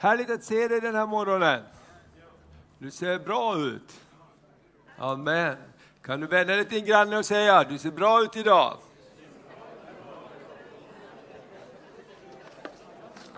Härligt 0.00 0.30
att 0.30 0.44
se 0.44 0.68
dig 0.68 0.80
den 0.80 0.94
här 0.94 1.06
morgonen. 1.06 1.62
Du 2.78 2.90
ser 2.90 3.18
bra 3.18 3.58
ut. 3.58 4.00
Amen. 4.98 5.56
Kan 6.02 6.20
du 6.20 6.26
vända 6.26 6.54
dig 6.54 6.64
till 6.64 6.74
din 6.74 6.84
granne 6.84 7.18
och 7.18 7.26
säga, 7.26 7.64
du 7.64 7.78
ser 7.78 7.90
bra 7.90 8.22
ut 8.22 8.36
idag. 8.36 8.76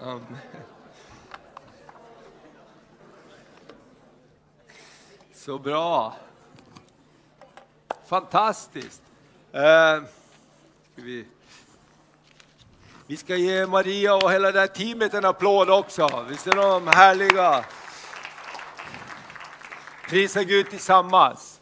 Amen. 0.02 0.36
Så 5.34 5.58
bra. 5.58 6.16
Fantastiskt. 8.06 9.02
Uh, 9.54 10.04
ska 10.92 11.02
vi 11.02 11.26
vi 13.10 13.16
ska 13.16 13.36
ge 13.36 13.66
Maria 13.66 14.14
och 14.14 14.32
hela 14.32 14.52
det 14.52 14.60
här 14.60 14.66
teamet 14.66 15.14
en 15.14 15.24
applåd 15.24 15.70
också. 15.70 16.26
Visst 16.28 16.46
är 16.46 16.56
de 16.56 16.86
härliga? 16.86 17.64
Prisa 20.08 20.44
Gud 20.44 20.70
tillsammans. 20.70 21.60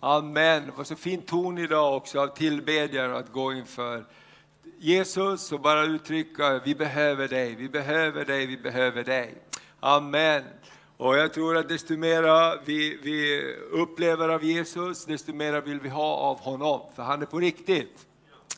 Amen. 0.00 0.66
Det 0.66 0.72
var 0.76 0.84
så 0.84 0.96
fin 0.96 1.22
ton 1.22 1.58
idag 1.58 1.96
också 1.96 2.20
av 2.20 2.26
tillbedjan, 2.26 3.14
att 3.14 3.32
gå 3.32 3.52
inför 3.52 4.04
Jesus 4.78 5.52
och 5.52 5.60
bara 5.60 5.84
uttrycka 5.84 6.60
vi 6.64 6.74
behöver 6.74 7.28
dig, 7.28 7.54
vi 7.54 7.68
behöver 7.68 8.24
dig, 8.24 8.46
vi 8.46 8.56
behöver 8.56 9.04
dig. 9.04 9.34
Amen. 9.80 10.44
Och 10.96 11.16
jag 11.16 11.34
tror 11.34 11.56
att 11.56 11.68
desto 11.68 11.96
mera 11.96 12.56
vi, 12.64 12.98
vi 13.02 13.54
upplever 13.72 14.28
av 14.28 14.44
Jesus, 14.44 15.04
desto 15.04 15.32
mera 15.32 15.60
vill 15.60 15.80
vi 15.80 15.88
ha 15.88 16.16
av 16.16 16.40
honom, 16.40 16.80
för 16.96 17.02
han 17.02 17.22
är 17.22 17.26
på 17.26 17.40
riktigt. 17.40 18.06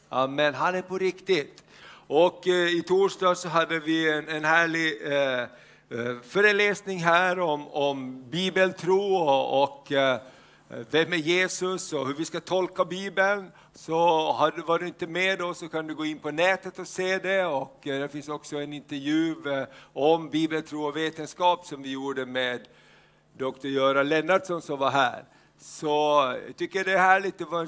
Amen, 0.09 0.55
han 0.55 0.75
är 0.75 0.83
på 0.83 0.99
riktigt. 0.99 1.65
Och 2.11 2.49
eh, 2.49 2.69
i 2.69 2.83
torsdag 2.83 3.35
så 3.35 3.49
hade 3.49 3.81
vi 3.81 4.13
en, 4.13 4.29
en 4.29 4.45
härlig 4.45 5.07
eh, 5.07 5.41
eh, 5.43 6.21
föreläsning 6.23 6.99
här 6.99 7.41
om, 7.41 7.69
om 7.69 8.31
bibeltro 8.31 9.01
och, 9.01 9.63
och 9.63 9.93
eh, 9.93 10.21
vem 10.91 11.13
är 11.13 11.17
Jesus 11.17 11.93
och 11.93 12.07
hur 12.07 12.15
vi 12.15 12.25
ska 12.25 12.41
tolka 12.41 12.85
Bibeln. 12.85 13.51
Så 13.75 13.97
var 14.67 14.79
du 14.79 14.87
inte 14.87 15.07
med 15.07 15.39
då 15.39 15.55
så 15.55 15.69
kan 15.69 15.87
du 15.87 15.95
gå 15.95 16.05
in 16.05 16.19
på 16.19 16.31
nätet 16.31 16.79
och 16.79 16.87
se 16.87 17.19
det 17.19 17.45
och 17.45 17.87
eh, 17.87 18.01
det 18.01 18.09
finns 18.09 18.29
också 18.29 18.57
en 18.57 18.73
intervju 18.73 19.35
eh, 19.53 19.65
om 19.93 20.31
bibeltro 20.31 20.83
och 20.83 20.97
vetenskap 20.97 21.67
som 21.67 21.83
vi 21.83 21.93
gjorde 21.93 22.27
med 22.27 22.61
Dr. 23.37 23.67
Göran 23.67 24.09
Lennartsson 24.09 24.63
som 24.63 24.79
var 24.79 24.91
här. 24.91 25.25
Så 25.61 25.87
jag 26.47 26.57
tycker 26.57 26.85
det 26.85 26.93
är 26.93 26.99
härligt, 26.99 27.39
det 27.39 27.45
var 27.45 27.61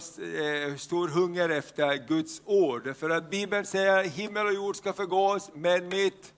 en 0.70 0.78
stor 0.78 1.08
hunger 1.08 1.48
efter 1.48 2.08
Guds 2.08 2.42
ord. 2.44 2.96
För 2.96 3.10
att 3.10 3.30
Bibeln 3.30 3.66
säger 3.66 4.04
himmel 4.04 4.46
och 4.46 4.52
jord 4.54 4.76
ska 4.76 4.92
förgås, 4.92 5.50
men 5.54 5.88
mitt 5.88 6.32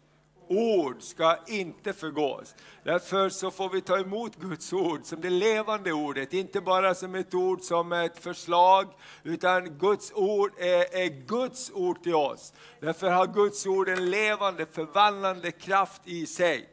ord 0.49 1.03
ska 1.03 1.37
inte 1.47 1.93
förgås. 1.93 2.55
Därför 2.85 3.29
så 3.29 3.51
får 3.51 3.71
vi 3.71 3.81
ta 3.81 3.99
emot 3.99 4.37
Guds 4.37 4.73
ord 4.73 5.01
som 5.05 5.21
det 5.21 5.31
levande 5.31 5.93
ordet, 5.93 6.33
inte 6.33 6.61
bara 6.61 6.95
som 6.95 7.15
ett 7.15 7.35
ord 7.35 7.61
som 7.61 7.93
ett 7.93 8.19
förslag, 8.19 8.87
utan 9.23 9.79
Guds 9.79 10.13
ord 10.13 10.53
är, 10.59 10.97
är 10.97 11.27
Guds 11.27 11.71
ord 11.75 12.03
till 12.03 12.15
oss. 12.15 12.53
Därför 12.81 13.11
har 13.11 13.27
Guds 13.27 13.67
ord 13.67 13.89
en 13.89 14.11
levande, 14.11 14.67
förvandlande 14.67 15.51
kraft 15.51 16.03
i 16.05 16.27
sig. 16.27 16.69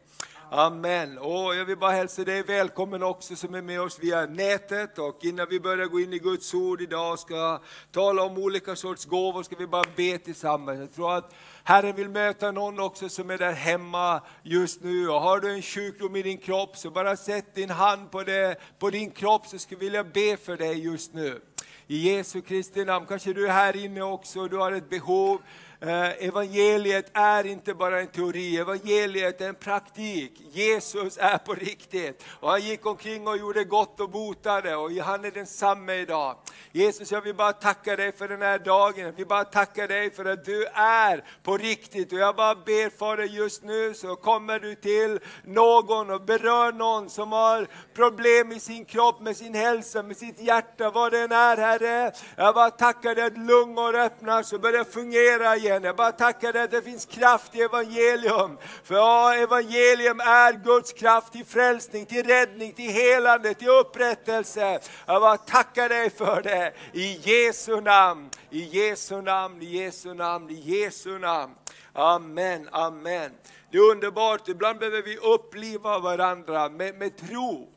Amen. 0.51 1.17
Och 1.17 1.55
jag 1.55 1.65
vill 1.65 1.77
bara 1.77 1.91
hälsa 1.91 2.23
dig 2.23 2.43
välkommen 2.43 3.03
också 3.03 3.35
som 3.35 3.55
är 3.55 3.61
med 3.61 3.81
oss 3.81 3.99
via 3.99 4.25
nätet. 4.25 4.99
Och 4.99 5.17
innan 5.21 5.47
vi 5.49 5.59
börjar 5.59 5.85
gå 5.85 5.99
in 5.99 6.13
i 6.13 6.19
Guds 6.19 6.53
ord 6.53 6.81
idag 6.81 7.13
och 7.13 7.19
ska 7.19 7.59
tala 7.91 8.23
om 8.23 8.37
olika 8.37 8.75
sorts 8.75 9.05
gåvor 9.05 9.43
ska 9.43 9.55
vi 9.55 9.67
bara 9.67 9.83
be 9.95 10.17
tillsammans. 10.17 10.79
Jag 10.79 10.93
tror 10.93 11.17
att 11.17 11.33
Herren 11.63 11.95
vill 11.95 12.09
möta 12.09 12.51
någon 12.51 12.79
också 12.79 13.09
som 13.09 13.29
är 13.29 13.37
där 13.37 13.51
hemma 13.51 14.21
just 14.43 14.83
nu. 14.83 15.09
Och 15.09 15.21
har 15.21 15.39
du 15.39 15.51
en 15.51 15.61
sjukdom 15.61 16.15
i 16.15 16.21
din 16.21 16.37
kropp 16.37 16.77
så 16.77 16.89
bara 16.89 17.15
sätt 17.15 17.55
din 17.55 17.69
hand 17.69 18.11
på, 18.11 18.23
det, 18.23 18.55
på 18.79 18.89
din 18.89 19.11
kropp 19.11 19.47
så 19.47 19.59
skulle 19.59 19.85
jag 19.85 19.85
vilja 19.85 20.03
be 20.03 20.37
för 20.37 20.57
dig 20.57 20.79
just 20.79 21.13
nu. 21.13 21.41
I 21.87 21.97
Jesu 21.97 22.41
Kristi 22.41 22.85
namn. 22.85 23.05
Kanske 23.05 23.33
du 23.33 23.47
är 23.47 23.51
här 23.51 23.75
inne 23.75 24.01
också 24.01 24.39
och 24.39 24.49
du 24.49 24.57
har 24.57 24.71
ett 24.71 24.89
behov 24.89 25.41
Eh, 25.81 26.27
evangeliet 26.27 27.11
är 27.13 27.45
inte 27.45 27.73
bara 27.73 27.99
en 27.99 28.07
teori, 28.07 28.57
evangeliet 28.57 29.41
är 29.41 29.49
en 29.49 29.55
praktik. 29.55 30.41
Jesus 30.51 31.17
är 31.17 31.37
på 31.37 31.53
riktigt. 31.53 32.25
Och 32.39 32.49
han 32.49 32.61
gick 32.61 32.85
omkring 32.85 33.27
och 33.27 33.37
gjorde 33.37 33.63
gott 33.63 33.99
och 33.99 34.09
botade 34.09 34.75
och 34.75 34.91
han 34.91 35.25
är 35.25 35.31
densamme 35.31 35.93
idag. 35.93 36.35
Jesus, 36.71 37.11
jag 37.11 37.21
vill 37.21 37.35
bara 37.35 37.53
tacka 37.53 37.95
dig 37.95 38.11
för 38.11 38.27
den 38.27 38.41
här 38.41 38.59
dagen. 38.59 39.05
Jag 39.05 39.11
vill 39.11 39.27
bara 39.27 39.43
tacka 39.43 39.87
dig 39.87 40.11
för 40.11 40.25
att 40.25 40.45
du 40.45 40.65
är 40.73 41.23
på 41.43 41.57
riktigt. 41.57 42.13
Och 42.13 42.19
jag 42.19 42.35
bara 42.35 42.55
ber 42.55 42.97
för 42.97 43.17
dig 43.17 43.35
just 43.35 43.63
nu 43.63 43.93
så 43.93 44.15
kommer 44.15 44.59
du 44.59 44.75
till 44.75 45.19
någon 45.43 46.09
och 46.09 46.21
berör 46.21 46.71
någon 46.71 47.09
som 47.09 47.31
har 47.31 47.67
problem 47.93 48.51
i 48.51 48.59
sin 48.59 48.85
kropp, 48.85 49.21
med 49.21 49.37
sin 49.37 49.53
hälsa, 49.53 50.03
med 50.03 50.17
sitt 50.17 50.39
hjärta, 50.41 50.89
vad 50.89 51.11
det 51.11 51.19
än 51.19 51.31
är 51.31 51.57
Herre. 51.57 52.11
Jag 52.35 52.55
bara 52.55 52.71
tackar 52.71 53.15
dig 53.15 53.23
att 53.23 53.37
lungor 53.37 53.95
öppnas 53.95 54.53
och 54.53 54.61
börjar 54.61 54.83
fungera 54.83 55.55
igen 55.55 55.68
igen. 55.69 55.83
Jag 55.83 55.95
bara 55.95 56.11
tackar 56.11 56.53
dig 56.53 56.61
att 56.63 56.71
det 56.71 56.81
finns 56.81 57.05
kraft 57.05 57.55
i 57.55 57.61
evangelium. 57.61 58.57
För 58.83 58.95
ja, 58.95 59.35
evangelium 59.35 60.19
är 60.19 60.53
Guds 60.53 60.93
kraft 60.93 61.33
till 61.33 61.45
frälsning, 61.45 62.05
till 62.05 62.27
räddning, 62.27 62.73
till 62.73 62.91
helande, 62.91 63.53
till 63.53 63.69
upprättelse. 63.69 64.79
Jag 65.05 65.21
bara 65.21 65.37
tackar 65.37 65.89
dig 65.89 66.09
för 66.09 66.41
det. 66.41 66.73
I 66.93 67.19
Jesu 67.23 67.81
namn, 67.81 68.29
i 68.49 68.63
Jesu 68.63 69.21
namn, 69.21 69.61
i 69.61 69.65
Jesu 69.65 70.13
namn, 70.13 70.49
i 70.49 70.53
Jesu 70.53 71.19
namn. 71.19 71.53
Amen, 71.93 72.69
amen. 72.71 73.31
Det 73.71 73.77
är 73.77 73.91
underbart, 73.91 74.47
ibland 74.47 74.79
behöver 74.79 75.01
vi 75.01 75.17
uppliva 75.17 75.99
varandra 75.99 76.69
med, 76.69 76.95
med 76.95 77.17
tro. 77.17 77.69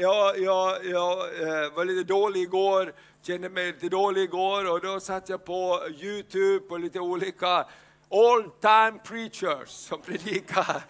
Jag, 0.00 0.38
jag, 0.38 0.84
jag 0.84 1.12
eh, 1.42 1.74
var 1.74 1.84
lite 1.84 2.12
dålig 2.12 2.42
igår, 2.42 2.92
kände 3.26 3.48
mig 3.48 3.72
lite 3.72 3.88
dålig 3.88 4.22
igår 4.22 4.70
och 4.70 4.80
då 4.80 5.00
satt 5.00 5.28
jag 5.28 5.44
på 5.44 5.80
Youtube 6.00 6.66
och 6.68 6.80
lite 6.80 7.00
olika 7.00 7.66
all-time 8.10 8.98
preachers 9.04 9.68
som 9.68 10.02
predikar. 10.02 10.82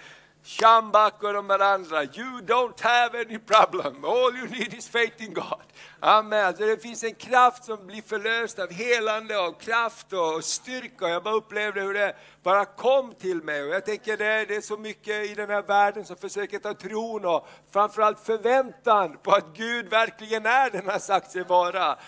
Shambak 0.47 1.23
och 1.23 1.33
de 1.33 1.51
andra. 1.51 2.03
You 2.03 2.41
don't 2.41 2.83
have 2.83 3.21
any 3.21 3.39
problem, 3.39 4.05
all 4.05 4.37
you 4.37 4.49
need 4.49 4.75
is 4.75 4.89
faith 4.89 5.23
in 5.23 5.35
God. 5.35 5.63
Amen. 6.01 6.47
Alltså 6.47 6.67
det 6.67 6.83
finns 6.83 7.05
en 7.05 7.15
kraft 7.15 7.65
som 7.65 7.87
blir 7.87 8.03
förlöst 8.03 8.59
av 8.59 8.73
helande 8.73 9.39
och 9.39 9.61
kraft 9.61 10.13
och 10.13 10.45
styrka. 10.45 11.09
Jag 11.09 11.23
bara 11.23 11.35
upplevde 11.35 11.81
hur 11.81 11.95
det 11.95 12.17
bara 12.43 12.65
kom 12.65 13.15
till 13.15 13.43
mig. 13.43 13.63
Och 13.63 13.69
jag 13.69 13.85
tänker 13.85 14.17
det, 14.17 14.45
det 14.45 14.57
är 14.57 14.61
så 14.61 14.77
mycket 14.77 15.31
i 15.31 15.35
den 15.35 15.51
här 15.51 15.63
världen 15.63 16.05
som 16.05 16.17
försöker 16.17 16.59
ta 16.59 16.75
tron 16.75 17.25
och 17.25 17.49
framförallt 17.73 18.21
förväntan 18.21 19.17
på 19.23 19.31
att 19.31 19.57
Gud 19.57 19.89
verkligen 19.89 20.47
är 20.47 20.71
den 20.71 20.89
har 20.89 20.99
sagt 20.99 21.31
sig 21.31 21.45
vara 21.45 21.99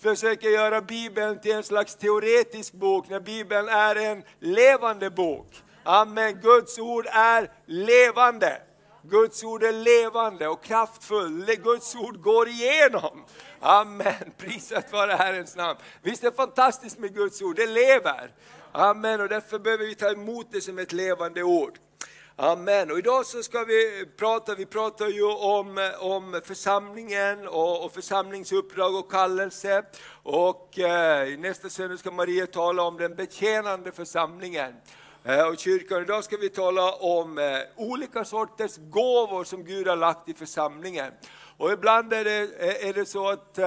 försöker 0.00 0.48
göra 0.48 0.80
Bibeln 0.80 1.40
till 1.40 1.52
en 1.52 1.62
slags 1.62 1.96
teoretisk 1.96 2.72
bok 2.72 3.08
när 3.08 3.20
Bibeln 3.20 3.68
är 3.68 3.96
en 3.96 4.22
levande 4.40 5.10
bok. 5.10 5.62
Amen. 5.88 6.40
Guds 6.42 6.78
ord 6.78 7.06
är 7.10 7.50
levande. 7.66 8.62
Guds 9.02 9.44
ord 9.44 9.62
är 9.62 9.72
levande 9.72 10.48
och 10.48 10.64
kraftfull. 10.64 11.44
Guds 11.64 11.94
ord 11.94 12.20
går 12.20 12.48
igenom. 12.48 13.24
Amen. 13.60 14.14
Prisat 14.38 14.92
vare 14.92 15.12
Herrens 15.12 15.56
namn. 15.56 15.78
Visst 16.02 16.24
är 16.24 16.30
det 16.30 16.36
fantastiskt 16.36 16.98
med 16.98 17.14
Guds 17.14 17.42
ord, 17.42 17.56
det 17.56 17.66
lever. 17.66 18.30
Amen. 18.72 19.20
Och 19.20 19.28
därför 19.28 19.58
behöver 19.58 19.86
vi 19.86 19.94
ta 19.94 20.10
emot 20.10 20.46
det 20.50 20.60
som 20.60 20.78
ett 20.78 20.92
levande 20.92 21.42
ord. 21.42 21.78
Amen. 22.36 22.90
Och 22.90 22.98
idag 22.98 23.26
så 23.26 23.42
ska 23.42 23.64
vi 23.64 24.06
prata, 24.16 24.54
vi 24.54 24.66
pratar 24.66 25.08
ju 25.08 25.24
om, 25.24 25.90
om 26.00 26.40
församlingen 26.44 27.48
och, 27.48 27.84
och 27.84 27.92
församlingsuppdrag 27.92 28.94
och 28.94 29.10
kallelse. 29.10 29.84
Och 30.22 30.78
eh, 30.78 31.38
nästa 31.38 31.68
söndag 31.68 31.96
ska 31.96 32.10
Maria 32.10 32.46
tala 32.46 32.82
om 32.82 32.96
den 32.96 33.14
betjänande 33.14 33.92
församlingen. 33.92 34.74
Eh, 35.28 35.46
och 35.46 35.58
kyrkan. 35.58 36.02
Idag 36.02 36.24
ska 36.24 36.36
vi 36.36 36.48
tala 36.48 36.92
om 36.92 37.38
eh, 37.38 37.44
olika 37.76 38.24
sorters 38.24 38.76
gåvor 38.76 39.44
som 39.44 39.64
Gud 39.64 39.88
har 39.88 39.96
lagt 39.96 40.28
i 40.28 40.34
församlingen. 40.34 41.12
Och 41.56 41.72
ibland 41.72 42.12
är 42.12 42.24
det, 42.24 42.40
eh, 42.40 42.88
är 42.88 42.92
det 42.92 43.06
så 43.06 43.28
att 43.28 43.58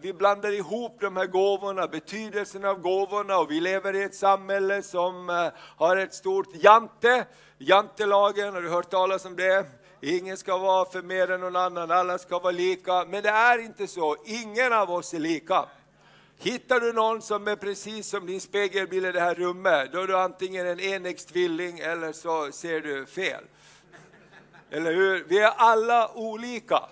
vi 0.00 0.12
blandar 0.12 0.52
ihop 0.52 0.96
de 1.00 1.16
här 1.16 1.26
gåvorna, 1.26 1.86
betydelsen 1.86 2.64
av 2.64 2.80
gåvorna 2.80 3.38
och 3.38 3.50
vi 3.50 3.60
lever 3.60 3.96
i 3.96 4.02
ett 4.02 4.14
samhälle 4.14 4.82
som 4.82 5.50
har 5.76 5.96
ett 5.96 6.14
stort 6.14 6.48
jante. 6.52 7.26
Jantelagen, 7.58 8.54
har 8.54 8.62
du 8.62 8.68
hört 8.68 8.90
talas 8.90 9.24
om 9.24 9.36
det? 9.36 9.66
Ingen 10.00 10.36
ska 10.36 10.58
vara 10.58 10.84
för 10.84 11.02
mer 11.02 11.30
än 11.30 11.40
någon 11.40 11.56
annan, 11.56 11.90
alla 11.90 12.18
ska 12.18 12.38
vara 12.38 12.52
lika. 12.52 13.04
Men 13.04 13.22
det 13.22 13.28
är 13.28 13.58
inte 13.58 13.86
så, 13.86 14.16
ingen 14.24 14.72
av 14.72 14.90
oss 14.90 15.14
är 15.14 15.18
lika. 15.18 15.68
Hittar 16.40 16.80
du 16.80 16.92
någon 16.92 17.22
som 17.22 17.48
är 17.48 17.56
precis 17.56 18.08
som 18.08 18.26
din 18.26 18.40
spegelbild 18.40 19.06
i 19.06 19.12
det 19.12 19.20
här 19.20 19.34
rummet, 19.34 19.92
då 19.92 20.00
är 20.00 20.06
du 20.06 20.16
antingen 20.16 20.66
en 20.66 20.80
enäggstvilling 20.80 21.78
eller 21.78 22.12
så 22.12 22.52
ser 22.52 22.80
du 22.80 23.06
fel. 23.06 23.44
Eller 24.70 24.94
hur? 24.94 25.24
Vi 25.28 25.38
är 25.38 25.52
alla 25.56 26.10
olika. 26.14 26.82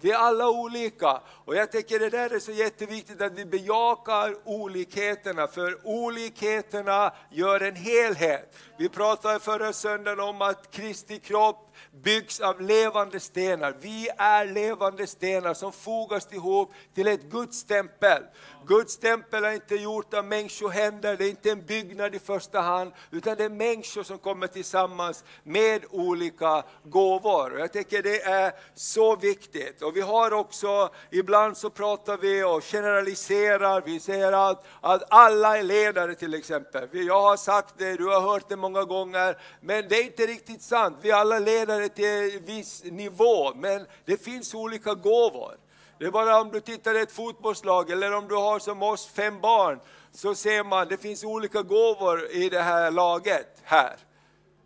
Vi 0.00 0.10
är 0.10 0.16
alla 0.16 0.48
olika. 0.48 1.20
Och 1.44 1.56
jag 1.56 1.72
tycker 1.72 1.98
det 1.98 2.10
där 2.10 2.34
är 2.34 2.38
så 2.38 2.52
jätteviktigt 2.52 3.22
att 3.22 3.32
vi 3.32 3.44
bejakar 3.44 4.36
olikheterna, 4.44 5.46
för 5.46 5.78
olikheterna 5.84 7.12
gör 7.30 7.60
en 7.60 7.76
helhet. 7.76 8.56
Vi 8.78 8.88
pratade 8.88 9.40
förra 9.40 9.72
söndagen 9.72 10.20
om 10.20 10.42
att 10.42 10.70
Kristi 10.70 11.18
kropp 11.18 11.74
byggs 12.02 12.40
av 12.40 12.60
levande 12.60 13.20
stenar. 13.20 13.76
Vi 13.80 14.08
är 14.18 14.46
levande 14.46 15.06
stenar 15.06 15.54
som 15.54 15.72
fogas 15.72 16.32
ihop 16.32 16.72
till 16.94 17.08
ett 17.08 17.22
Guds 17.22 17.64
tempel. 17.64 18.22
Guds 18.66 18.96
tempel 18.96 19.44
är 19.44 19.52
inte 19.52 19.74
gjort 19.74 20.14
av 20.14 20.24
människohänder, 20.24 21.16
det 21.16 21.24
är 21.24 21.30
inte 21.30 21.50
en 21.50 21.66
byggnad 21.66 22.14
i 22.14 22.18
första 22.18 22.60
hand, 22.60 22.92
utan 23.10 23.36
det 23.36 23.44
är 23.44 23.48
människor 23.48 24.02
som 24.02 24.18
kommer 24.18 24.46
tillsammans 24.46 25.24
med 25.42 25.84
olika 25.90 26.62
gåvor. 26.84 27.52
Och 27.52 27.60
jag 27.60 27.72
tycker 27.72 28.02
det 28.02 28.22
är 28.22 28.52
så 28.74 29.16
viktigt. 29.16 29.82
Och 29.82 29.96
vi 29.96 30.00
har 30.00 30.32
också, 30.32 30.90
ibland 31.10 31.56
så 31.56 31.70
pratar 31.70 32.16
vi 32.16 32.42
och 32.42 32.64
generaliserar, 32.64 33.80
vi 33.80 34.00
säger 34.00 34.50
att, 34.50 34.64
att 34.80 35.02
alla 35.08 35.58
är 35.58 35.62
ledare 35.62 36.14
till 36.14 36.34
exempel. 36.34 36.88
Jag 36.92 37.20
har 37.20 37.36
sagt 37.36 37.74
det, 37.78 37.96
du 37.96 38.06
har 38.06 38.20
hört 38.20 38.48
det 38.48 38.56
många 38.56 38.84
gånger, 38.84 39.38
men 39.60 39.88
det 39.88 39.96
är 39.96 40.04
inte 40.04 40.26
riktigt 40.26 40.62
sant. 40.62 40.96
Vi 41.02 41.10
är 41.10 41.14
alla 41.14 41.38
ledare 41.38 41.88
till 41.88 42.36
en 42.36 42.44
viss 42.44 42.84
nivå, 42.84 43.54
men 43.54 43.86
det 44.04 44.24
finns 44.24 44.54
olika 44.54 44.94
gåvor. 44.94 45.67
Det 45.98 46.04
är 46.04 46.10
bara 46.10 46.40
om 46.40 46.50
du 46.50 46.60
tittar 46.60 46.94
i 46.94 47.00
ett 47.00 47.12
fotbollslag 47.12 47.90
eller 47.90 48.14
om 48.14 48.28
du 48.28 48.34
har 48.34 48.58
som 48.58 48.82
oss 48.82 49.06
fem 49.06 49.40
barn, 49.40 49.80
så 50.12 50.34
ser 50.34 50.64
man 50.64 50.88
det 50.88 50.96
finns 50.96 51.24
olika 51.24 51.62
gåvor 51.62 52.30
i 52.30 52.48
det 52.48 52.62
här 52.62 52.90
laget 52.90 53.62
här. 53.62 53.96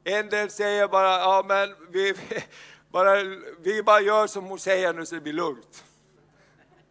En 0.04 0.28
del 0.28 0.50
säger 0.50 0.88
bara, 0.88 1.10
ja 1.10 1.44
men 1.48 1.74
vi, 1.90 2.14
bara, 2.90 3.14
vi 3.58 3.82
bara 3.82 4.00
gör 4.00 4.26
som 4.26 4.44
hon 4.44 4.58
säger 4.58 4.92
nu 4.92 5.06
så 5.06 5.14
det 5.14 5.20
blir 5.20 5.32
lugnt. 5.32 5.84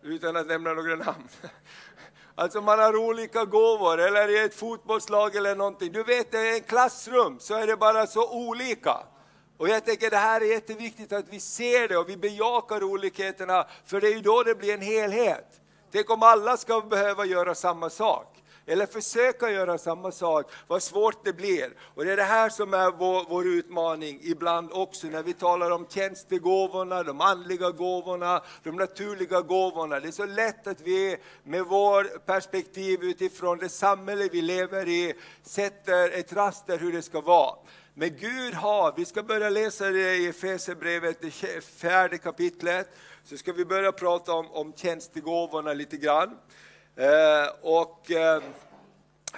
Utan 0.03 0.35
att 0.35 0.47
nämna 0.47 0.73
några 0.73 0.95
namn. 0.95 1.27
Alltså 2.35 2.61
man 2.61 2.79
har 2.79 2.95
olika 2.95 3.45
gåvor, 3.45 3.99
eller 3.99 4.29
i 4.29 4.39
ett 4.39 4.55
fotbollslag 4.55 5.35
eller 5.35 5.55
någonting. 5.55 5.91
Du 5.91 6.03
vet, 6.03 6.33
i 6.33 6.37
en 6.37 6.61
klassrum 6.61 7.39
så 7.39 7.53
är 7.53 7.67
det 7.67 7.77
bara 7.77 8.07
så 8.07 8.31
olika. 8.31 8.97
Och 9.61 9.69
jag 9.69 9.85
tänker 9.85 10.09
det 10.09 10.17
här 10.17 10.41
är 10.41 10.45
jätteviktigt 10.45 11.13
att 11.13 11.25
vi 11.29 11.39
ser 11.39 11.87
det 11.87 11.97
och 11.97 12.09
vi 12.09 12.17
bejakar 12.17 12.83
olikheterna, 12.83 13.67
för 13.85 14.01
det 14.01 14.07
är 14.07 14.13
ju 14.13 14.21
då 14.21 14.43
det 14.43 14.55
blir 14.55 14.73
en 14.73 14.81
helhet. 14.81 15.61
Tänk 15.91 16.09
om 16.09 16.23
alla 16.23 16.57
ska 16.57 16.81
behöva 16.81 17.25
göra 17.25 17.55
samma 17.55 17.89
sak 17.89 18.43
eller 18.65 18.85
försöka 18.85 19.51
göra 19.51 19.77
samma 19.77 20.11
sak, 20.11 20.51
vad 20.67 20.83
svårt 20.83 21.25
det 21.25 21.33
blir. 21.33 21.73
Och 21.95 22.05
det 22.05 22.11
är 22.11 22.17
det 22.17 22.23
här 22.23 22.49
som 22.49 22.73
är 22.73 22.91
vår, 22.91 23.25
vår 23.29 23.47
utmaning 23.47 24.19
ibland 24.21 24.71
också 24.71 25.07
när 25.07 25.23
vi 25.23 25.33
talar 25.33 25.71
om 25.71 25.87
tjänstegåvorna, 25.89 27.03
de 27.03 27.21
andliga 27.21 27.71
gåvorna, 27.71 28.41
de 28.63 28.75
naturliga 28.75 29.41
gåvorna. 29.41 29.99
Det 29.99 30.07
är 30.07 30.11
så 30.11 30.25
lätt 30.25 30.67
att 30.67 30.81
vi 30.81 31.17
med 31.43 31.65
vår 31.65 32.03
perspektiv 32.03 33.03
utifrån 33.03 33.57
det 33.57 33.69
samhälle 33.69 34.29
vi 34.31 34.41
lever 34.41 34.87
i 34.87 35.13
sätter 35.43 36.09
ett 36.09 36.33
raster 36.33 36.77
hur 36.77 36.91
det 36.91 37.01
ska 37.01 37.21
vara. 37.21 37.55
Men 37.93 38.17
Gud 38.17 38.53
har, 38.53 38.93
vi 38.97 39.05
ska 39.05 39.23
börja 39.23 39.49
läsa 39.49 39.89
det 39.89 40.15
i 40.15 40.27
Efesierbrevet, 40.27 41.21
det 41.21 41.31
fjärde 41.63 42.17
kapitlet, 42.17 42.89
så 43.23 43.37
ska 43.37 43.53
vi 43.53 43.65
börja 43.65 43.91
prata 43.91 44.33
om, 44.33 44.51
om 44.51 44.73
tjänstegåvorna 44.75 45.73
lite 45.73 45.97
grann. 45.97 46.37
Eh, 46.95 47.47
och, 47.61 48.11
eh, 48.11 48.43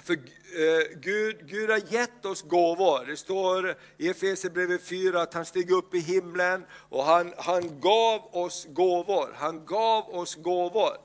för 0.02 0.14
eh, 0.14 0.98
Gud, 1.00 1.48
Gud 1.48 1.70
har 1.70 1.92
gett 1.92 2.26
oss 2.26 2.42
gåvor. 2.42 3.06
Det 3.06 3.16
står 3.16 3.76
i 3.98 4.08
Efesierbrevet 4.08 4.82
4 4.82 5.22
att 5.22 5.34
han 5.34 5.44
steg 5.44 5.70
upp 5.70 5.94
i 5.94 5.98
himlen 5.98 6.66
och 6.72 7.04
han, 7.04 7.34
han 7.36 7.80
gav 7.80 8.34
oss 8.36 8.66
gåvor. 8.68 9.34
Han 9.34 9.66
gav 9.66 10.14
oss 10.14 10.34
gåvor. 10.34 10.96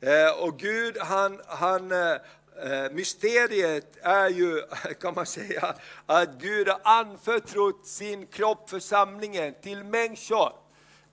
Eh, 0.00 0.42
och 0.42 0.58
Gud 0.58 0.98
han, 1.00 1.40
han, 1.46 1.92
eh, 1.92 2.16
Eh, 2.62 2.90
mysteriet 2.92 3.96
är 4.02 4.28
ju, 4.28 4.62
kan 5.00 5.14
man 5.14 5.26
säga, 5.26 5.74
att 6.06 6.28
Gud 6.38 6.68
har 6.68 6.80
anförtrott 6.84 7.86
sin 7.86 8.26
kropp, 8.26 8.70
församlingen, 8.70 9.54
till 9.62 9.84
människor. 9.84 10.52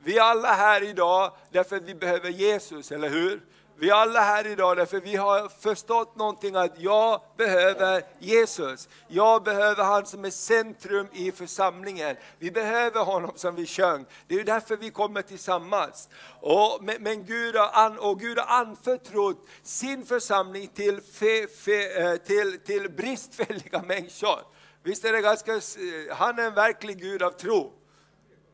Vi 0.04 0.18
är 0.18 0.22
alla 0.22 0.54
här 0.54 0.84
idag 0.84 1.32
därför 1.52 1.76
att 1.76 1.84
vi 1.84 1.96
behöver 1.96 2.30
Jesus, 2.30 2.92
eller 2.92 3.10
hur? 3.10 3.42
Vi 3.82 3.90
är 3.90 3.94
alla 3.94 4.22
här 4.22 4.48
idag 4.48 4.78
därför 4.78 5.02
vi 5.02 5.16
har 5.16 5.50
förstått 5.50 6.16
någonting 6.16 6.56
att 6.56 6.80
jag 6.80 7.22
behöver 7.38 8.04
Jesus. 8.20 8.90
Jag 9.08 9.44
behöver 9.44 9.84
han 9.84 10.06
som 10.06 10.26
är 10.26 10.30
centrum 10.30 11.08
i 11.14 11.32
församlingen. 11.32 12.16
Vi 12.40 12.52
behöver 12.52 13.04
honom 13.04 13.32
som 13.36 13.56
vi 13.56 13.66
sjöng. 13.66 14.06
Det 14.28 14.36
är 14.36 14.44
därför 14.44 14.78
vi 14.78 14.90
kommer 14.90 15.22
tillsammans. 15.22 16.10
Och, 16.42 16.80
men, 17.00 17.26
Gud, 17.26 17.56
har 17.56 18.06
och 18.06 18.20
Gud 18.20 18.38
har 18.38 18.60
anförtrott 18.60 19.48
sin 19.64 20.06
församling 20.06 20.68
till, 20.68 21.02
fe, 21.02 21.48
fe, 21.48 22.02
eh, 22.02 22.16
till, 22.16 22.60
till 22.60 22.92
bristfälliga 22.92 23.82
människor. 23.88 24.40
Visst 24.84 25.06
är 25.06 25.14
det 25.14 25.22
ganska, 25.22 25.54
eh, 25.54 26.16
han 26.16 26.40
är 26.40 26.44
en 26.44 26.54
verklig 26.54 27.02
Gud 27.02 27.24
av 27.24 27.32
tro 27.32 27.81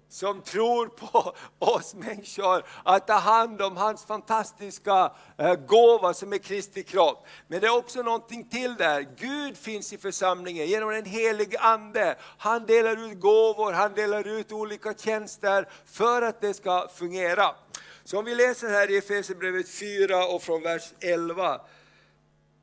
som 0.09 0.41
tror 0.41 0.87
på 0.87 1.35
oss 1.59 1.95
människor, 1.95 2.65
att 2.83 3.07
ta 3.07 3.13
hand 3.13 3.61
om 3.61 3.77
hans 3.77 4.05
fantastiska 4.05 5.11
eh, 5.37 5.55
gåva 5.55 6.13
som 6.13 6.33
är 6.33 6.37
Kristi 6.37 6.83
kropp. 6.83 7.27
Men 7.47 7.61
det 7.61 7.67
är 7.67 7.77
också 7.77 8.01
någonting 8.01 8.49
till 8.49 8.75
där. 8.75 9.07
Gud 9.17 9.57
finns 9.57 9.93
i 9.93 9.97
församlingen 9.97 10.67
genom 10.67 10.89
den 10.89 11.05
helige 11.05 11.59
Ande. 11.59 12.15
Han 12.37 12.65
delar 12.65 13.11
ut 13.11 13.19
gåvor, 13.19 13.71
han 13.71 13.93
delar 13.93 14.27
ut 14.27 14.51
olika 14.51 14.93
tjänster 14.93 15.69
för 15.85 16.21
att 16.21 16.41
det 16.41 16.53
ska 16.53 16.87
fungera. 16.87 17.55
Så 18.03 18.19
om 18.19 18.25
vi 18.25 18.35
läser 18.35 18.69
här 18.69 18.91
i 18.91 18.97
Efesierbrevet 18.97 19.69
4 19.69 20.25
och 20.25 20.41
från 20.41 20.61
vers 20.61 20.93
11 20.99 21.61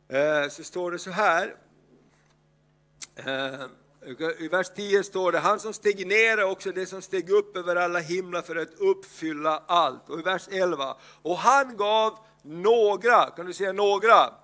eh, 0.08 0.49
så 0.50 0.64
står 0.64 0.90
det 0.90 0.99
så 0.99 1.11
här. 1.11 1.55
Eh, 3.17 3.67
i 4.38 4.48
vers 4.48 4.70
10 4.76 5.02
står 5.02 5.32
det, 5.32 5.38
han 5.38 5.60
som 5.60 5.72
steg 5.72 6.06
ner 6.06 6.38
är 6.38 6.44
också 6.44 6.72
det 6.72 6.86
som 6.86 7.02
steg 7.02 7.30
upp 7.30 7.56
över 7.56 7.76
alla 7.76 7.98
himlar 7.98 8.42
för 8.42 8.56
att 8.56 8.74
uppfylla 8.78 9.62
allt. 9.66 10.10
Och 10.10 10.18
i 10.18 10.22
vers 10.22 10.48
11, 10.50 10.96
och 11.22 11.36
han 11.36 11.76
gav 11.76 12.18
några, 12.42 13.30
kan 13.30 13.46
du 13.46 13.52
säga 13.52 13.72
några? 13.72 14.34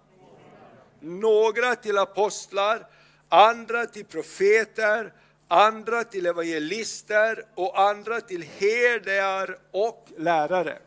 Några 1.00 1.74
till 1.76 1.98
apostlar, 1.98 2.86
andra 3.28 3.86
till 3.86 4.04
profeter, 4.04 5.12
andra 5.48 6.04
till 6.04 6.26
evangelister 6.26 7.44
och 7.54 7.80
andra 7.80 8.20
till 8.20 8.42
herdar 8.42 9.58
och 9.70 10.08
lärare. 10.16 10.78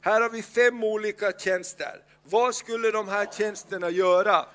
Här 0.00 0.20
har 0.20 0.30
vi 0.30 0.42
fem 0.42 0.84
olika 0.84 1.32
tjänster. 1.32 2.02
Vad 2.22 2.54
skulle 2.54 2.90
de 2.90 3.08
här 3.08 3.26
tjänsterna 3.26 3.90
göra? 3.90 4.46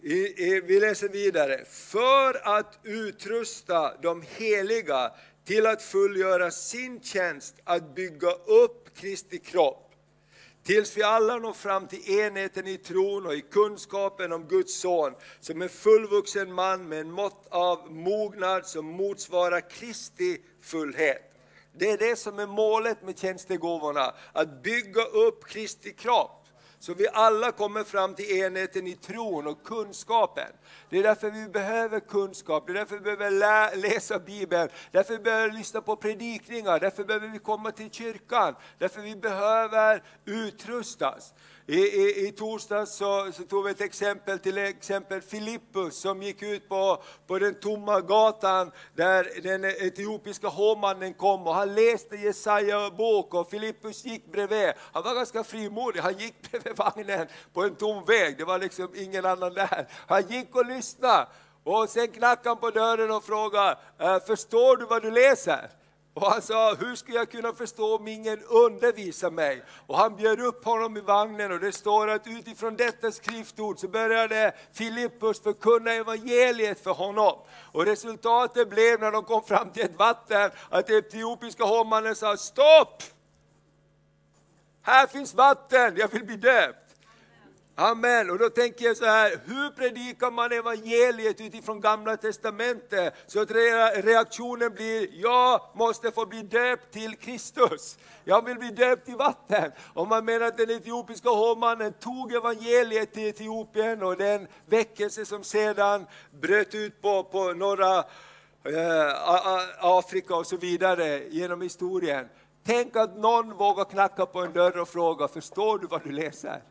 Vi 0.00 0.78
läser 0.80 1.08
vidare. 1.08 1.64
För 1.64 2.58
att 2.58 2.78
utrusta 2.82 3.96
de 4.02 4.22
heliga 4.36 5.12
till 5.44 5.66
att 5.66 5.82
fullgöra 5.82 6.50
sin 6.50 7.00
tjänst 7.00 7.54
att 7.64 7.94
bygga 7.94 8.30
upp 8.30 8.96
Kristi 8.96 9.38
kropp. 9.38 9.82
Tills 10.62 10.96
vi 10.96 11.02
alla 11.02 11.38
når 11.38 11.52
fram 11.52 11.86
till 11.86 12.10
enheten 12.20 12.66
i 12.66 12.78
tron 12.78 13.26
och 13.26 13.34
i 13.34 13.40
kunskapen 13.40 14.32
om 14.32 14.48
Guds 14.48 14.80
son, 14.80 15.14
som 15.40 15.62
en 15.62 15.68
fullvuxen 15.68 16.52
man 16.52 16.88
med 16.88 17.00
en 17.00 17.10
mått 17.10 17.46
av 17.50 17.92
mognad 17.92 18.66
som 18.66 18.86
motsvarar 18.86 19.70
Kristi 19.70 20.38
fullhet. 20.62 21.22
Det 21.72 21.90
är 21.90 21.98
det 21.98 22.16
som 22.16 22.38
är 22.38 22.46
målet 22.46 23.02
med 23.02 23.18
tjänstegåvorna, 23.18 24.14
att 24.32 24.62
bygga 24.62 25.04
upp 25.04 25.46
Kristi 25.46 25.92
kropp. 25.92 26.45
Så 26.86 26.94
vi 26.94 27.08
alla 27.12 27.52
kommer 27.52 27.84
fram 27.84 28.14
till 28.14 28.38
enheten 28.38 28.86
i 28.86 28.94
tron 28.94 29.46
och 29.46 29.62
kunskapen. 29.64 30.48
Det 30.90 30.98
är 30.98 31.02
därför 31.02 31.30
vi 31.30 31.48
behöver 31.48 32.00
kunskap, 32.00 32.66
det 32.66 32.72
är 32.72 32.74
därför 32.74 32.94
vi 32.96 33.00
behöver 33.00 33.30
lä 33.30 33.74
läsa 33.74 34.18
Bibeln, 34.18 34.68
därför 34.90 35.12
vi 35.12 35.18
behöver 35.18 35.52
lyssna 35.52 35.80
på 35.80 35.96
predikningar, 35.96 36.80
därför 36.80 37.04
behöver 37.04 37.28
vi 37.28 37.38
komma 37.38 37.70
till 37.70 37.90
kyrkan, 37.90 38.54
därför 38.78 39.00
vi 39.00 39.16
behöver 39.16 40.02
utrustas. 40.24 41.34
I, 41.68 41.78
i, 41.78 42.26
i 42.26 42.32
torsdags 42.32 42.96
så, 42.96 43.32
så, 43.32 43.42
tog 43.42 43.64
vi 43.64 43.70
ett 43.70 43.80
exempel, 43.80 44.38
till 44.38 44.58
exempel 44.58 45.20
Filippus 45.20 45.96
som 45.96 46.22
gick 46.22 46.42
ut 46.42 46.68
på, 46.68 47.02
på 47.26 47.38
den 47.38 47.54
tomma 47.54 48.00
gatan 48.00 48.70
där 48.94 49.28
den 49.42 49.64
etiopiska 49.64 50.48
hovmannen 50.48 51.14
kom 51.14 51.46
och 51.46 51.54
han 51.54 51.74
läste 51.74 52.16
Jesaja 52.16 52.90
bok 52.90 53.34
och 53.34 53.50
Filippus 53.50 54.04
gick 54.04 54.32
bredvid. 54.32 54.72
Han 54.92 55.02
var 55.02 55.14
ganska 55.14 55.44
frimodig, 55.44 56.00
han 56.00 56.18
gick 56.18 56.34
bredvid 56.50 56.76
vagnen 56.76 57.26
på 57.52 57.62
en 57.62 57.74
tom 57.74 58.04
väg, 58.04 58.38
det 58.38 58.44
var 58.44 58.58
liksom 58.58 58.88
ingen 58.94 59.26
annan 59.26 59.54
där. 59.54 59.88
Han 60.06 60.28
gick 60.28 60.56
och 60.56 60.66
lyssnade 60.66 61.26
och 61.64 61.88
sen 61.88 62.08
knackade 62.08 62.48
han 62.48 62.56
på 62.56 62.70
dörren 62.70 63.10
och 63.10 63.24
frågade, 63.24 63.78
äh, 63.98 64.18
förstår 64.26 64.76
du 64.76 64.84
vad 64.84 65.02
du 65.02 65.10
läser? 65.10 65.70
Och 66.16 66.30
han 66.30 66.42
sa, 66.42 66.74
hur 66.74 66.96
ska 66.96 67.12
jag 67.12 67.30
kunna 67.30 67.52
förstå 67.52 67.96
om 67.96 68.08
ingen 68.08 68.42
undervisar 68.42 69.30
mig? 69.30 69.62
Och 69.86 69.98
han 69.98 70.16
bjöd 70.16 70.40
upp 70.40 70.64
honom 70.64 70.96
i 70.96 71.00
vagnen 71.00 71.52
och 71.52 71.60
det 71.60 71.72
står 71.72 72.08
att 72.10 72.26
utifrån 72.26 72.76
detta 72.76 73.12
skriftord 73.12 73.78
så 73.78 73.88
började 73.88 74.54
Filippus 74.72 75.40
förkunna 75.40 75.92
evangeliet 75.92 76.80
för 76.80 76.90
honom. 76.90 77.38
Och 77.72 77.86
resultatet 77.86 78.70
blev 78.70 79.00
när 79.00 79.12
de 79.12 79.24
kom 79.24 79.42
fram 79.42 79.70
till 79.70 79.82
ett 79.82 79.98
vatten 79.98 80.50
att 80.70 80.86
den 80.86 80.98
etiopiska 80.98 81.64
hovmannen 81.64 82.14
sa, 82.14 82.36
stopp! 82.36 83.02
här 84.82 85.06
finns 85.06 85.34
vatten, 85.34 85.96
jag 85.96 86.08
vill 86.08 86.24
bli 86.24 86.36
döpt. 86.36 86.85
Amen. 87.78 88.30
Och 88.30 88.38
då 88.38 88.50
tänker 88.50 88.84
jag 88.84 88.96
så 88.96 89.04
här, 89.04 89.40
hur 89.44 89.70
predikar 89.70 90.30
man 90.30 90.52
evangeliet 90.52 91.40
utifrån 91.40 91.80
gamla 91.80 92.16
testamentet? 92.16 93.14
Så 93.26 93.40
att 93.40 93.50
reaktionen 94.04 94.74
blir, 94.74 95.08
jag 95.12 95.60
måste 95.74 96.10
få 96.10 96.26
bli 96.26 96.42
döpt 96.42 96.92
till 96.92 97.16
Kristus. 97.16 97.98
Jag 98.24 98.44
vill 98.44 98.58
bli 98.58 98.70
döpt 98.70 99.08
i 99.08 99.12
vatten. 99.12 99.72
Om 99.94 100.08
man 100.08 100.24
menar 100.24 100.46
att 100.46 100.56
den 100.56 100.70
etiopiska 100.70 101.28
hovmannen 101.28 101.92
tog 101.92 102.32
evangeliet 102.32 103.12
till 103.12 103.26
Etiopien 103.26 104.02
och 104.02 104.16
den 104.16 104.46
väckelse 104.66 105.26
som 105.26 105.44
sedan 105.44 106.06
bröt 106.30 106.74
ut 106.74 107.02
på, 107.02 107.24
på 107.24 107.52
norra 107.52 107.98
eh, 107.98 109.84
Afrika 109.84 110.36
och 110.36 110.46
så 110.46 110.56
vidare 110.56 111.28
genom 111.28 111.62
historien. 111.62 112.28
Tänk 112.66 112.96
att 112.96 113.16
någon 113.16 113.56
vågar 113.56 113.84
knacka 113.84 114.26
på 114.26 114.40
en 114.40 114.52
dörr 114.52 114.78
och 114.78 114.88
fråga, 114.88 115.28
förstår 115.28 115.78
du 115.78 115.86
vad 115.86 116.02
du 116.04 116.12
läser? 116.12 116.62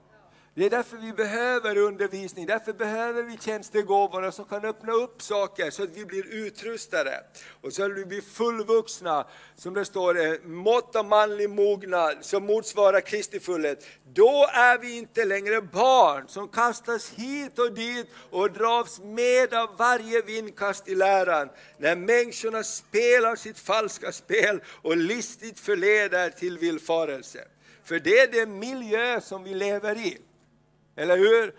Det 0.57 0.65
är 0.65 0.69
därför 0.69 0.97
vi 0.97 1.13
behöver 1.13 1.77
undervisning, 1.77 2.45
därför 2.45 2.73
behöver 2.73 3.23
vi 3.23 3.37
tjänstegåvorna 3.37 4.31
som 4.31 4.45
kan 4.45 4.65
öppna 4.65 4.93
upp 4.93 5.21
saker 5.21 5.69
så 5.69 5.83
att 5.83 5.97
vi 5.97 6.05
blir 6.05 6.33
utrustade. 6.33 7.23
Och 7.61 7.73
så 7.73 7.83
att 7.83 7.97
vi 7.97 8.05
blir 8.05 8.21
fullvuxna, 8.21 9.27
som 9.55 9.73
det 9.73 9.85
står, 9.85 10.25
eh, 10.25 10.33
mått 10.43 10.95
av 10.95 11.05
manlig 11.05 11.49
mognad 11.49 12.17
som 12.21 12.45
motsvarar 12.45 13.01
Kristi 13.01 13.39
fullhet. 13.39 13.85
Då 14.13 14.47
är 14.53 14.77
vi 14.77 14.97
inte 14.97 15.25
längre 15.25 15.61
barn 15.61 16.27
som 16.27 16.47
kastas 16.47 17.13
hit 17.15 17.59
och 17.59 17.73
dit 17.73 18.07
och 18.29 18.51
dras 18.51 18.99
med 18.99 19.53
av 19.53 19.77
varje 19.77 20.21
vindkast 20.21 20.87
i 20.87 20.95
läran. 20.95 21.49
När 21.77 21.95
människorna 21.95 22.63
spelar 22.63 23.35
sitt 23.35 23.59
falska 23.59 24.11
spel 24.11 24.61
och 24.81 24.97
listigt 24.97 25.59
förleder 25.59 26.29
till 26.29 26.57
villfarelse. 26.57 27.39
För 27.83 27.99
det 27.99 28.19
är 28.19 28.27
den 28.27 28.59
miljö 28.59 29.21
som 29.21 29.43
vi 29.43 29.53
lever 29.53 29.97
i. 29.97 30.17
Eller 30.95 31.17
hur? 31.17 31.53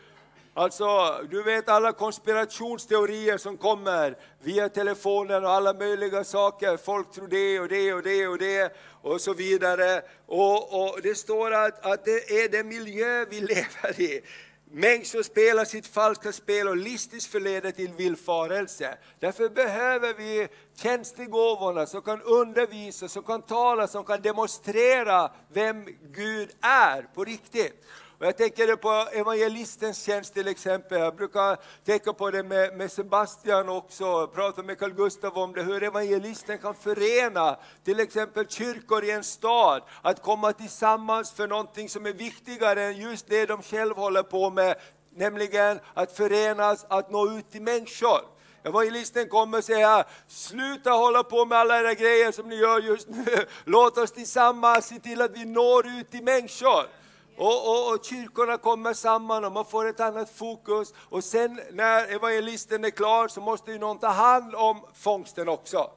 Alltså, 0.54 1.20
du 1.30 1.42
vet 1.42 1.68
alla 1.68 1.92
konspirationsteorier 1.92 3.38
som 3.38 3.56
kommer 3.56 4.16
via 4.42 4.68
telefonen 4.68 5.44
och 5.44 5.50
alla 5.50 5.72
möjliga 5.72 6.24
saker. 6.24 6.76
Folk 6.76 7.12
tror 7.12 7.28
det 7.28 7.60
och 7.60 7.68
det 7.68 7.92
och 7.94 8.02
det 8.02 8.26
och 8.28 8.38
det 8.38 8.76
och 9.02 9.20
så 9.20 9.34
vidare. 9.34 10.02
Och, 10.26 10.82
och 10.82 10.98
det 11.02 11.14
står 11.14 11.50
att, 11.50 11.86
att 11.86 12.04
det 12.04 12.30
är 12.30 12.48
den 12.48 12.68
miljö 12.68 13.24
vi 13.24 13.40
lever 13.40 14.00
i. 14.00 14.22
Människor 14.70 15.22
spelar 15.22 15.64
sitt 15.64 15.86
falska 15.86 16.32
spel 16.32 16.68
och 16.68 16.76
listigt 16.76 17.24
förleder 17.24 17.70
till 17.70 17.92
villfarelse. 17.92 18.98
Därför 19.20 19.48
behöver 19.48 20.14
vi 20.14 20.48
tjänstegåvorna 20.76 21.86
som 21.86 22.02
kan 22.02 22.22
undervisa, 22.22 23.08
som 23.08 23.22
kan 23.22 23.42
tala, 23.42 23.88
som 23.88 24.04
kan 24.04 24.22
demonstrera 24.22 25.30
vem 25.52 25.84
Gud 26.02 26.50
är 26.60 27.02
på 27.02 27.24
riktigt. 27.24 27.84
Och 28.18 28.26
jag 28.26 28.36
tänker 28.36 28.76
på 28.76 29.08
evangelistens 29.12 30.02
tjänst 30.02 30.34
till 30.34 30.48
exempel. 30.48 31.00
Jag 31.00 31.16
brukar 31.16 31.58
tänka 31.84 32.12
på 32.12 32.30
det 32.30 32.42
med, 32.42 32.76
med 32.76 32.92
Sebastian 32.92 33.68
också, 33.68 34.26
prata 34.26 34.62
med 34.62 34.78
Carl 34.78 34.92
Gustav 34.92 35.38
om 35.38 35.52
det, 35.52 35.62
hur 35.62 35.82
evangelisten 35.82 36.58
kan 36.58 36.74
förena 36.74 37.56
till 37.84 38.00
exempel 38.00 38.48
kyrkor 38.48 39.04
i 39.04 39.10
en 39.10 39.24
stad, 39.24 39.82
att 40.02 40.22
komma 40.22 40.52
tillsammans 40.52 41.32
för 41.32 41.48
någonting 41.48 41.88
som 41.88 42.06
är 42.06 42.12
viktigare 42.12 42.84
än 42.84 42.96
just 42.96 43.28
det 43.28 43.46
de 43.46 43.62
själva 43.62 44.02
håller 44.02 44.22
på 44.22 44.50
med, 44.50 44.76
nämligen 45.14 45.80
att 45.94 46.12
förenas, 46.16 46.86
att 46.88 47.10
nå 47.10 47.38
ut 47.38 47.50
till 47.50 47.62
människor. 47.62 48.20
Evangelisten 48.62 49.28
kommer 49.28 49.60
säga, 49.60 50.04
sluta 50.28 50.90
hålla 50.90 51.22
på 51.22 51.44
med 51.44 51.58
alla 51.58 51.80
era 51.80 51.94
grejer 51.94 52.32
som 52.32 52.48
ni 52.48 52.56
gör 52.56 52.80
just 52.80 53.08
nu. 53.08 53.24
Låt 53.64 53.98
oss 53.98 54.12
tillsammans 54.12 54.86
se 54.86 54.98
till 54.98 55.22
att 55.22 55.36
vi 55.36 55.44
når 55.44 55.86
ut 55.86 56.10
till 56.10 56.22
människor. 56.22 57.05
Och, 57.36 57.68
och, 57.70 57.94
och, 57.94 58.04
kyrkorna 58.04 58.58
kommer 58.58 58.92
samman 58.92 59.44
och 59.44 59.52
man 59.52 59.64
får 59.64 59.88
ett 59.88 60.00
annat 60.00 60.30
fokus. 60.30 60.94
Och 60.98 61.24
sen 61.24 61.60
när 61.72 62.14
evangelisten 62.14 62.84
är 62.84 62.90
klar 62.90 63.28
så 63.28 63.40
måste 63.40 63.72
ju 63.72 63.78
någon 63.78 63.98
ta 63.98 64.08
hand 64.08 64.54
om 64.54 64.80
fångsten 64.94 65.48
också. 65.48 65.90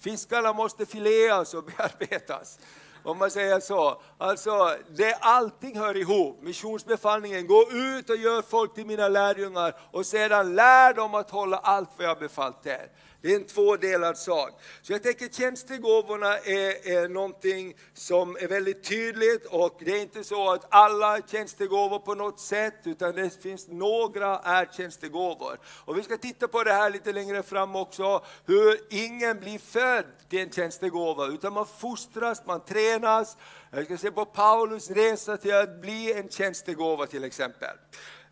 Fiskarna 0.00 0.52
måste 0.52 0.86
fileas 0.86 1.54
och 1.54 1.64
bearbetas. 1.76 2.58
Om 3.02 3.18
man 3.18 3.30
säger 3.30 3.60
så. 3.60 4.00
Alltså, 4.18 4.76
det, 4.96 5.14
allting 5.20 5.78
hör 5.78 5.96
ihop. 5.96 6.42
Missionsbefallningen, 6.42 7.46
gå 7.46 7.66
ut 7.72 8.10
och 8.10 8.16
gör 8.16 8.42
folk 8.42 8.74
till 8.74 8.86
mina 8.86 9.08
lärjungar 9.08 9.74
och 9.92 10.06
sedan 10.06 10.54
lär 10.54 10.94
dem 10.94 11.14
att 11.14 11.30
hålla 11.30 11.56
allt 11.56 11.90
vad 11.96 12.06
jag 12.06 12.18
befallt 12.18 12.66
er. 12.66 12.90
Det 13.22 13.32
är 13.32 13.36
en 13.36 13.44
tvådelad 13.44 14.18
sak. 14.18 14.60
Så 14.82 14.92
jag 14.92 15.02
tänker 15.02 15.28
tjänstegåvorna 15.28 16.38
är, 16.38 16.88
är 16.88 17.08
någonting 17.08 17.74
som 17.94 18.36
är 18.36 18.48
väldigt 18.48 18.84
tydligt 18.84 19.46
och 19.46 19.80
det 19.84 19.90
är 19.90 20.00
inte 20.00 20.24
så 20.24 20.52
att 20.52 20.66
alla 20.68 21.20
tjänstegåvor 21.26 21.98
på 21.98 22.14
något 22.14 22.40
sätt, 22.40 22.74
utan 22.84 23.14
det 23.14 23.42
finns 23.42 23.68
några 23.68 24.38
är 24.38 24.66
tjänstegåvor. 24.76 25.58
Och 25.84 25.98
vi 25.98 26.02
ska 26.02 26.16
titta 26.16 26.48
på 26.48 26.62
det 26.62 26.72
här 26.72 26.90
lite 26.90 27.12
längre 27.12 27.42
fram 27.42 27.76
också, 27.76 28.24
hur 28.46 28.78
ingen 28.90 29.40
blir 29.40 29.58
född 29.58 30.04
till 30.28 30.38
en 30.38 30.50
tjänstegåva, 30.50 31.26
utan 31.26 31.52
man 31.52 31.66
fostras, 31.66 32.46
man 32.46 32.64
tränas. 32.64 33.36
Jag 33.70 33.84
ska 33.84 33.96
se 33.96 34.10
på 34.10 34.24
Paulus 34.24 34.90
resa 34.90 35.36
till 35.36 35.54
att 35.54 35.80
bli 35.80 36.12
en 36.12 36.28
tjänstegåva 36.28 37.06
till 37.06 37.24
exempel. 37.24 37.76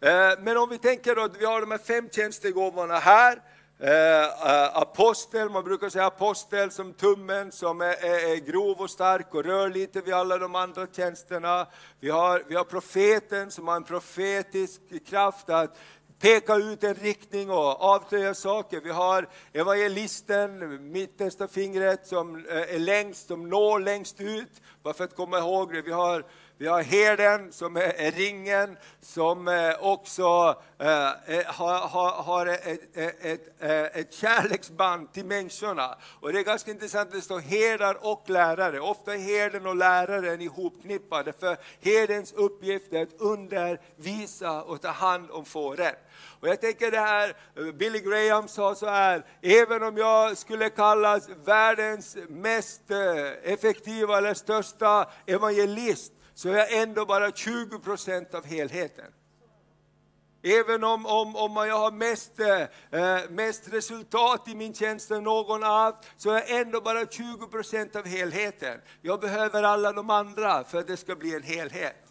Eh, 0.00 0.32
men 0.38 0.56
om 0.56 0.68
vi 0.68 0.78
tänker 0.78 1.24
att 1.24 1.36
vi 1.36 1.44
har 1.44 1.60
de 1.60 1.70
här 1.70 1.78
fem 1.78 2.08
tjänstegåvorna 2.12 2.98
här, 2.98 3.42
Eh, 3.78 3.90
eh, 3.90 4.76
apostel, 4.76 5.50
man 5.50 5.64
brukar 5.64 5.88
säga 5.88 6.06
apostel 6.06 6.70
som 6.70 6.92
tummen 6.92 7.52
som 7.52 7.80
är, 7.80 8.04
är, 8.04 8.32
är, 8.32 8.36
grov 8.36 8.80
och 8.80 8.90
stark 8.90 9.34
och 9.34 9.44
rör 9.44 9.70
lite 9.70 10.00
vid 10.00 10.14
alla 10.14 10.38
de 10.38 10.54
andra 10.54 10.86
tjänsterna. 10.86 11.66
Vi 12.00 12.10
har, 12.10 12.42
vi 12.48 12.54
har 12.54 12.64
profeten 12.64 13.50
som 13.50 13.68
har 13.68 13.76
en 13.76 13.84
profetisk 13.84 14.80
kraft 15.06 15.50
att 15.50 15.78
peka 16.18 16.56
ut 16.56 16.84
en 16.84 16.94
riktning 16.94 17.50
och 17.50 17.82
avslöja 17.82 18.34
saker. 18.34 18.80
Vi 18.80 18.90
har 18.90 19.28
evangelisten, 19.52 20.92
mittersta 20.92 21.48
fingret 21.48 22.06
som 22.06 22.36
eh, 22.36 22.74
är 22.74 22.78
längst, 22.78 23.26
som 23.26 23.48
når 23.48 23.80
längst 23.80 24.20
ut, 24.20 24.62
bara 24.82 24.94
för 24.94 25.04
att 25.04 25.16
komma 25.16 25.38
ihåg 25.38 25.72
det. 25.72 25.82
Vi 25.82 25.92
har 25.92 26.24
vi 26.64 26.68
har 26.68 26.82
herden 26.82 27.52
som 27.52 27.76
är 27.76 28.10
ringen, 28.10 28.76
som 29.00 29.48
eh, 29.48 29.74
också 29.80 30.56
eh, 30.78 31.08
eh, 31.08 31.44
har, 31.46 32.22
har 32.22 32.46
ett, 32.46 32.96
ett, 33.22 33.62
ett 33.96 34.14
kärleksband 34.14 35.12
till 35.12 35.24
människorna. 35.24 35.98
Och 36.20 36.32
det 36.32 36.38
är 36.38 36.44
ganska 36.44 36.70
intressant 36.70 37.08
att 37.08 37.14
det 37.14 37.20
står 37.20 37.40
herdar 37.40 38.06
och 38.06 38.30
lärare. 38.30 38.80
Ofta 38.80 39.14
är 39.14 39.18
herden 39.18 39.66
och 39.66 39.76
läraren 39.76 40.40
ihopknippade, 40.40 41.32
för 41.32 41.56
herdens 41.80 42.32
uppgift 42.32 42.92
är 42.92 43.02
att 43.02 43.20
undervisa 43.20 44.62
och 44.62 44.82
ta 44.82 44.88
hand 44.88 45.30
om 45.30 45.44
fåren. 45.44 45.94
Och 46.40 46.48
jag 46.48 46.60
tänker 46.60 46.90
det 46.90 47.00
här, 47.00 47.36
Billy 47.72 48.00
Graham 48.00 48.48
sa 48.48 48.74
så 48.74 48.86
här, 48.86 49.24
även 49.42 49.82
om 49.82 49.96
jag 49.96 50.36
skulle 50.36 50.70
kallas 50.70 51.28
världens 51.44 52.16
mest 52.28 52.82
effektiva 53.42 54.18
eller 54.18 54.34
största 54.34 55.08
evangelist, 55.26 56.12
så 56.34 56.48
är 56.48 56.56
jag 56.56 56.82
ändå 56.82 57.06
bara 57.06 57.30
20 57.30 57.78
procent 57.78 58.34
av 58.34 58.46
helheten. 58.46 59.12
Även 60.42 60.84
om, 60.84 61.06
om, 61.06 61.36
om 61.36 61.56
jag 61.56 61.78
har 61.78 61.90
mest, 61.90 62.40
eh, 62.40 63.00
eh, 63.00 63.30
mest 63.30 63.72
resultat 63.72 64.48
i 64.48 64.54
min 64.54 64.74
tjänst 64.74 65.10
än 65.10 65.24
någon 65.24 65.64
av, 65.64 65.94
så 66.16 66.30
är 66.30 66.34
jag 66.34 66.60
ändå 66.60 66.80
bara 66.80 67.06
20 67.06 67.46
procent 67.46 67.96
av 67.96 68.06
helheten. 68.06 68.80
Jag 69.02 69.20
behöver 69.20 69.62
alla 69.62 69.92
de 69.92 70.10
andra 70.10 70.64
för 70.64 70.78
att 70.78 70.86
det 70.86 70.96
ska 70.96 71.16
bli 71.16 71.34
en 71.34 71.42
helhet. 71.42 72.03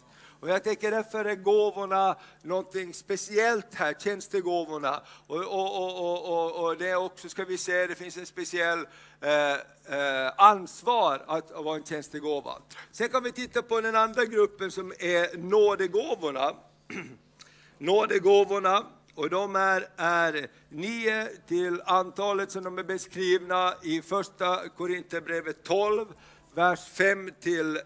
Och 0.44 0.50
jag 0.50 0.64
tänker 0.64 0.90
därför 0.90 1.24
är 1.24 1.34
gåvorna 1.34 2.16
någonting 2.42 2.94
speciellt 2.94 3.74
här, 3.74 3.94
tjänstegåvorna. 3.94 5.02
Och, 5.26 5.36
och, 5.36 5.98
och, 5.98 6.28
och, 6.28 6.64
och 6.64 6.76
det 6.76 6.96
också, 6.96 7.28
ska 7.28 7.44
vi 7.44 7.58
se, 7.58 7.86
det 7.86 7.94
finns 7.94 8.16
en 8.16 8.26
speciell 8.26 8.86
eh, 9.20 9.52
eh, 9.52 10.32
ansvar 10.36 11.24
att, 11.26 11.52
att 11.52 11.64
vara 11.64 11.76
en 11.76 11.84
tjänstegåva. 11.84 12.52
Sen 12.92 13.08
kan 13.08 13.22
vi 13.22 13.32
titta 13.32 13.62
på 13.62 13.80
den 13.80 13.96
andra 13.96 14.24
gruppen 14.24 14.70
som 14.70 14.92
är 14.98 15.36
nådegåvorna. 15.36 16.52
nådegåvorna. 17.78 18.86
Och 19.14 19.30
de 19.30 19.56
är, 19.56 19.88
är 19.96 20.48
nio 20.68 21.28
till 21.48 21.82
antalet 21.86 22.50
som 22.50 22.64
de 22.64 22.78
är 22.78 22.84
beskrivna 22.84 23.74
i 23.82 24.02
första 24.02 24.68
Korinthierbrevet 24.68 25.62
12, 25.62 26.06
vers 26.54 26.88
5 26.88 27.30
till 27.40 27.76
eh, 27.76 27.82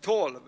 12. 0.00 0.40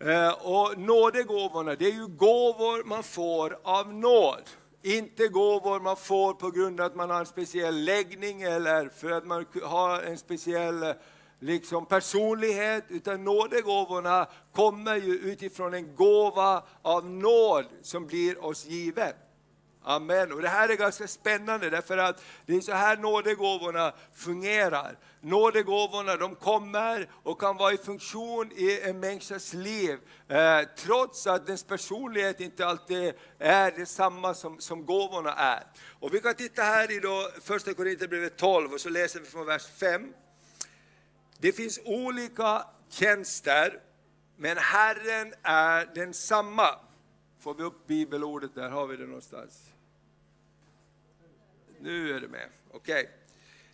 Eh, 0.00 0.30
och 0.30 0.78
nådegåvorna, 0.78 1.74
det 1.74 1.86
är 1.86 1.92
ju 1.92 2.06
gåvor 2.06 2.84
man 2.84 3.02
får 3.02 3.58
av 3.62 3.94
nåd. 3.94 4.42
Inte 4.82 5.28
gåvor 5.28 5.80
man 5.80 5.96
får 5.96 6.34
på 6.34 6.50
grund 6.50 6.80
av 6.80 6.86
att 6.86 6.96
man 6.96 7.10
har 7.10 7.20
en 7.20 7.26
speciell 7.26 7.84
läggning 7.84 8.42
eller 8.42 8.88
för 8.88 9.10
att 9.10 9.26
man 9.26 9.46
har 9.62 10.00
en 10.02 10.18
speciell 10.18 10.82
eh, 10.82 10.92
liksom, 11.38 11.86
personlighet, 11.86 12.84
utan 12.88 13.24
nådegåvorna 13.24 14.26
kommer 14.52 14.96
ju 14.96 15.18
utifrån 15.18 15.74
en 15.74 15.94
gåva 15.94 16.62
av 16.82 17.10
nåd 17.10 17.64
som 17.82 18.06
blir 18.06 18.44
oss 18.44 18.66
givet. 18.66 19.16
Amen. 19.88 20.32
Och 20.32 20.42
det 20.42 20.48
här 20.48 20.68
är 20.68 20.76
ganska 20.76 21.08
spännande 21.08 21.70
därför 21.70 21.98
att 21.98 22.24
det 22.46 22.56
är 22.56 22.60
så 22.60 22.72
här 22.72 22.96
nådegåvorna 22.96 23.92
fungerar. 24.14 24.98
Nådegåvorna 25.20 26.16
de 26.16 26.34
kommer 26.34 27.10
och 27.22 27.40
kan 27.40 27.56
vara 27.56 27.72
i 27.72 27.76
funktion 27.76 28.52
i 28.52 28.80
en 28.80 29.00
människas 29.00 29.54
liv, 29.54 29.98
eh, 30.28 30.60
trots 30.76 31.26
att 31.26 31.46
dess 31.46 31.64
personlighet 31.64 32.40
inte 32.40 32.66
alltid 32.66 33.14
är 33.38 33.70
detsamma 33.70 34.34
som, 34.34 34.60
som 34.60 34.86
gåvorna 34.86 35.34
är. 35.34 35.62
Och 36.00 36.14
vi 36.14 36.20
kan 36.20 36.34
titta 36.34 36.62
här 36.62 36.92
i 36.92 37.00
då, 37.00 37.30
första 37.42 37.74
Korinthierbrevet 37.74 38.36
12 38.36 38.72
och 38.72 38.80
så 38.80 38.88
läser 38.88 39.20
vi 39.20 39.26
från 39.26 39.46
vers 39.46 39.66
5. 39.66 40.12
Det 41.38 41.52
finns 41.52 41.80
olika 41.84 42.64
tjänster, 42.90 43.80
men 44.36 44.58
Herren 44.58 45.34
är 45.42 45.94
densamma. 45.94 46.68
Får 47.40 47.54
vi 47.54 47.62
upp 47.62 47.86
bibelordet 47.86 48.54
där, 48.54 48.70
har 48.70 48.86
vi 48.86 48.96
det 48.96 49.06
någonstans? 49.06 49.67
Nu 51.80 52.16
är 52.16 52.20
du 52.20 52.28
med, 52.28 52.48
okej. 52.70 53.02
Okay. 53.02 53.14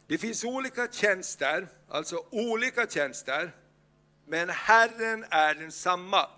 Det 0.07 0.19
finns 0.19 0.45
olika 0.45 0.89
tjänster, 0.89 1.69
alltså 1.89 2.25
olika 2.31 2.87
tjänster, 2.87 3.53
men 4.27 4.49
Herren 4.51 5.25
är 5.31 5.55
densamma. 5.55 6.29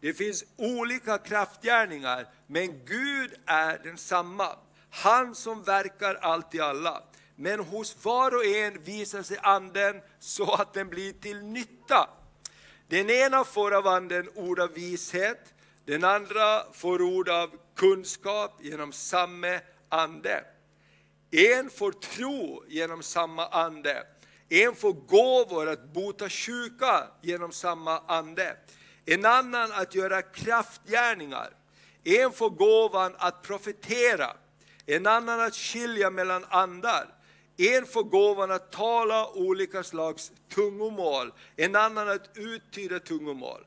Det 0.00 0.14
finns 0.14 0.44
olika 0.56 1.18
kraftgärningar, 1.18 2.26
men 2.46 2.84
Gud 2.84 3.34
är 3.46 3.78
densamma. 3.78 4.56
Han 4.90 5.34
som 5.34 5.62
verkar 5.62 6.14
allt 6.14 6.54
i 6.54 6.60
alla. 6.60 7.02
Men 7.36 7.60
hos 7.60 8.04
var 8.04 8.34
och 8.34 8.44
en 8.44 8.82
visar 8.82 9.22
sig 9.22 9.38
anden 9.42 10.00
så 10.18 10.54
att 10.54 10.74
den 10.74 10.88
blir 10.88 11.12
till 11.12 11.42
nytta. 11.42 12.08
Den 12.88 13.10
ena 13.10 13.44
får 13.44 13.74
av 13.74 13.86
anden 13.86 14.28
ord 14.34 14.60
av 14.60 14.72
vishet, 14.72 15.54
den 15.84 16.04
andra 16.04 16.72
får 16.72 17.02
ord 17.02 17.28
av 17.28 17.50
kunskap 17.76 18.58
genom 18.62 18.92
samma 18.92 19.60
ande. 19.88 20.44
En 21.34 21.70
får 21.70 21.92
tro 21.92 22.64
genom 22.68 23.02
samma 23.02 23.46
ande. 23.46 24.06
En 24.48 24.74
får 24.74 24.92
gåvor 24.92 25.68
att 25.68 25.92
bota 25.92 26.28
sjuka 26.28 27.08
genom 27.22 27.52
samma 27.52 27.98
ande. 28.06 28.56
En 29.06 29.24
annan 29.24 29.72
att 29.72 29.94
göra 29.94 30.22
kraftgärningar. 30.22 31.50
En 32.04 32.32
får 32.32 32.50
gåvan 32.50 33.14
att 33.18 33.42
profetera. 33.42 34.36
En 34.86 35.06
annan 35.06 35.40
att 35.40 35.54
skilja 35.54 36.10
mellan 36.10 36.44
andar. 36.48 37.14
En 37.56 37.86
får 37.86 38.04
gåvan 38.04 38.50
att 38.50 38.72
tala 38.72 39.28
olika 39.28 39.82
slags 39.82 40.32
tungomål, 40.54 41.32
en 41.56 41.76
annan 41.76 42.08
att 42.08 42.30
uttyda 42.34 42.98
tungomål. 43.00 43.66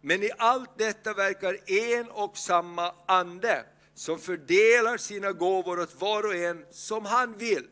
Men 0.00 0.22
i 0.22 0.30
allt 0.38 0.78
detta 0.78 1.14
verkar 1.14 1.70
en 1.70 2.10
och 2.10 2.38
samma 2.38 2.94
ande 3.06 3.64
som 3.98 4.18
fördelar 4.18 4.96
sina 4.96 5.32
gåvor 5.32 5.80
åt 5.80 6.00
var 6.00 6.26
och 6.26 6.34
en 6.34 6.64
som 6.70 7.04
han 7.04 7.38
vill. 7.38 7.66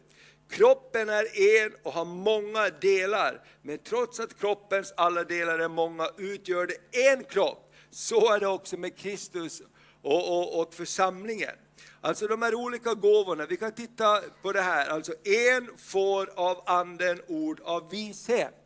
Kroppen 0.50 1.08
är 1.08 1.40
en 1.64 1.72
och 1.82 1.92
har 1.92 2.04
många 2.04 2.70
delar, 2.70 3.46
men 3.62 3.78
trots 3.78 4.20
att 4.20 4.40
kroppens 4.40 4.92
alla 4.96 5.24
delar 5.24 5.58
är 5.58 5.68
många 5.68 6.08
utgör 6.18 6.66
det 6.66 7.08
en 7.10 7.24
kropp. 7.24 7.72
Så 7.90 8.32
är 8.32 8.40
det 8.40 8.46
också 8.46 8.76
med 8.76 8.96
Kristus 8.96 9.62
och, 10.02 10.38
och, 10.38 10.60
och 10.60 10.74
församlingen. 10.74 11.56
Alltså 12.00 12.26
de 12.26 12.42
här 12.42 12.54
olika 12.54 12.94
gåvorna, 12.94 13.46
vi 13.46 13.56
kan 13.56 13.72
titta 13.72 14.20
på 14.42 14.52
det 14.52 14.62
här. 14.62 14.88
Alltså 14.88 15.12
en 15.24 15.68
får 15.78 16.30
av 16.36 16.62
anden 16.66 17.20
ord 17.26 17.60
av 17.64 17.90
vishet. 17.90 18.65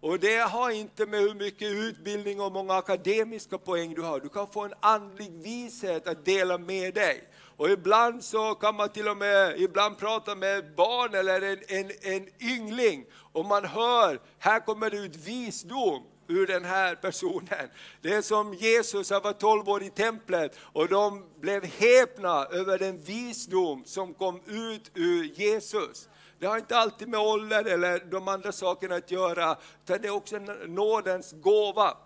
Och 0.00 0.18
det 0.18 0.38
har 0.38 0.70
inte 0.70 1.06
med 1.06 1.20
hur 1.20 1.34
mycket 1.34 1.68
utbildning 1.68 2.40
och 2.40 2.52
många 2.52 2.74
akademiska 2.74 3.58
poäng 3.58 3.94
du 3.94 4.02
har. 4.02 4.20
Du 4.20 4.28
kan 4.28 4.46
få 4.46 4.64
en 4.64 4.74
andlig 4.80 5.32
vishet 5.32 6.08
att 6.08 6.24
dela 6.24 6.58
med 6.58 6.94
dig. 6.94 7.28
Och 7.56 7.70
ibland 7.70 8.24
så 8.24 8.54
kan 8.54 8.74
man 8.74 8.88
till 8.88 9.08
och 9.08 9.16
med 9.16 9.60
ibland 9.60 9.98
prata 9.98 10.34
med 10.34 10.58
ett 10.58 10.76
barn 10.76 11.14
eller 11.14 11.42
en, 11.42 11.58
en, 11.68 11.90
en 12.00 12.28
yngling 12.40 13.04
och 13.32 13.44
man 13.44 13.64
hör, 13.64 14.20
här 14.38 14.60
kommer 14.60 14.90
det 14.90 14.96
ut 14.96 15.16
visdom 15.16 16.02
ur 16.28 16.46
den 16.46 16.64
här 16.64 16.94
personen. 16.94 17.68
Det 18.02 18.14
är 18.14 18.22
som 18.22 18.54
Jesus, 18.54 19.10
han 19.10 19.22
var 19.22 19.32
12 19.32 19.68
år 19.68 19.82
i 19.82 19.90
templet 19.90 20.58
och 20.60 20.88
de 20.88 21.24
blev 21.40 21.64
häpna 21.64 22.44
över 22.44 22.78
den 22.78 23.02
visdom 23.02 23.84
som 23.84 24.14
kom 24.14 24.40
ut 24.46 24.90
ur 24.94 25.24
Jesus. 25.24 26.08
Det 26.38 26.46
har 26.46 26.58
inte 26.58 26.76
alltid 26.76 27.08
med 27.08 27.20
ålder 27.20 27.64
eller 27.64 27.98
de 28.10 28.28
andra 28.28 28.52
sakerna 28.52 28.94
att 28.94 29.10
göra, 29.10 29.56
utan 29.84 30.02
det 30.02 30.08
är 30.08 30.14
också 30.14 30.36
en 30.36 30.44
nådens 30.66 31.32
gåva. 31.32 31.96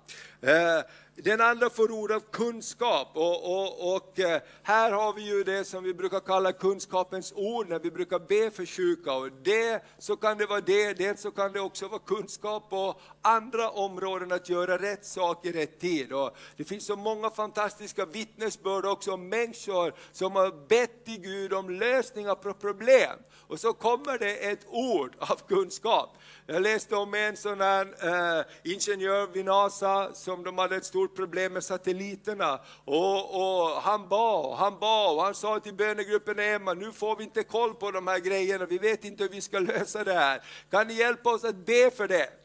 Eh, 0.41 0.81
den 1.23 1.41
andra 1.41 1.71
får 1.71 1.91
ord 1.91 2.13
av 2.13 2.21
kunskap 2.21 3.09
och, 3.15 3.61
och, 3.61 3.95
och, 3.97 4.19
eh, 4.19 4.41
här 4.63 4.93
har 4.93 5.13
vi 5.13 5.23
ju 5.23 5.45
det 5.45 5.65
som 5.65 5.85
vi 5.85 5.95
brukar 5.95 6.21
kalla 6.21 6.53
kunskapens 6.53 7.33
ord 7.37 7.69
när 7.69 7.79
vi 7.79 7.91
brukar 7.91 8.19
be 8.19 8.51
för 8.51 8.67
sjuka. 8.67 9.13
Och 9.13 9.29
det 9.43 9.83
så 9.99 10.17
kan 10.17 10.39
det 10.39 10.47
vara 10.47 10.61
det, 10.61 10.93
det 10.93 11.21
så 11.21 11.31
kan 11.31 11.53
det 11.53 11.61
också 11.61 11.89
vara 11.89 12.01
kunskap 12.07 12.71
på 12.71 12.95
andra 13.23 13.71
områden 13.71 14.33
att 14.33 14.49
göra 14.49 14.79
rätt 14.79 15.05
sak 15.05 15.47
i 15.47 15.53
rätt 15.53 15.81
tid. 15.81 16.13
Och 16.13 16.37
det 16.57 16.65
finns 16.65 16.87
så 16.87 16.97
många 16.97 17.31
fantastiska 17.31 18.07
vittnesbörd 18.07 18.85
också 18.85 19.13
om 19.13 19.29
människor 19.29 19.95
som 20.13 20.37
har 20.37 20.69
bett 20.69 21.05
till 21.05 21.21
Gud 21.21 21.53
om 21.53 21.71
lösningar 21.71 22.35
på 22.35 22.53
problem. 22.53 23.19
Och 23.47 23.61
så 23.61 23.73
kommer 23.73 24.19
det 24.19 24.37
ett 24.37 24.67
ord 24.69 25.17
av 25.19 25.41
kunskap. 25.49 26.17
Jag 26.47 26.63
läste 26.63 26.97
om 26.97 27.15
en 27.15 27.37
sån 27.37 27.61
här 27.61 27.87
eh, 27.87 28.45
ingenjör 28.65 29.27
vid 29.27 29.45
NASA 29.45 30.15
som 30.15 30.45
de 30.45 30.59
hade 30.59 30.77
ett 30.77 30.85
stort 30.85 31.10
problem 31.15 31.53
med 31.53 31.65
satelliterna. 31.65 32.61
Och, 32.85 33.35
och 33.35 33.83
han 33.83 34.09
bad, 34.09 34.57
han 34.57 34.79
bad 34.79 35.17
och 35.17 35.23
han 35.23 35.35
sa 35.35 35.61
till 35.61 35.75
bönegruppen 35.75 36.39
Emma, 36.39 36.75
nu 36.75 36.93
får 36.93 37.17
vi 37.17 37.25
inte 37.25 37.43
koll 37.43 37.75
på 37.75 37.91
de 37.91 38.07
här 38.07 38.19
grejerna, 38.19 38.67
vi 38.67 38.79
vet 38.79 39.05
inte 39.05 39.23
hur 39.23 39.31
vi 39.31 39.41
ska 39.41 39.59
lösa 39.59 40.05
det 40.05 40.15
här. 40.15 40.43
Kan 40.71 40.87
ni 40.87 40.95
hjälpa 40.95 41.31
oss 41.31 41.45
att 41.45 41.67
be 41.67 41.91
för 41.91 42.09
det? 42.09 42.40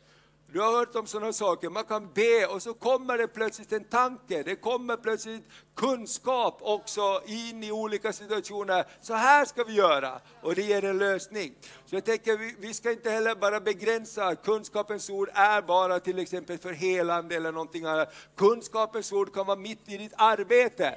Du 0.47 0.62
har 0.62 0.71
hört 0.71 0.95
om 0.95 1.08
sådana 1.08 1.34
saker, 1.34 1.69
man 1.69 1.84
kan 1.84 2.10
be 2.13 2.45
och 2.45 2.62
så 2.62 2.73
kommer 2.73 3.17
det 3.17 3.27
plötsligt 3.27 3.73
en 3.73 3.84
tanke, 3.84 4.43
det 4.43 4.55
kommer 4.55 4.97
plötsligt 4.97 5.43
kunskap 5.75 6.58
också 6.62 7.21
in 7.25 7.63
i 7.63 7.71
olika 7.71 8.13
situationer. 8.13 8.86
Så 9.01 9.13
här 9.13 9.45
ska 9.45 9.63
vi 9.63 9.73
göra 9.73 10.19
och 10.41 10.55
det 10.55 10.62
ger 10.62 10.86
en 10.86 10.97
lösning. 10.97 11.53
Så 11.86 11.95
jag 11.95 12.05
tänker 12.05 12.38
vi, 12.38 12.55
vi 12.60 12.73
ska 12.73 12.91
inte 12.91 13.10
heller 13.10 13.36
bara 13.36 13.60
begränsa, 13.60 14.36
kunskapens 14.36 15.10
ord 15.10 15.29
är 15.34 15.62
bara 15.62 15.99
till 15.99 16.19
exempel 16.19 16.58
för 16.58 16.73
helande 16.73 17.36
eller 17.36 17.51
någonting 17.51 17.86
annat. 17.86 18.13
Kunskapens 18.36 19.12
ord 19.12 19.34
kan 19.34 19.45
vara 19.45 19.58
mitt 19.58 19.89
i 19.89 19.97
ditt 19.97 20.13
arbete. 20.17 20.95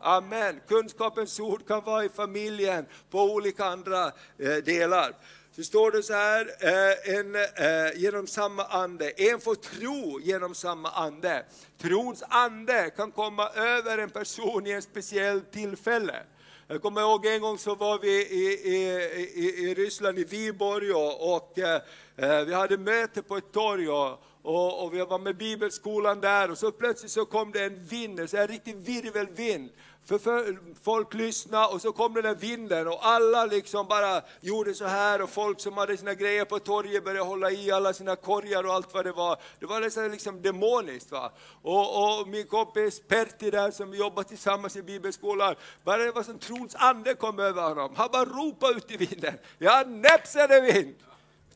Amen. 0.00 0.60
Kunskapens 0.68 1.40
ord 1.40 1.66
kan 1.66 1.84
vara 1.84 2.04
i 2.04 2.08
familjen, 2.08 2.86
på 3.10 3.22
olika 3.22 3.64
andra 3.64 4.06
eh, 4.38 4.56
delar 4.64 5.14
så 5.56 5.62
står 5.62 5.90
det 5.90 6.02
så 6.02 6.12
här, 6.12 6.50
eh, 6.60 7.16
en, 7.16 7.34
eh, 7.34 8.00
genom 8.00 8.26
samma 8.26 8.64
ande. 8.64 9.10
En 9.10 9.40
får 9.40 9.54
tro 9.54 10.20
genom 10.20 10.54
samma 10.54 10.90
ande. 10.90 11.44
Trons 11.78 12.22
ande 12.28 12.90
kan 12.96 13.12
komma 13.12 13.48
över 13.48 13.98
en 13.98 14.10
person 14.10 14.66
i 14.66 14.70
en 14.70 14.82
speciell 14.82 15.40
tillfälle. 15.40 16.22
Jag 16.66 16.82
kommer 16.82 17.00
ihåg 17.00 17.26
en 17.26 17.40
gång 17.40 17.58
så 17.58 17.74
var 17.74 17.98
vi 17.98 18.26
i, 18.26 18.44
i, 18.74 18.98
i, 19.34 19.70
i 19.70 19.74
Ryssland, 19.74 20.18
i 20.18 20.24
Viborg, 20.24 20.92
och, 20.92 21.34
och 21.34 21.58
eh, 21.58 21.80
eh 22.16 22.44
vi 22.44 22.54
hade 22.54 22.78
möte 22.78 23.22
på 23.22 23.36
ett 23.36 23.52
torg. 23.52 23.88
Och, 23.88 24.22
och, 24.42 24.84
och, 24.84 24.94
vi 24.94 24.98
var 24.98 25.18
med 25.18 25.36
bibelskolan 25.36 26.20
där 26.20 26.50
och 26.50 26.58
så 26.58 26.70
plötsligt 26.72 27.12
så 27.12 27.24
kom 27.24 27.52
det 27.52 27.64
en 27.64 27.84
vind, 27.84 28.20
en 28.20 28.46
riktig 28.46 28.76
virvelvind. 28.76 29.70
För, 30.04 30.18
för 30.18 30.58
folk 30.82 31.14
lyssnade 31.14 31.66
och 31.66 31.80
så 31.80 31.92
kom 31.92 32.14
den 32.14 32.22
där 32.22 32.34
vinden 32.34 32.88
och 32.88 33.06
alla 33.06 33.46
liksom 33.46 33.88
bara 33.88 34.22
gjorde 34.40 34.74
så 34.74 34.86
här 34.86 35.22
och 35.22 35.30
folk 35.30 35.60
som 35.60 35.76
hade 35.76 35.96
sina 35.96 36.14
grejer 36.14 36.44
på 36.44 36.58
torget 36.58 37.04
började 37.04 37.24
hålla 37.24 37.50
i 37.50 37.70
alla 37.70 37.92
sina 37.92 38.16
korgar 38.16 38.66
och 38.66 38.74
allt 38.74 38.94
vad 38.94 39.04
det 39.04 39.12
var. 39.12 39.38
Det 39.60 39.66
var 39.66 39.80
nästan 39.80 40.10
liksom 40.10 40.42
demoniskt. 40.42 41.10
Va? 41.10 41.32
Och, 41.62 42.20
och 42.20 42.28
min 42.28 42.46
kompis 42.46 43.02
Pertti 43.08 43.50
där 43.50 43.70
som 43.70 43.94
jobbar 43.94 44.22
tillsammans 44.22 44.76
i 44.76 44.82
bibelskolan, 44.82 45.54
bara 45.84 46.04
det 46.04 46.12
var 46.12 46.22
som 46.22 46.38
trons 46.38 46.74
ande 46.74 47.14
kom 47.14 47.38
över 47.38 47.62
honom. 47.62 47.92
Han 47.96 48.08
bara 48.12 48.24
ropade 48.24 48.74
ut 48.74 48.90
i 48.90 48.96
vinden, 48.96 49.38
ja 49.58 49.84
näpsade 49.86 50.60
vind! 50.60 50.94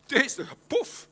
Tyst, 0.09 0.41
puff! 0.69 1.07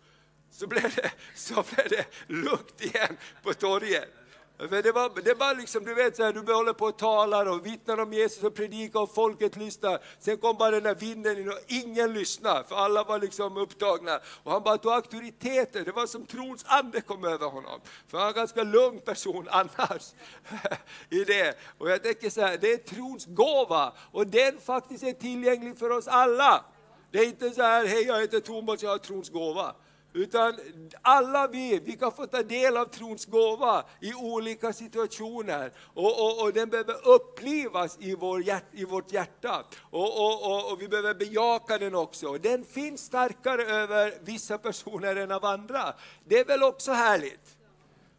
Så 0.51 0.66
blev, 0.66 0.94
det, 0.94 1.11
så 1.35 1.55
blev 1.55 1.88
det 1.88 2.07
lugnt 2.27 2.81
igen 2.81 3.16
på 3.42 3.55
torget. 3.55 4.23
För 4.58 4.82
det 4.82 4.92
var, 4.92 5.22
det 5.22 5.34
var 5.34 5.54
liksom, 5.54 5.84
du 5.84 5.94
vet, 5.94 6.16
så 6.16 6.24
här, 6.24 6.32
du 6.32 6.52
håller 6.52 6.72
på 6.72 6.84
och 6.84 6.98
talar 6.98 7.46
och 7.46 7.66
vittnar 7.66 8.00
om 8.00 8.12
Jesus 8.12 8.42
och 8.42 8.54
predikar 8.54 9.00
och 9.00 9.14
folket 9.14 9.56
lyssnar. 9.56 9.98
Sen 10.18 10.36
kom 10.36 10.56
bara 10.56 10.70
den 10.70 10.82
där 10.82 10.94
vinden 10.94 11.38
in 11.38 11.48
och 11.48 11.58
ingen 11.66 12.14
lyssnade, 12.14 12.64
för 12.64 12.76
alla 12.76 13.04
var 13.04 13.18
liksom 13.18 13.56
upptagna. 13.56 14.20
Och 14.42 14.52
han 14.52 14.62
bara 14.62 14.78
tog 14.78 14.92
auktoriteter, 14.92 15.84
det 15.84 15.92
var 15.92 16.06
som 16.06 16.26
trons 16.26 16.64
ande 16.66 17.00
kom 17.00 17.24
över 17.24 17.46
honom. 17.46 17.80
För 18.08 18.18
han 18.18 18.24
var 18.24 18.28
en 18.28 18.34
ganska 18.34 18.62
lugn 18.62 19.00
person 19.00 19.48
annars. 19.50 20.14
i 21.10 21.24
det. 21.24 21.58
Och 21.78 21.90
jag 21.90 22.02
tänker 22.02 22.30
så 22.30 22.40
här, 22.40 22.58
det 22.58 22.72
är 22.72 22.76
trons 22.76 23.26
gåva 23.26 23.92
och 24.12 24.26
den 24.26 24.58
faktiskt 24.58 25.02
är 25.02 25.12
tillgänglig 25.12 25.78
för 25.78 25.90
oss 25.90 26.08
alla. 26.08 26.64
Det 27.10 27.18
är 27.18 27.26
inte 27.26 27.50
så 27.50 27.62
här, 27.62 27.86
hej 27.86 28.02
jag 28.02 28.20
heter 28.20 28.40
Thomas, 28.40 28.82
jag 28.82 28.90
har 28.90 28.98
trons 28.98 29.30
gåva. 29.30 29.74
Utan 30.16 30.55
alla 31.03 31.48
vi, 31.48 31.79
vi 31.79 31.96
kan 31.96 32.12
få 32.12 32.27
ta 32.27 32.42
del 32.42 32.77
av 32.77 32.85
trons 32.85 33.27
gåva 33.27 33.85
i 34.00 34.14
olika 34.14 34.72
situationer. 34.72 35.72
Och, 35.94 36.20
och, 36.24 36.42
och 36.42 36.53
den 36.53 36.68
behöver 36.68 37.09
upplivas 37.09 37.98
i, 38.00 38.14
vår 38.14 38.42
hjärt, 38.42 38.64
i 38.72 38.85
vårt 38.85 39.12
hjärta. 39.12 39.64
Och, 39.90 40.20
och, 40.20 40.72
och, 40.72 40.83
vi 40.83 40.88
behöver 40.88 41.14
bejaka 41.14 41.79
den 41.79 41.94
också. 41.94 42.38
Den 42.38 42.64
finns 42.64 43.05
starkare 43.05 43.62
över 43.62 44.14
vissa 44.24 44.59
personer 44.59 45.16
än 45.16 45.33
av 45.33 45.44
andra. 45.44 45.94
Det 46.24 46.38
är 46.38 46.44
väl 46.44 46.62
också 46.62 46.92
härligt? 46.92 47.57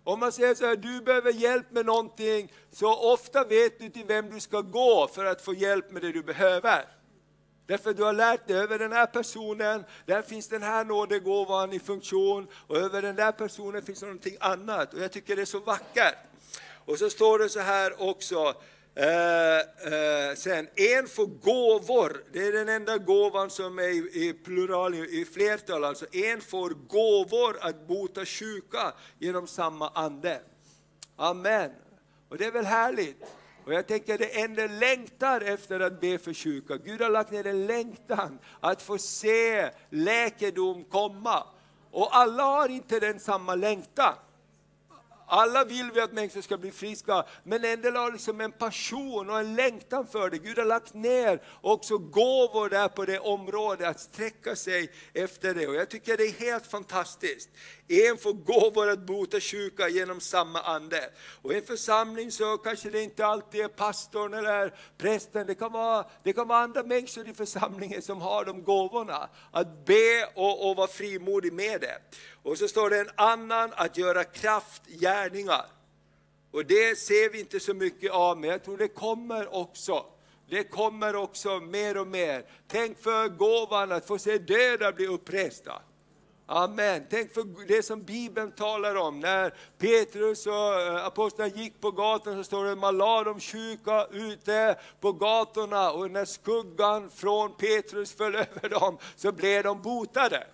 Om 0.04 0.20
man 0.20 0.32
säger 0.32 0.56
så 0.56 0.66
här, 0.66 0.76
du 0.76 1.02
behöver 1.02 1.32
hjälp 1.32 1.72
med 1.72 1.86
någonting, 1.86 2.52
så 2.72 3.14
ofta 3.14 3.44
vet 3.44 3.80
du 3.80 3.90
till 3.90 4.06
vem 4.06 4.30
du 4.30 4.40
ska 4.40 4.62
gå 4.62 5.08
för 5.14 5.26
att 5.26 5.42
få 5.42 5.54
hjälp 5.54 5.92
med 5.92 6.02
det 6.02 6.12
du 6.12 6.24
behöver. 6.24 6.95
Därför 7.68 7.94
du 7.94 8.04
har 8.04 8.14
lärt 8.14 8.48
dig 8.48 8.58
över 8.58 8.80
den 8.80 8.92
här 8.92 9.06
personen, 9.06 9.84
där 10.06 10.22
finns 10.22 10.48
den 10.48 10.64
här 10.64 10.86
nådegåvan 10.86 11.74
i 11.74 11.80
funktion 11.80 12.48
och 12.68 12.78
över 12.78 13.02
den 13.02 13.16
där 13.16 13.32
personen 13.32 13.82
finns 13.82 14.02
någonting 14.02 14.38
annat. 14.40 14.94
Och 14.94 15.00
jag 15.00 15.12
tycker 15.12 15.36
det 15.36 15.42
är 15.42 15.46
så 15.46 15.60
vackert. 15.60 16.16
Och 16.86 17.00
så 17.00 17.10
står 17.10 17.40
det 17.40 17.50
så 17.50 17.60
här 17.60 18.10
också, 18.10 18.54
eh, 18.96 19.58
eh, 19.60 20.36
sen, 20.36 20.68
en 20.76 21.08
får 21.08 21.26
gåvor, 21.26 22.24
det 22.34 22.48
är 22.48 22.52
den 22.52 22.70
enda 22.70 22.98
gåvan 22.98 23.50
som 23.50 23.80
är 23.80 23.84
i, 23.84 24.28
i 24.28 24.34
plural, 24.34 24.96
i, 24.96 25.26
flertal, 25.34 25.84
alltså 25.84 26.06
en 26.16 26.42
får 26.42 26.70
gåvor 26.70 27.58
att 27.62 27.88
bota 27.88 28.26
sjuka 28.26 28.94
genom 29.20 29.48
samma 29.48 29.90
ande. 29.90 30.42
Amen. 31.16 31.72
Och 32.30 32.38
det 32.38 32.46
är 32.46 32.52
väl 32.52 32.66
härligt? 32.66 33.26
Och 33.66 33.74
jag 33.74 33.88
tänker 33.88 34.18
det 34.18 34.42
enda 34.42 34.68
längtar 34.68 35.42
efter 35.42 35.80
att 35.80 36.02
be 36.02 36.18
för 36.18 36.34
sjuka. 36.34 36.78
Gud 36.78 37.02
har 37.02 37.10
lagt 37.10 37.32
ner 37.32 37.48
en 37.48 37.66
längtan 37.66 38.40
att 38.60 38.82
få 38.82 38.98
se 38.98 39.70
läkedom 39.90 40.84
komma. 40.84 41.44
Och 41.92 42.18
alla 42.18 42.44
har 42.44 42.70
inte 42.70 43.00
den 43.00 43.20
samma 43.20 43.56
längtan. 43.56 44.14
Alla 45.28 45.66
vill 45.66 45.92
vi 45.94 46.02
att 46.02 46.14
människor 46.14 46.42
ska 46.42 46.58
bli 46.58 46.72
friska, 46.72 47.26
men 47.44 47.66
en 47.66 47.82
del 47.82 47.96
har 47.96 48.12
liksom 48.12 48.42
en 48.42 48.52
passion 48.52 49.30
och 49.30 49.40
en 49.40 49.56
längtan 49.56 50.08
för 50.08 50.30
det. 50.30 50.38
Gud 50.38 50.58
har 50.58 50.66
lagt 50.66 50.94
ner 50.94 51.42
också 51.62 51.98
gåvor 51.98 52.70
där 52.70 52.88
på 52.88 53.06
det 53.06 53.20
området, 53.20 53.88
att 53.88 54.00
sträcka 54.00 54.56
sig 54.56 54.92
efter 55.14 55.54
det. 55.54 55.68
Och 55.68 55.76
jag 55.76 55.90
tycker 55.90 56.18
det 56.18 56.24
är 56.24 56.32
helt 56.32 56.68
fantastiskt. 56.68 57.50
En 57.88 58.18
får 58.18 58.34
gåvor 58.34 58.90
att 58.90 59.00
bota 59.00 59.40
sjuka 59.40 59.90
genom 59.90 60.20
samma 60.20 60.62
ande. 60.62 61.10
Och 61.42 61.54
i 61.54 61.56
en 61.56 61.66
församling 61.66 62.32
så 62.32 62.58
kanske 62.58 62.90
det 62.90 63.04
inte 63.04 63.26
alltid 63.26 63.62
är 63.62 63.68
pastorn 63.68 64.34
eller 64.34 64.74
prästen, 64.98 65.48
det 65.48 65.56
kan 65.56 65.72
vara, 65.72 66.06
det 66.24 66.34
kan 66.34 66.48
vara 66.48 66.60
andra 66.60 66.84
människor 66.84 67.30
i 67.30 67.34
församlingen 67.34 68.02
som 68.02 68.22
har 68.22 68.46
de 68.46 68.64
gåvorna. 68.64 69.30
Att 69.52 69.86
be 69.86 70.26
och, 70.36 70.70
och 70.70 70.76
vara 70.76 70.88
frimodig 70.88 71.54
med 71.54 71.82
det. 71.82 71.98
Och 72.44 72.58
så 72.58 72.68
står 72.68 72.90
det 72.90 73.00
en 73.00 73.10
annan 73.16 73.72
att 73.76 73.98
göra 73.98 74.24
kraftgärningar. 74.24 75.66
Och 76.52 76.66
det 76.66 77.00
ser 77.00 77.30
vi 77.30 77.40
inte 77.40 77.60
så 77.60 77.74
mycket 77.74 78.12
av, 78.12 78.40
men 78.40 78.50
jag 78.50 78.64
tror 78.64 78.78
det 78.78 78.88
kommer 78.88 79.56
också. 79.56 80.06
Det 80.50 80.64
kommer 80.64 81.16
också 81.16 81.60
mer 81.60 81.98
och 81.98 82.08
mer. 82.08 82.46
Tänk 82.68 83.00
för 83.00 83.28
gåvan 83.28 83.92
att 83.92 84.08
få 84.08 84.18
se 84.18 84.38
döda 84.38 84.92
bli 84.92 85.08
uppresta. 85.08 85.82
Amen. 86.48 87.06
Tänk 87.10 87.34
för 87.34 87.68
det 87.68 87.84
som 87.84 88.04
Bibeln 88.04 88.52
talar 88.52 88.96
om. 88.96 89.20
När 89.20 89.54
Petrus 89.78 90.48
och 90.48 90.82
eh, 90.82 91.06
apostlarna 91.06 91.52
gick 91.56 91.82
på 91.82 91.92
gatan 91.92 92.36
så 92.36 92.44
står 92.44 92.66
det 92.66 92.72
att 92.72 92.78
man 92.78 92.98
de 92.98 93.40
sjuka 93.40 94.06
ute 94.12 94.80
på 95.00 95.12
gatorna 95.12 95.92
och 95.92 96.12
när 96.12 96.26
skuggan 96.26 97.10
från 97.10 97.54
Petrus 97.54 98.14
föll 98.14 98.36
över 98.36 98.70
dem 98.70 98.98
så 99.16 99.32
blev 99.32 99.64
de 99.64 99.82
botade. 99.82 100.48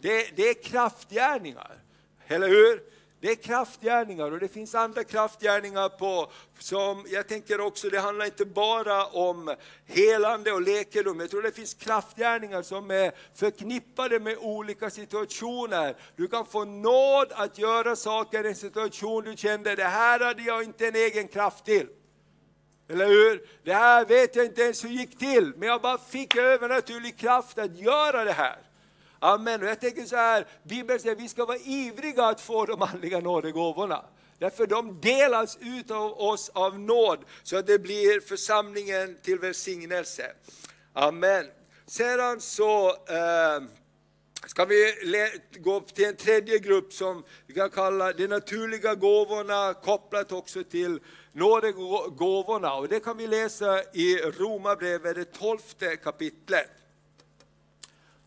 Det, 0.00 0.36
det 0.36 0.48
är 0.48 0.62
kraftgärningar, 0.62 1.78
eller 2.26 2.48
hur? 2.48 2.97
Det 3.20 3.30
är 3.30 3.34
kraftgärningar 3.34 4.32
och 4.32 4.40
det 4.40 4.48
finns 4.48 4.74
andra 4.74 5.04
kraftgärningar 5.04 5.88
på, 5.88 6.32
som 6.58 7.04
jag 7.08 7.28
tänker 7.28 7.60
också, 7.60 7.88
det 7.88 8.00
handlar 8.00 8.24
inte 8.24 8.44
bara 8.44 9.06
om 9.06 9.54
helande 9.86 10.52
och 10.52 10.62
läkedom. 10.62 11.20
Jag 11.20 11.30
tror 11.30 11.42
det 11.42 11.52
finns 11.52 11.74
kraftgärningar 11.74 12.62
som 12.62 12.90
är 12.90 13.12
förknippade 13.34 14.20
med 14.20 14.36
olika 14.38 14.90
situationer. 14.90 15.96
Du 16.16 16.28
kan 16.28 16.46
få 16.46 16.64
nåd 16.64 17.26
att 17.30 17.58
göra 17.58 17.96
saker 17.96 18.44
i 18.44 18.48
en 18.48 18.54
situation 18.54 19.24
du 19.24 19.36
kände, 19.36 19.74
det 19.74 19.84
här 19.84 20.20
hade 20.20 20.42
jag 20.42 20.62
inte 20.62 20.88
en 20.88 20.94
egen 20.94 21.28
kraft 21.28 21.64
till. 21.64 21.88
Eller 22.88 23.06
hur? 23.06 23.48
Det 23.64 23.74
här 23.74 24.04
vet 24.04 24.36
jag 24.36 24.44
inte 24.46 24.62
ens 24.62 24.84
hur 24.84 24.88
det 24.88 24.94
gick 24.94 25.18
till, 25.18 25.52
men 25.56 25.68
jag 25.68 25.82
bara 25.82 25.98
fick 25.98 26.36
övernaturlig 26.36 27.18
kraft 27.18 27.58
att 27.58 27.78
göra 27.78 28.24
det 28.24 28.32
här. 28.32 28.67
Amen. 29.20 29.62
Och 29.62 29.68
jag 29.68 29.80
tänker 29.80 30.04
så 30.04 30.16
här, 30.16 30.46
Bibeln 30.62 31.00
säger 31.00 31.14
att 31.14 31.22
vi 31.22 31.28
ska 31.28 31.44
vara 31.44 31.58
ivriga 31.58 32.24
att 32.24 32.40
få 32.40 32.66
de 32.66 32.82
andliga 32.82 33.20
nådegåvorna. 33.20 34.04
Därför 34.38 34.66
de 34.66 35.00
delas 35.00 35.58
ut 35.60 35.90
av 35.90 36.20
oss 36.20 36.48
av 36.48 36.78
nåd, 36.80 37.18
så 37.42 37.56
att 37.56 37.66
det 37.66 37.78
blir 37.78 38.20
församlingen 38.20 39.18
till 39.22 39.38
välsignelse. 39.38 40.32
Amen. 40.92 41.46
Sedan 41.86 42.40
så 42.40 42.88
eh, 42.88 43.62
ska 44.46 44.64
vi 44.64 44.94
gå 45.58 45.80
till 45.80 46.04
en 46.04 46.16
tredje 46.16 46.58
grupp 46.58 46.92
som 46.92 47.24
vi 47.46 47.54
kan 47.54 47.70
kalla 47.70 48.12
de 48.12 48.26
naturliga 48.26 48.94
gåvorna, 48.94 49.74
kopplat 49.74 50.32
också 50.32 50.64
till 50.64 51.00
nådegåvorna. 51.32 52.74
Och 52.74 52.88
det 52.88 53.00
kan 53.00 53.16
vi 53.16 53.26
läsa 53.26 53.82
i 53.82 54.16
Romarbrevet, 54.16 55.16
det 55.16 55.24
tolfte 55.24 55.96
kapitlet. 55.96 56.70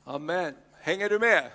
Amen. 0.04 0.54
Hänger 0.84 1.10
du 1.10 1.20
med? 1.20 1.52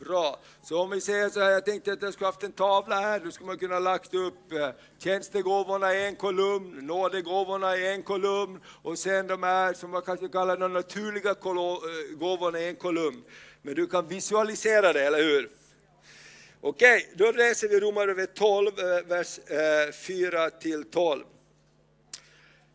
Bra. 0.00 0.40
Så 0.62 0.82
om 0.82 0.90
vi 0.90 1.00
säger 1.00 1.28
så 1.28 1.40
här, 1.40 1.50
jag 1.50 1.64
tänkte 1.64 1.92
att 1.92 2.02
jag 2.02 2.12
skulle 2.12 2.26
haft 2.26 2.42
en 2.42 2.52
tavla 2.52 3.00
här, 3.00 3.20
då 3.20 3.30
skulle 3.30 3.46
man 3.46 3.58
kunna 3.58 3.78
lagt 3.78 4.14
upp 4.14 4.52
eh, 4.52 4.68
tjänstegåvorna 4.98 5.94
i 5.94 6.06
en 6.06 6.16
kolumn, 6.16 6.86
nådegåvorna 6.86 7.76
i 7.76 7.88
en 7.88 8.02
kolumn 8.02 8.60
och 8.82 8.98
sen 8.98 9.26
de 9.26 9.42
här 9.42 9.72
som 9.72 9.90
man 9.90 10.02
kanske 10.02 10.28
kallar 10.28 10.56
de 10.56 10.72
naturliga 10.72 11.30
eh, 11.30 12.18
gåvorna 12.18 12.60
i 12.60 12.68
en 12.68 12.76
kolumn. 12.76 13.22
Men 13.62 13.74
du 13.74 13.86
kan 13.86 14.08
visualisera 14.08 14.92
det, 14.92 15.06
eller 15.06 15.22
hur? 15.22 15.50
Okej, 16.60 17.12
då 17.14 17.32
läser 17.32 17.68
vi 17.68 17.80
Romarbrevet 17.80 18.34
12, 18.34 18.70
vers 19.06 19.38
eh, 19.38 19.92
4 19.92 20.50
till 20.50 20.90
12. 20.90 21.24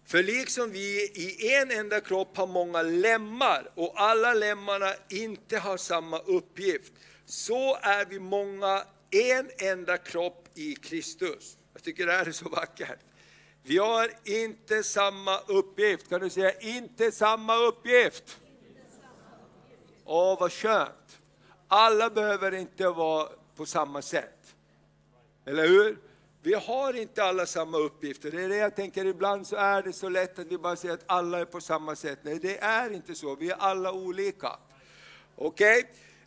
För 0.06 0.24
liksom 0.24 0.72
vi 0.72 1.12
i 1.16 1.56
en 1.56 1.72
enda 1.72 2.02
kropp 2.02 2.38
har 2.38 2.48
många 2.48 2.82
lemmar 2.82 3.72
och 3.76 3.94
alla 3.96 4.34
lemmarna 4.34 4.94
inte 5.10 5.58
har 5.58 5.78
samma 5.78 6.20
uppgift, 6.20 6.94
så 7.26 7.76
är 7.76 8.06
vi 8.06 8.20
många 8.20 8.84
en 9.10 9.50
enda 9.58 9.98
kropp 9.98 10.50
i 10.56 10.76
Kristus. 10.76 11.58
Jag 11.74 11.84
tycker 11.84 12.06
det 12.06 12.12
här 12.12 12.28
är 12.28 12.32
så 12.32 12.50
vackert. 12.50 13.00
Vi 13.63 13.78
har 13.78 14.12
inte 14.24 14.84
samma 14.84 15.39
uppgift. 15.39 16.10
Kan 16.10 16.22
du 16.22 16.30
säga 16.30 16.60
inte 16.60 17.12
samma 17.12 17.56
uppgift? 17.56 18.39
Åh, 20.06 20.39
vad 20.39 20.52
skönt. 20.52 21.22
Alla 21.68 22.10
behöver 22.10 22.52
inte 22.52 22.88
vara 22.89 23.30
på 23.56 23.66
samma 23.66 24.02
sätt. 24.02 24.56
Eller 25.46 25.68
hur? 25.68 25.98
Vi 26.46 26.54
har 26.54 26.94
inte 26.94 27.24
alla 27.24 27.46
samma 27.46 27.78
uppgifter. 27.78 28.32
Det 28.32 28.42
är 28.42 28.50
det 28.50 28.58
jag 28.58 28.76
tänker, 28.76 29.06
ibland 29.06 29.48
så 29.48 29.56
är 29.56 29.82
det 29.82 29.94
så 29.94 30.10
lätt 30.10 30.40
att 30.40 30.48
vi 30.48 30.58
bara 30.58 30.76
säger 30.76 30.94
att 30.94 31.04
alla 31.06 31.40
är 31.40 31.46
på 31.46 31.62
samma 31.62 31.96
sätt. 31.96 32.20
Nej, 32.22 32.40
det 32.42 32.58
är 32.58 32.94
inte 32.94 33.16
så. 33.16 33.36
Vi 33.36 33.50
är 33.50 33.56
alla 33.56 33.92
olika. 33.92 34.52
Okej? 35.36 35.80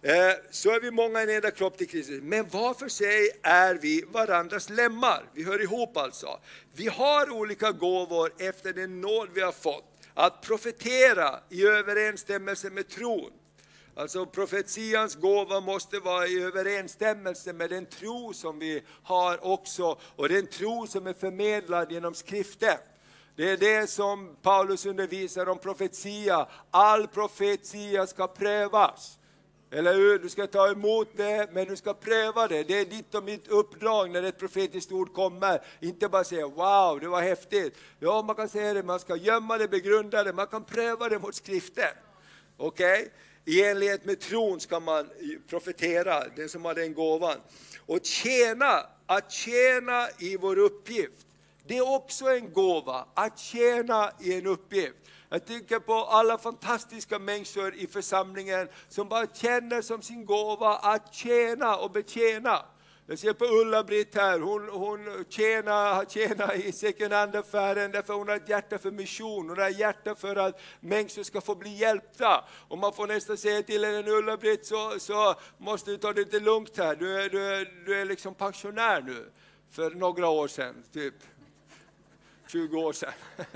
Okay? 0.03 0.35
Så 0.51 0.71
är 0.71 0.81
vi 0.81 0.91
många 0.91 1.21
i 1.21 1.23
en 1.23 1.31
enda 1.31 1.51
kropp 1.51 1.79
till 1.79 1.89
Kristus. 1.89 2.23
Men 2.23 2.49
var 2.49 2.75
för 2.75 2.89
sig 2.89 3.31
är 3.43 3.75
vi 3.75 4.05
varandras 4.13 4.71
lemmar. 4.71 5.25
Vi 5.35 5.45
hör 5.45 5.63
ihop 5.63 5.97
alltså. 5.97 6.41
Vi 6.75 6.89
har 6.89 7.31
olika 7.31 7.73
gåvor 7.73 8.33
efter 8.39 8.73
den 8.73 9.01
nåd 9.01 9.29
vi 9.35 9.41
har 9.41 9.53
fått. 9.53 9.85
Att 10.15 10.43
profetera 10.43 11.41
i 11.51 11.67
överensstämmelse 11.67 12.71
med 12.71 12.89
tron 12.89 13.33
Alltså 13.99 14.27
profetians 14.27 15.15
gåva 15.15 15.61
måste 15.61 15.99
vara 15.99 16.27
i 16.27 16.43
överensstämmelse 16.43 17.53
med 17.53 17.71
den 17.71 17.87
tro 17.87 18.33
som 18.33 18.59
vi 18.59 18.83
har 19.03 19.47
också, 19.47 19.99
och 20.17 20.29
den 20.29 20.47
tro 20.47 20.87
som 20.87 21.07
är 21.07 21.13
förmedlad 21.13 21.93
genom 21.93 22.15
skriften. 22.15 22.77
Det 23.37 23.51
är 23.51 23.57
det 23.57 23.91
som 23.91 24.37
Paulus 24.43 24.87
undervisar 24.87 25.49
om 25.49 25.59
profetia. 25.59 26.49
All 26.71 27.07
profetia 27.07 28.07
ska 28.07 28.27
prövas. 28.27 29.19
Eller 29.71 29.95
hur? 29.95 30.19
Du 30.19 30.29
ska 30.29 30.47
ta 30.47 30.69
emot 30.71 31.09
det, 31.17 31.49
men 31.53 31.67
du 31.67 31.77
ska 31.77 31.95
pröva 31.95 32.49
det. 32.49 32.63
Det 32.63 32.81
är 32.81 32.85
ditt 32.85 33.15
och 33.15 33.25
mitt 33.25 33.49
uppdrag 33.49 34.11
när 34.11 34.23
ett 34.23 34.39
profetiskt 34.39 34.93
ord 34.93 35.13
kommer. 35.13 35.63
Inte 35.81 36.09
bara 36.09 36.25
säga 36.25 36.47
wow, 36.47 37.01
det 37.01 37.09
var 37.09 37.23
häftigt. 37.23 37.77
Ja, 37.99 38.23
man 38.23 38.37
kan 38.37 38.49
säga 38.49 38.75
det, 38.75 38.83
man 38.83 39.01
ska 39.01 39.17
gömma 39.17 39.59
det, 39.59 39.69
begrunda 39.69 40.25
det, 40.25 40.33
man 40.33 40.47
kan 40.47 40.65
pröva 40.65 41.09
det 41.09 41.19
mot 41.19 41.35
skriften. 41.35 41.95
Okej? 42.57 43.01
Okay? 43.01 43.11
I 43.49 43.63
enlighet 43.63 44.05
med 44.05 44.21
tron 44.21 44.61
ska 44.61 44.81
man 44.81 45.11
profetera, 45.49 46.29
den 46.37 46.49
som 46.49 46.65
har 46.65 46.75
den 46.75 46.95
gåvan. 46.95 47.37
Och 47.87 47.99
tjäna, 48.03 48.87
att 49.07 49.33
tjäna 49.33 50.09
i 50.19 50.37
vår 50.37 50.59
uppgift, 50.59 51.27
det 51.67 51.77
är 51.77 51.95
också 51.95 52.25
en 52.25 52.53
gåva, 52.53 53.07
att 53.15 53.39
tjäna 53.39 54.11
i 54.21 54.35
en 54.39 54.47
uppgift. 54.47 54.95
Jag 55.29 55.47
tänker 55.47 55.79
på 55.79 55.95
alla 55.95 56.39
fantastiska 56.39 57.19
människor 57.19 57.75
i 57.75 57.87
församlingen 57.87 58.69
som 58.89 59.09
bara 59.09 59.27
känner 59.27 59.83
som 59.83 60.03
sin 60.03 60.27
gåva 60.27 60.77
att 60.77 61.15
tjäna 61.15 61.77
och 61.77 61.91
betjäna. 61.91 62.65
Jag 63.09 63.19
ser 63.19 63.33
på 63.33 63.45
Ulla-Britt 63.45 64.15
här, 64.15 64.39
hon, 64.39 64.69
hon 64.69 65.25
tjänar, 65.29 66.05
tjänar 66.05 66.55
i 66.55 66.73
second 66.73 67.13
hand-affären 67.13 67.93
därför 67.93 68.15
hon 68.15 68.29
har 68.29 68.37
ett 68.37 68.49
hjärta 68.49 68.79
för 68.79 68.91
mission, 68.91 69.49
hon 69.49 69.59
har 69.59 69.71
ett 69.71 69.79
hjärta 69.79 70.15
för 70.15 70.37
att 70.37 70.61
människor 70.81 71.23
ska 71.23 71.41
få 71.41 71.55
bli 71.55 71.71
hjälpta. 71.71 72.45
Och 72.69 72.79
man 72.79 72.93
får 72.93 73.07
nästan 73.07 73.37
säga 73.37 73.63
till 73.63 73.85
henne, 73.85 74.11
Ulla-Britt 74.11 74.67
så, 74.67 74.99
så 74.99 75.35
måste 75.59 75.91
du 75.91 75.97
ta 75.97 76.13
det 76.13 76.21
lite 76.21 76.41
lugnt 76.41 76.77
här, 76.77 76.97
du 76.97 77.23
är, 77.23 77.29
du 77.29 77.45
är, 77.45 77.85
du 77.87 78.01
är 78.01 78.05
liksom 78.05 78.35
pensionär 78.35 79.03
nu. 79.03 79.31
För 79.71 79.91
några 79.91 80.29
år 80.29 80.49
sedan, 80.49 80.85
typ 80.93 81.15
20 82.49 82.79
år 82.79 82.93
sedan. 82.93 83.13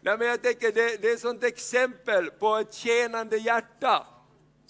Nej, 0.00 0.18
men 0.18 0.26
jag 0.26 0.42
tänker, 0.42 0.72
det, 0.72 1.02
det 1.02 1.08
är 1.08 1.14
ett 1.14 1.20
sånt 1.20 1.44
exempel 1.44 2.30
på 2.30 2.56
ett 2.56 2.74
tjänande 2.74 3.36
hjärta. 3.36 4.06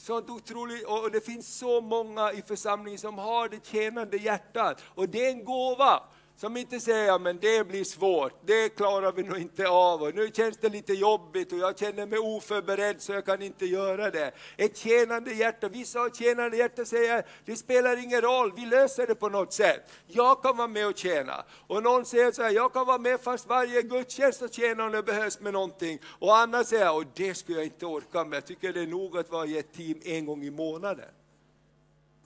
Sånt 0.00 0.30
otroligt, 0.30 0.87
och 0.87 1.11
det 1.11 1.20
finns 1.20 1.58
så 1.58 1.80
många 1.80 2.32
i 2.32 2.42
församlingen 2.42 2.98
som 2.98 3.18
har 3.18 3.48
det 3.48 3.66
tjänande 3.66 4.16
hjärtat. 4.16 4.82
Och 4.94 5.08
det 5.08 5.26
är 5.26 5.30
en 5.30 5.44
gåva. 5.44 6.02
Som 6.40 6.57
inte 6.57 6.81
säger, 6.81 7.12
att 7.12 7.20
men 7.20 7.38
det 7.38 7.68
blir 7.68 7.85
svårt, 7.85 8.33
det 8.46 8.68
klarar 8.68 9.12
vi 9.12 9.22
nog 9.22 9.38
inte 9.38 9.68
av, 9.68 10.03
och 10.03 10.14
nu 10.14 10.31
känns 10.35 10.57
det 10.57 10.68
lite 10.68 10.92
jobbigt 10.92 11.53
och 11.53 11.59
jag 11.59 11.79
känner 11.79 12.07
mig 12.07 12.18
oförberedd 12.18 13.03
så 13.03 13.12
jag 13.12 13.24
kan 13.24 13.42
inte 13.42 13.66
göra 13.66 14.11
det. 14.11 14.33
Ett 14.57 14.77
tjänande 14.77 15.33
hjärta, 15.33 15.68
vissa 15.68 15.98
har 15.98 16.11
tjänande 16.11 16.57
hjärta 16.57 16.85
säger, 16.85 17.27
det 17.44 17.57
spelar 17.57 17.96
ingen 17.96 18.20
roll, 18.20 18.53
vi 18.57 18.66
löser 18.66 19.07
det 19.07 19.14
på 19.14 19.29
något 19.29 19.53
sätt. 19.53 19.90
Jag 20.07 20.42
kan 20.42 20.57
vara 20.57 20.68
med 20.68 20.87
och 20.87 20.96
tjäna. 20.96 21.44
Och 21.66 21.83
någon 21.83 22.05
säger 22.05 22.33
så 22.33 22.42
här, 22.42 22.51
jag 22.51 22.72
kan 22.72 22.87
vara 22.87 22.98
med 22.98 23.20
fast 23.20 23.48
varje 23.48 23.83
gudstjänst 23.83 24.42
och 24.42 24.53
tjäna 24.53 24.85
om 24.85 24.92
det 24.92 25.03
behövs 25.03 25.40
med 25.40 25.53
någonting. 25.53 25.98
Och 26.05 26.37
andra 26.37 26.64
säger, 26.64 26.94
och 26.94 27.05
det 27.14 27.35
skulle 27.35 27.59
jag 27.59 27.66
inte 27.66 27.87
orka 27.87 28.24
med, 28.24 28.37
jag 28.37 28.46
tycker 28.46 28.72
det 28.72 28.81
är 28.81 28.87
nog 28.87 29.18
att 29.18 29.31
vara 29.31 29.46
i 29.46 29.59
ett 29.59 29.72
team 29.72 30.01
en 30.05 30.27
gång 30.27 30.44
i 30.44 30.51
månaden. 30.51 31.11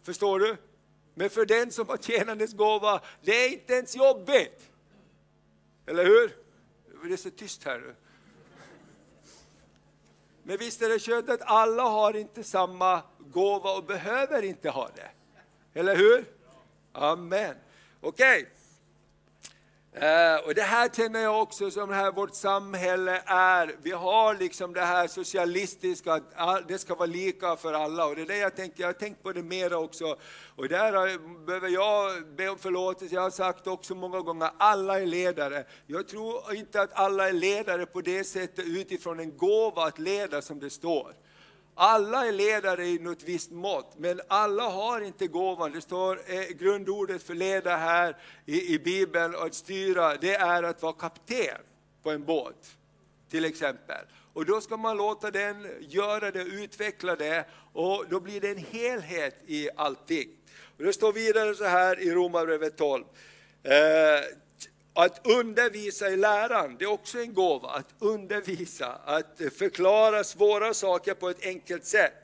Förstår 0.03 0.38
du? 0.38 0.57
Men 1.14 1.31
för 1.31 1.46
den 1.46 1.72
som 1.72 1.88
har 1.88 1.96
tjänandets 1.96 2.53
gåva, 2.53 3.01
det 3.22 3.44
är 3.44 3.53
inte 3.53 3.72
ens 3.72 3.96
jobbigt. 3.96 4.70
Eller 5.87 6.05
hur? 6.05 6.37
Det 7.05 7.12
är 7.12 7.16
så 7.16 7.31
tyst 7.31 7.64
här 7.64 7.79
nu. 7.79 7.94
Men 10.42 10.57
visst 10.57 10.83
är 10.83 10.88
det 10.88 10.98
skönt 10.98 11.29
att 11.29 11.42
alla 11.42 11.83
har 11.83 12.16
inte 12.16 12.44
samma 12.44 13.03
gåva 13.18 13.72
och 13.72 13.85
behöver 13.85 14.42
inte 14.42 14.70
ha 14.70 14.90
det. 14.94 15.11
Eller 15.81 15.96
hur? 15.96 16.25
Amen. 16.92 17.55
Okej. 18.01 18.42
Okay. 18.42 18.62
Eh, 19.94 20.46
och 20.46 20.55
det 20.55 20.62
här 20.62 20.88
känner 20.88 21.20
jag 21.20 21.42
också 21.42 21.70
som 21.70 21.88
det 21.88 21.94
här 21.94 22.12
vårt 22.12 22.35
samhälle 22.35 23.22
är. 23.26 23.76
Vi 23.83 23.90
har 23.90 24.35
liksom 24.35 24.72
det 24.72 24.81
här 24.81 25.07
socialistiska, 25.07 26.20
att 26.35 26.68
det 26.68 26.78
ska 26.78 26.94
vara 26.94 27.07
lika 27.07 27.57
för 27.57 27.72
alla. 27.72 28.07
Och 28.07 28.16
det 28.16 28.22
är 28.22 28.26
det 28.26 28.38
jag 28.38 28.57
tänker, 28.57 28.81
jag 28.81 28.88
har 28.88 28.92
tänkt 28.92 29.22
på 29.22 29.33
det 29.33 29.42
mera 29.42 29.78
också. 29.78 30.16
Och 30.57 30.68
där 30.68 31.18
behöver 31.46 31.68
jag 31.68 32.26
be 32.37 32.48
om 32.48 32.59
förlåtelse, 32.59 33.14
jag 33.14 33.22
har 33.22 33.31
sagt 33.31 33.66
också 33.66 33.94
många 33.94 34.20
gånger, 34.20 34.50
alla 34.59 35.00
är 35.00 35.07
ledare. 35.07 35.64
Jag 35.87 36.09
tror 36.09 36.55
inte 36.55 36.83
att 36.83 36.92
alla 36.92 37.28
är 37.28 37.33
ledare 37.33 37.87
på 37.87 38.00
det 38.00 38.24
sättet 38.24 38.64
utifrån 38.66 39.20
en 39.20 39.37
gåva 39.37 39.85
att 39.85 39.98
leda 39.98 40.42
som 40.42 40.61
det 40.61 40.70
står. 40.70 41.14
Alla 41.74 42.26
är 42.26 42.32
ledare 42.32 42.87
i 42.87 42.98
något 42.98 43.22
visst 43.22 43.50
mått, 43.50 43.94
men 43.98 44.20
alla 44.28 44.62
har 44.62 45.00
inte 45.00 45.26
gåvan. 45.26 45.72
Det 45.72 45.80
står 45.80 46.20
eh, 46.26 46.40
grundordet 46.40 47.22
för 47.22 47.35
leda 47.35 47.76
här 47.76 48.16
i, 48.46 48.74
i 48.74 48.78
Bibeln, 48.78 49.35
och 49.35 49.46
att 49.46 49.54
styra, 49.54 50.16
det 50.16 50.35
är 50.35 50.62
att 50.62 50.82
vara 50.82 50.92
kapten 50.92 51.61
på 52.02 52.11
en 52.11 52.24
båt, 52.24 52.76
till 53.30 53.44
exempel. 53.44 54.06
Och 54.32 54.44
då 54.44 54.61
ska 54.61 54.76
man 54.76 54.96
låta 54.96 55.30
den 55.30 55.68
göra 55.80 56.30
det, 56.30 56.42
utveckla 56.42 57.16
det, 57.16 57.44
och 57.72 58.04
då 58.11 58.20
blir 58.20 58.40
det 58.40 58.50
en 58.50 58.64
helhet 58.70 59.37
i 59.46 59.68
allting. 59.76 60.28
Och 60.78 60.85
det 60.85 60.92
står 60.92 61.12
vidare 61.12 61.54
så 61.54 61.64
här 61.64 62.00
i 62.00 62.11
Romarbrevet 62.11 62.76
12. 62.76 63.04
Eh, 63.62 63.72
att 64.94 65.26
undervisa 65.26 66.09
i 66.09 66.16
läran, 66.16 66.76
det 66.78 66.85
är 66.85 66.90
också 66.90 67.18
en 67.18 67.35
gåva. 67.35 67.68
Att 67.68 67.94
undervisa, 67.98 68.98
att 69.05 69.40
förklara 69.59 70.24
svåra 70.24 70.74
saker 70.74 71.14
på 71.14 71.28
ett 71.28 71.46
enkelt 71.46 71.85
sätt. 71.85 72.14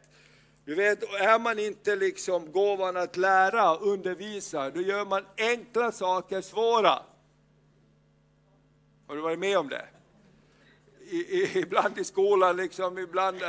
Du 0.64 0.74
vet, 0.74 1.02
är 1.02 1.38
man 1.38 1.58
inte 1.58 1.96
liksom 1.96 2.52
gåvan 2.52 2.96
att 2.96 3.16
lära, 3.16 3.76
och 3.76 3.86
undervisa, 3.86 4.70
då 4.70 4.80
gör 4.80 5.04
man 5.04 5.24
enkla 5.36 5.92
saker 5.92 6.40
svåra. 6.40 7.02
Har 9.06 9.16
du 9.16 9.20
varit 9.20 9.38
med 9.38 9.58
om 9.58 9.68
det? 9.68 9.86
I, 11.10 11.16
i, 11.16 11.58
ibland 11.58 11.98
i 11.98 12.04
skolan, 12.04 12.56
liksom, 12.56 12.98
ibland, 12.98 13.42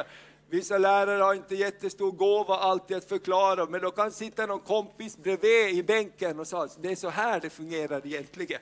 vissa 0.49 0.77
lärare 0.77 1.23
har 1.23 1.33
inte 1.33 1.55
jättestor 1.55 2.11
gåva 2.11 2.55
alltid 2.55 2.97
att 2.97 3.05
förklara, 3.05 3.65
men 3.65 3.81
då 3.81 3.91
kan 3.91 4.11
sitta 4.11 4.45
någon 4.45 4.59
kompis 4.59 5.17
bredvid 5.17 5.69
i 5.69 5.83
bänken 5.83 6.39
och 6.39 6.47
säga, 6.47 6.67
det 6.79 6.91
är 6.91 6.95
så 6.95 7.09
här 7.09 7.39
det 7.39 7.49
fungerar 7.49 8.05
egentligen 8.05 8.61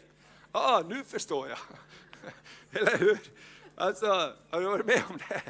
ah, 0.51 0.83
nu 0.89 1.03
förstår 1.03 1.49
jag. 1.49 1.57
Eller 2.81 2.97
hur? 2.97 3.19
Alltså, 3.75 4.05
har 4.49 4.62
du 4.62 4.65
varit 4.67 4.86
med 4.86 5.03
om 5.10 5.19
det? 5.29 5.41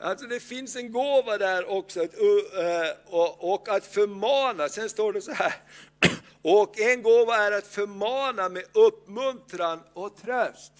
Alltså 0.00 0.26
det 0.26 0.40
finns 0.40 0.76
en 0.76 0.92
gåva 0.92 1.38
där 1.38 1.70
också, 1.70 2.02
att, 2.02 2.14
uh, 2.14 2.66
eh, 2.66 2.90
och, 3.06 3.52
och 3.54 3.68
att 3.68 3.86
förmana, 3.86 4.68
sen 4.68 4.88
står 4.88 5.12
det 5.12 5.20
så 5.20 5.32
här, 5.32 5.54
och 6.42 6.80
en 6.80 7.02
gåva 7.02 7.36
är 7.36 7.52
att 7.52 7.66
förmana 7.66 8.48
med 8.48 8.64
uppmuntran 8.72 9.80
och 9.92 10.16
tröst. 10.16 10.72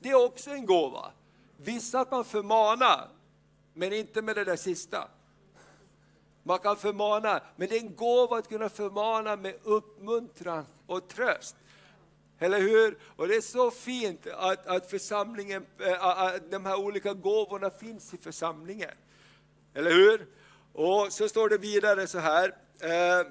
Det 0.00 0.10
är 0.10 0.24
också 0.24 0.50
en 0.50 0.66
gåva. 0.66 1.10
Vissa 1.56 2.04
kan 2.04 2.24
förmana, 2.24 3.08
men 3.74 3.92
inte 3.92 4.22
med 4.22 4.36
det 4.36 4.44
där 4.44 4.56
sista. 4.56 5.08
Man 6.42 6.58
kan 6.58 6.76
förmana, 6.76 7.40
men 7.56 7.68
det 7.68 7.76
är 7.76 7.80
en 7.80 7.96
gåva 7.96 8.38
att 8.38 8.48
kunna 8.48 8.68
förmana 8.68 9.36
med 9.36 9.54
uppmuntran 9.62 10.66
och 10.86 11.08
tröst. 11.08 11.56
Eller 12.38 12.60
hur? 12.60 12.98
Och 13.16 13.28
det 13.28 13.36
är 13.36 13.40
så 13.40 13.70
fint 13.70 14.26
att, 14.26 14.66
att 14.66 14.90
församlingen, 14.90 15.66
eh, 15.80 16.04
att 16.04 16.50
de 16.50 16.66
här 16.66 16.78
olika 16.78 17.12
gåvorna 17.12 17.70
finns 17.70 18.14
i 18.14 18.16
församlingen. 18.16 18.94
Eller 19.74 19.90
hur? 19.90 20.26
Och 20.72 21.12
så 21.12 21.28
står 21.28 21.48
det 21.48 21.58
vidare 21.58 22.06
så 22.06 22.18
här. 22.18 22.54
Eh, 22.80 23.26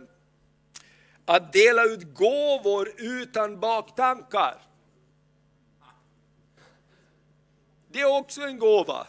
att 1.26 1.54
dela 1.54 1.84
ut 1.84 2.14
gåvor 2.14 2.92
utan 2.98 3.60
baktankar. 3.60 4.62
Det 7.88 8.02
är 8.02 8.18
också 8.18 8.42
en 8.42 8.60
gåva. 8.60 9.08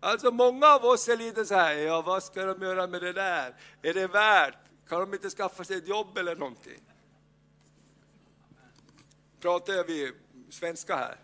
Alltså 0.00 0.30
många 0.30 0.66
av 0.66 0.84
oss 0.84 1.08
är 1.08 1.16
lite 1.16 1.44
så 1.44 1.54
här, 1.54 1.74
ja 1.74 2.02
vad 2.02 2.22
ska 2.22 2.44
de 2.44 2.62
göra 2.62 2.86
med 2.86 3.02
det 3.02 3.12
där? 3.12 3.54
Är 3.82 3.94
det 3.94 4.06
värt? 4.06 4.58
Kan 4.88 5.00
de 5.00 5.14
inte 5.14 5.30
skaffa 5.30 5.64
sig 5.64 5.76
ett 5.76 5.88
jobb 5.88 6.18
eller 6.18 6.36
någonting? 6.36 6.80
Pratar 9.46 9.84
vi 9.84 10.12
svenska 10.50 10.96
här. 10.96 11.16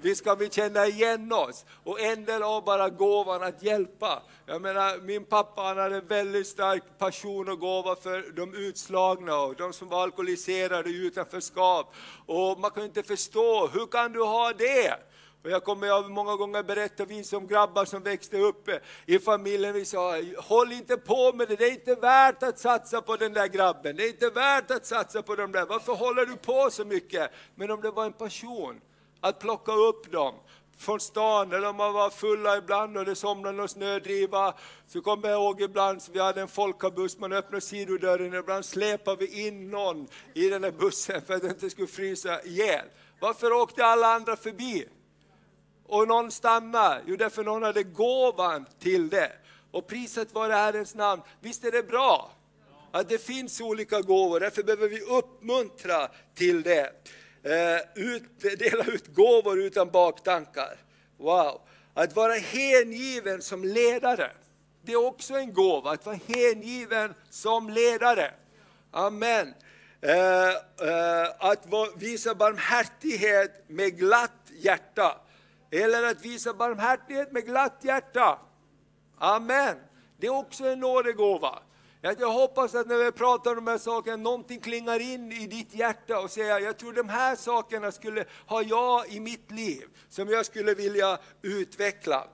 Visst 0.00 0.20
ska 0.20 0.34
vi 0.34 0.50
känna 0.50 0.86
igen 0.86 1.32
oss 1.32 1.64
och 1.84 2.00
en 2.00 2.24
del 2.24 2.42
av 2.42 2.64
bara 2.64 2.88
gåvan 2.88 3.42
att 3.42 3.62
hjälpa. 3.62 4.22
Jag 4.46 4.62
menar, 4.62 4.98
min 4.98 5.24
pappa 5.24 5.62
han 5.62 5.78
hade 5.78 6.00
väldigt 6.00 6.46
stark 6.46 6.82
passion 6.98 7.48
och 7.48 7.58
gåva 7.58 7.96
för 7.96 8.32
de 8.36 8.54
utslagna 8.54 9.36
och 9.36 9.54
de 9.54 9.72
som 9.72 9.88
var 9.88 10.02
alkoholiserade 10.02 10.90
i 10.90 11.06
utanförskap. 11.06 11.94
Och 12.26 12.60
man 12.60 12.70
kan 12.70 12.84
inte 12.84 13.02
förstå, 13.02 13.66
hur 13.66 13.86
kan 13.86 14.12
du 14.12 14.22
ha 14.22 14.52
det? 14.52 14.96
Och 15.44 15.50
jag 15.50 15.64
kommer 15.64 15.86
jag 15.86 16.10
många 16.10 16.36
gånger 16.36 16.62
berätta, 16.62 17.04
vi 17.04 17.24
som 17.24 17.46
grabbar 17.46 17.84
som 17.84 18.02
växte 18.02 18.38
upp 18.38 18.68
i 19.06 19.18
familjen, 19.18 19.74
vi 19.74 19.84
sa, 19.84 20.14
håll 20.38 20.72
inte 20.72 20.96
på 20.96 21.32
med 21.32 21.48
det, 21.48 21.56
det 21.56 21.64
är 21.64 21.72
inte 21.72 21.94
värt 21.94 22.42
att 22.42 22.58
satsa 22.58 23.02
på 23.02 23.16
den 23.16 23.32
där 23.32 23.46
grabben, 23.46 23.96
det 23.96 24.04
är 24.04 24.08
inte 24.08 24.30
värt 24.30 24.70
att 24.70 24.86
satsa 24.86 25.22
på 25.22 25.36
de 25.36 25.52
där, 25.52 25.66
varför 25.66 25.92
håller 25.92 26.26
du 26.26 26.36
på 26.36 26.70
så 26.70 26.84
mycket? 26.84 27.30
Men 27.54 27.70
om 27.70 27.80
det 27.80 27.90
var 27.90 28.04
en 28.04 28.12
passion, 28.12 28.80
att 29.20 29.38
plocka 29.38 29.72
upp 29.72 30.12
dem 30.12 30.34
från 30.78 31.00
stan, 31.00 31.52
eller 31.52 31.68
om 31.68 31.76
man 31.76 31.92
var 31.92 32.10
fulla 32.10 32.56
ibland 32.56 32.96
och 32.96 33.04
det 33.04 33.14
somnade 33.14 33.56
någon 33.56 33.68
snödriva, 33.68 34.54
så 34.86 35.00
kommer 35.00 35.28
jag 35.28 35.40
ihåg 35.40 35.60
ibland, 35.60 36.02
så 36.02 36.12
vi 36.12 36.20
hade 36.20 36.40
en 36.40 36.48
folkabuss, 36.48 37.18
man 37.18 37.32
öppnade 37.32 37.60
sidodörren, 37.60 38.34
ibland 38.34 38.64
släpade 38.64 39.16
vi 39.16 39.46
in 39.46 39.70
någon 39.70 40.08
i 40.34 40.48
den 40.48 40.62
där 40.62 40.70
bussen 40.70 41.22
för 41.22 41.34
att 41.34 41.42
den 41.42 41.50
inte 41.50 41.70
skulle 41.70 41.88
frysa 41.88 42.42
ihjäl. 42.42 42.86
Varför 43.20 43.52
åkte 43.52 43.84
alla 43.84 44.06
andra 44.06 44.36
förbi? 44.36 44.88
Och 45.92 46.08
någon 46.08 46.30
stannar? 46.30 47.02
Jo, 47.06 47.16
därför 47.16 47.44
någon 47.44 47.62
hade 47.62 47.82
gåvan 47.82 48.66
till 48.78 49.08
det. 49.08 49.32
Och 49.70 49.86
priset 49.86 50.34
var 50.34 50.50
Herrens 50.50 50.94
namn. 50.94 51.22
Visst 51.40 51.64
är 51.64 51.72
det 51.72 51.82
bra 51.82 52.30
att 52.92 53.08
det 53.08 53.18
finns 53.18 53.60
olika 53.60 54.00
gåvor, 54.00 54.40
därför 54.40 54.62
behöver 54.62 54.88
vi 54.88 55.00
uppmuntra 55.00 56.08
till 56.34 56.62
det. 56.62 56.92
Eh, 57.42 58.04
ut, 58.04 58.40
dela 58.58 58.84
ut 58.84 59.14
gåvor 59.14 59.60
utan 59.60 59.90
baktankar. 59.90 60.76
Wow! 61.18 61.60
Att 61.94 62.16
vara 62.16 62.34
hängiven 62.34 63.42
som 63.42 63.64
ledare, 63.64 64.30
det 64.82 64.92
är 64.92 65.06
också 65.06 65.34
en 65.34 65.54
gåva, 65.54 65.90
att 65.90 66.06
vara 66.06 66.18
hängiven 66.26 67.14
som 67.30 67.70
ledare. 67.70 68.30
Amen. 68.90 69.54
Eh, 70.00 70.48
eh, 70.48 71.28
att 71.38 71.66
visa 71.96 72.34
barmhärtighet 72.34 73.64
med 73.68 73.98
glatt 73.98 74.50
hjärta. 74.60 75.20
Eller 75.72 76.02
att 76.02 76.24
visa 76.24 76.54
barmhärtighet 76.54 77.32
med 77.32 77.44
glatt 77.44 77.78
hjärta. 77.82 78.38
Amen. 79.18 79.76
Det 80.16 80.26
är 80.26 80.30
också 80.30 80.64
en 80.64 80.80
nådegåva. 80.80 81.58
Jag 82.00 82.32
hoppas 82.32 82.74
att 82.74 82.86
när 82.86 82.96
vi 82.96 83.12
pratar 83.12 83.50
om 83.50 83.64
de 83.64 83.70
här 83.70 83.78
sakerna, 83.78 84.16
någonting 84.16 84.60
klingar 84.60 85.00
in 85.00 85.32
i 85.32 85.46
ditt 85.46 85.74
hjärta 85.74 86.18
och 86.18 86.30
säger, 86.30 86.60
jag 86.60 86.78
tror 86.78 86.92
de 86.92 87.08
här 87.08 87.36
sakerna 87.36 87.92
skulle 87.92 88.24
ha 88.46 88.62
jag 88.62 89.08
i 89.08 89.20
mitt 89.20 89.50
liv, 89.50 89.84
som 90.08 90.28
jag 90.28 90.46
skulle 90.46 90.74
vilja 90.74 91.18
utveckla. 91.42 92.28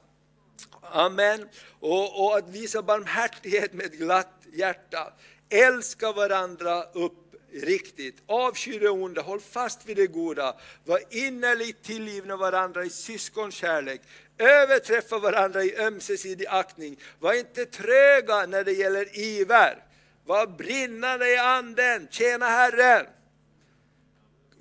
Amen. 0.82 1.48
Och, 1.80 2.24
och 2.24 2.36
att 2.36 2.48
visa 2.48 2.82
barmhärtighet 2.82 3.72
med 3.72 3.92
glatt 3.92 4.34
hjärta. 4.52 5.12
Älska 5.48 6.12
varandra 6.12 6.82
upp 6.82 7.27
riktigt, 7.60 8.22
Avsky 8.26 8.78
det 8.78 8.88
onda, 8.88 9.22
håll 9.22 9.40
fast 9.40 9.86
vid 9.86 9.96
det 9.96 10.06
goda. 10.06 10.56
Var 10.84 11.00
innerligt 11.10 11.82
tillgivna 11.82 12.36
varandra 12.36 12.84
i 12.84 12.90
syskonkärlek. 12.90 14.00
Överträffa 14.38 15.18
varandra 15.18 15.64
i 15.64 15.76
ömsesidig 15.76 16.46
aktning. 16.46 16.96
Var 17.18 17.32
inte 17.32 17.64
tröga 17.64 18.46
när 18.46 18.64
det 18.64 18.72
gäller 18.72 19.18
iver. 19.18 19.84
Var 20.26 20.46
brinnande 20.46 21.30
i 21.30 21.36
anden, 21.36 22.08
tjäna 22.10 22.46
Herren. 22.46 23.06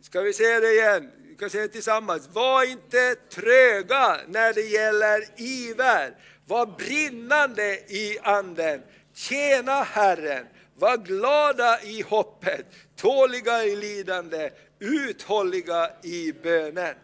Ska 0.02 0.22
vi 0.22 0.34
säga 0.34 0.60
det 0.60 0.74
igen? 0.74 1.12
Vi 1.30 1.36
kan 1.36 1.50
säga 1.50 1.64
det 1.64 1.70
tillsammans. 1.70 2.30
Var 2.34 2.64
inte 2.64 3.16
tröga 3.16 4.20
när 4.28 4.54
det 4.54 4.62
gäller 4.62 5.26
iver. 5.38 6.16
Var 6.46 6.66
brinnande 6.66 7.80
i 7.88 8.18
anden. 8.22 8.82
Tjäna 9.14 9.84
Herren. 9.84 10.46
Var 10.80 10.98
glada 10.98 11.82
i 11.82 12.02
hoppet, 12.02 12.66
tåliga 12.96 13.63
i 13.63 13.76
lidande, 13.76 14.50
uthålliga 14.80 15.90
i 16.04 16.34
bönen. 16.34 16.96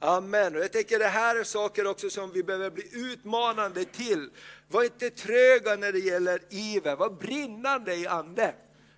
Amen. 0.00 0.56
Och 0.56 0.62
jag 0.62 0.72
tänker 0.72 0.98
det 0.98 1.06
här 1.06 1.36
är 1.36 1.44
saker 1.44 1.86
också 1.86 2.10
som 2.10 2.32
vi 2.32 2.42
behöver 2.42 2.70
bli 2.70 2.84
utmanande 2.92 3.84
till. 3.84 4.30
Var 4.68 4.84
inte 4.84 5.10
tröga 5.10 5.76
när 5.76 5.92
det 5.92 5.98
gäller 5.98 6.40
iver, 6.50 6.96
var 6.96 7.10
brinnande 7.10 7.94
i 7.94 8.06
anden. 8.06 8.52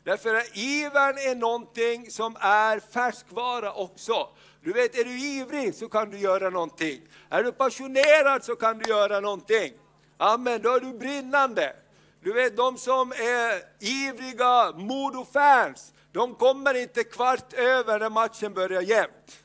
Därför 0.05 0.35
att 0.35 0.57
ivern 0.57 1.18
är 1.18 1.35
någonting 1.35 2.11
som 2.11 2.37
är 2.40 2.81
färskvara 2.81 3.73
också. 3.73 4.29
Du 4.64 4.73
vet, 4.73 4.99
är 4.99 5.05
du 5.05 5.21
ivrig 5.21 5.75
så 5.75 5.88
kan 5.88 6.11
du 6.11 6.18
göra 6.18 6.51
någonting. 6.51 7.01
Är 7.31 7.42
du 7.42 7.53
passionerad 7.53 8.45
så 8.45 8.57
kan 8.57 8.79
du 8.79 8.90
göra 8.90 9.21
någonting. 9.21 9.73
Amen, 10.16 10.62
då 10.62 10.75
är 10.75 10.81
du 10.81 10.99
brinnande. 10.99 11.77
Du 12.23 12.33
vet, 12.33 12.57
de 12.57 12.79
som 12.79 13.13
är 13.13 13.63
ivriga 13.81 14.73
Modo-fans, 14.73 15.93
de 16.13 16.35
kommer 16.35 16.75
inte 16.75 17.05
kvart 17.05 17.53
över 17.53 17.99
när 17.99 18.11
matchen 18.11 18.55
börjar 18.55 18.83
jämnt. 18.83 19.45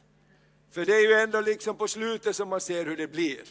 För 0.74 0.86
det 0.86 0.96
är 0.96 1.02
ju 1.02 1.14
ändå 1.14 1.42
liksom 1.42 1.78
på 1.78 1.88
slutet 1.88 2.36
som 2.36 2.50
man 2.50 2.62
ser 2.62 2.86
hur 2.86 2.98
det 2.98 3.08
blir. 3.08 3.42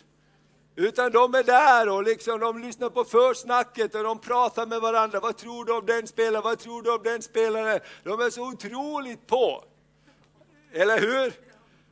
Utan 0.76 1.12
de 1.12 1.34
är 1.34 1.42
där 1.42 1.88
och 1.88 2.02
liksom, 2.02 2.40
de 2.40 2.58
lyssnar 2.58 2.90
på 2.90 3.04
försnacket 3.04 3.94
och 3.94 4.02
de 4.02 4.18
pratar 4.18 4.66
med 4.66 4.80
varandra. 4.80 5.20
Vad 5.20 5.36
tror 5.36 5.64
du 5.64 5.72
om 5.72 5.86
den 5.86 6.06
spelaren? 6.06 6.44
Vad 6.44 6.58
tror 6.58 6.82
du 6.82 6.94
om 6.94 7.02
den 7.02 7.22
spelaren? 7.22 7.80
De 8.04 8.20
är 8.20 8.30
så 8.30 8.48
otroligt 8.48 9.26
på. 9.26 9.64
Eller 10.72 11.00
hur? 11.00 11.32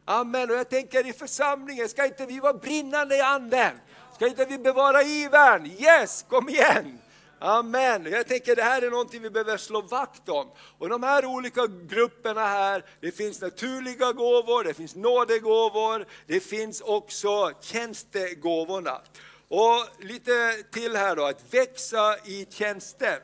Amen. 0.05 0.51
Och 0.51 0.57
jag 0.57 0.71
tänker 0.71 1.07
i 1.07 1.13
församlingen, 1.13 1.89
ska 1.89 2.07
inte 2.07 2.27
vi 2.27 2.41
vara 2.41 2.55
brinnande 2.55 3.17
i 3.17 3.21
anden? 3.21 3.81
Ska 4.15 4.27
inte 4.27 4.45
vi 4.45 4.59
bevara 4.59 5.03
ivern? 5.03 5.67
Yes, 5.67 6.25
kom 6.29 6.49
igen! 6.49 6.99
Amen. 7.39 8.07
Jag 8.07 8.27
tänker 8.27 8.57
det 8.57 8.63
här 8.63 8.83
är 8.83 8.91
någonting 8.91 9.23
vi 9.23 9.31
behöver 9.31 9.57
slå 9.57 9.81
vakt 9.81 10.29
om. 10.29 10.51
Och 10.79 10.89
de 10.89 11.03
här 11.03 11.25
olika 11.25 11.67
grupperna 11.67 12.47
här, 12.47 12.85
det 13.01 13.13
finns 13.13 13.41
naturliga 13.41 14.13
gåvor, 14.13 14.65
det 14.65 14.75
finns 14.75 14.95
nådegåvor, 14.95 16.07
det 16.27 16.41
finns 16.41 16.81
också 16.81 17.53
tjänstegåvorna. 17.61 19.01
Och 19.49 20.05
lite 20.05 20.63
till 20.73 20.97
här 20.97 21.17
då, 21.17 21.25
att 21.25 21.55
växa 21.55 22.17
i 22.25 22.47
tjänsten. 22.51 23.19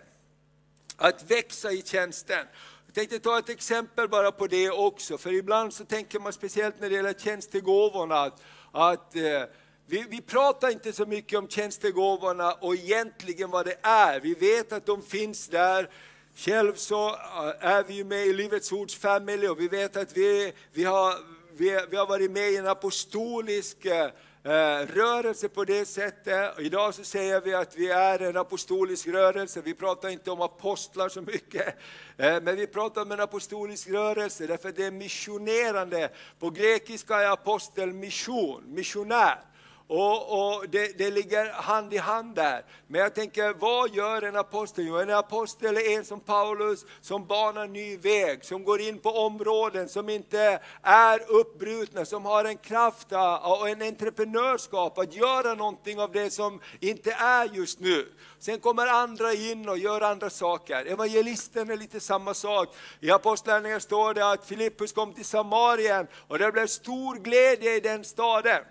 Att 0.97 1.31
växa 1.31 1.73
i 1.73 1.83
tjänsten. 1.83 2.47
Jag 2.87 2.95
tänkte 2.95 3.19
ta 3.19 3.39
ett 3.39 3.49
exempel 3.49 4.09
bara 4.09 4.33
på 4.33 4.47
det 4.47 4.71
också, 4.71 5.19
för 5.19 5.33
ibland 5.33 5.75
så 5.75 5.85
tänker 5.85 6.21
man 6.21 6.33
speciellt 6.33 6.81
när 6.81 6.89
det 6.89 6.95
gäller 6.95 7.13
tjänstegåvorna 7.13 8.21
att, 8.21 8.43
att 8.73 9.17
eh, 9.17 9.43
vi, 9.91 10.05
vi, 10.09 10.21
pratar 10.21 10.71
inte 10.71 10.93
så 10.93 11.07
mycket 11.07 11.39
om 11.39 11.49
tjänstegåvorna 11.49 12.53
och 12.53 12.75
egentligen 12.75 13.51
vad 13.51 13.67
det 13.67 13.77
är. 13.83 14.21
Vi 14.21 14.35
vet 14.35 14.73
att 14.73 14.87
de 14.87 15.03
finns 15.03 15.49
där. 15.49 15.89
Själv 16.35 16.75
så 16.75 17.09
äh, 17.09 17.17
är 17.61 17.83
vi 17.83 18.05
med 18.05 18.27
i 18.27 18.33
Livets 18.33 18.73
Ords 18.73 18.95
family 18.95 19.49
och 19.49 19.61
vi 19.61 19.69
vet 19.69 19.97
att 19.97 20.17
vi, 20.17 20.53
vi, 20.73 20.85
har, 20.85 21.15
vi, 21.57 21.81
vi 21.91 21.97
har 21.97 22.07
varit 22.07 22.31
med 22.31 22.51
i 22.51 22.57
en 22.57 22.67
apostolisk 22.67 23.85
äh, 23.85 24.11
rörelse 24.87 25.49
på 25.49 25.65
det 25.65 25.85
sättet. 25.85 26.59
Idag 26.59 26.95
så 26.95 27.05
säger 27.05 27.41
vi 27.41 27.55
att 27.55 27.77
vi 27.77 27.91
är 27.91 28.23
en 28.23 28.37
apostolisk 28.37 29.07
rörelse. 29.07 29.61
Vi 29.65 29.75
pratar 29.75 30.09
inte 30.09 30.31
om 30.31 30.41
apostlar 30.41 31.09
så 31.09 31.21
mycket, 31.21 31.67
äh, 32.17 32.41
men 32.43 32.57
vi 32.57 32.67
pratar 32.67 33.03
om 33.03 33.13
en 33.13 33.21
apostolisk 33.21 33.89
rörelse 33.89 34.47
därför 34.47 34.73
det 34.73 34.87
är 34.87 34.91
missionerande. 34.91 36.11
På 36.39 36.51
grekiska 36.51 37.17
är 37.17 37.31
apostel 37.31 37.93
mission, 37.93 38.65
missionär. 38.67 39.50
Och, 39.93 40.57
och 40.57 40.69
det, 40.69 40.99
det, 40.99 41.11
ligger 41.11 41.53
hand 41.53 41.95
i 41.95 41.97
hand 41.97 42.35
där. 42.35 42.65
Men 42.87 43.01
jag 43.01 43.15
tänker, 43.15 43.53
vad 43.53 43.95
gör 43.95 44.23
en 44.23 44.37
apostel? 44.37 44.87
Jo, 44.87 44.97
en 44.97 45.11
apostel 45.11 45.77
är 45.77 45.97
en 45.97 46.05
som 46.05 46.21
Paulus, 46.21 46.85
som 47.01 47.27
banar 47.27 47.67
ny 47.67 47.97
väg, 47.97 48.45
som 48.45 48.65
går 48.65 48.81
in 48.81 48.99
på 48.99 49.11
områden 49.11 49.89
som 49.89 50.09
inte 50.09 50.61
är 50.83 51.31
uppbrutna, 51.31 52.05
som 52.05 52.25
har 52.25 52.45
en 52.45 52.57
kraft 52.57 53.13
och 53.43 53.69
en 53.69 53.83
entreprenörskap 53.83 54.99
att 54.99 55.15
göra 55.15 55.55
någonting 55.55 56.01
av 56.01 56.13
det 56.13 56.31
som 56.31 56.61
inte 56.81 57.13
är 57.13 57.49
just 57.53 57.81
nu. 57.81 58.13
Sen 58.39 58.61
kommer 58.61 58.87
andra 58.87 59.33
in 59.33 59.69
och 59.69 59.79
gör 59.79 60.01
andra 60.01 60.31
saker. 60.31 60.87
Evangelisten 60.87 61.71
är 61.71 61.77
lite 61.77 62.01
samma 62.01 62.35
sak. 62.35 62.69
I 63.01 63.11
Apostlagärningarna 63.11 63.81
står 63.81 64.15
det 64.15 64.31
att 64.31 64.47
Filippus 64.47 64.93
kom 64.93 65.13
till 65.13 65.25
Samarien 65.25 66.07
och 66.29 66.39
det 66.39 66.53
blev 66.53 66.67
stor 66.67 67.17
glädje 67.17 67.77
i 67.77 67.81
den 67.81 68.05
staden. 68.05 68.65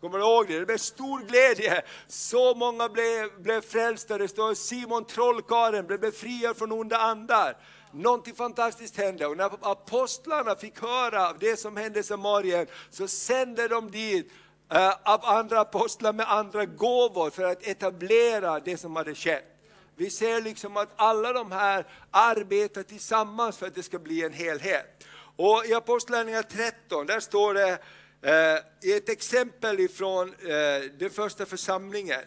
Kommer 0.00 0.18
du 0.18 0.24
ihåg 0.24 0.48
det? 0.48 0.58
Det 0.58 0.66
blev 0.66 0.78
stor 0.78 1.20
glädje. 1.20 1.82
Så 2.08 2.54
många 2.54 2.88
blev, 2.88 3.42
blev 3.42 3.60
frälsta. 3.60 4.18
Det 4.18 4.28
står 4.28 4.54
Simon 4.54 5.04
trollkaren 5.04 5.86
blev 5.86 6.00
befriad 6.00 6.56
från 6.56 6.72
onda 6.72 6.96
andar. 6.96 7.56
Någonting 7.92 8.34
fantastiskt 8.34 8.96
hände 8.96 9.26
och 9.26 9.36
när 9.36 9.50
apostlarna 9.60 10.56
fick 10.56 10.80
höra 10.80 11.28
av 11.28 11.38
det 11.38 11.56
som 11.56 11.76
hände 11.76 12.00
i 12.00 12.02
Samarien 12.02 12.66
så 12.90 13.08
sände 13.08 13.68
de 13.68 13.90
dit 13.90 14.32
uh, 14.74 15.18
andra 15.22 15.60
apostlar 15.60 16.12
med 16.12 16.32
andra 16.32 16.64
gåvor 16.64 17.30
för 17.30 17.44
att 17.44 17.66
etablera 17.66 18.60
det 18.60 18.76
som 18.76 18.96
hade 18.96 19.14
skett. 19.14 19.44
Vi 19.96 20.10
ser 20.10 20.40
liksom 20.40 20.76
att 20.76 20.88
alla 20.96 21.32
de 21.32 21.52
här 21.52 21.86
arbetar 22.10 22.82
tillsammans 22.82 23.58
för 23.58 23.66
att 23.66 23.74
det 23.74 23.82
ska 23.82 23.98
bli 23.98 24.24
en 24.24 24.32
helhet. 24.32 25.04
Och 25.36 25.66
i 25.66 25.74
Apostlagärningarna 25.74 26.42
13, 26.42 27.06
där 27.06 27.20
står 27.20 27.54
det 27.54 27.78
Eh, 28.26 28.94
ett 28.96 29.08
exempel 29.08 29.80
ifrån 29.80 30.28
eh, 30.28 30.90
den 30.98 31.10
första 31.10 31.46
församlingen. 31.46 32.20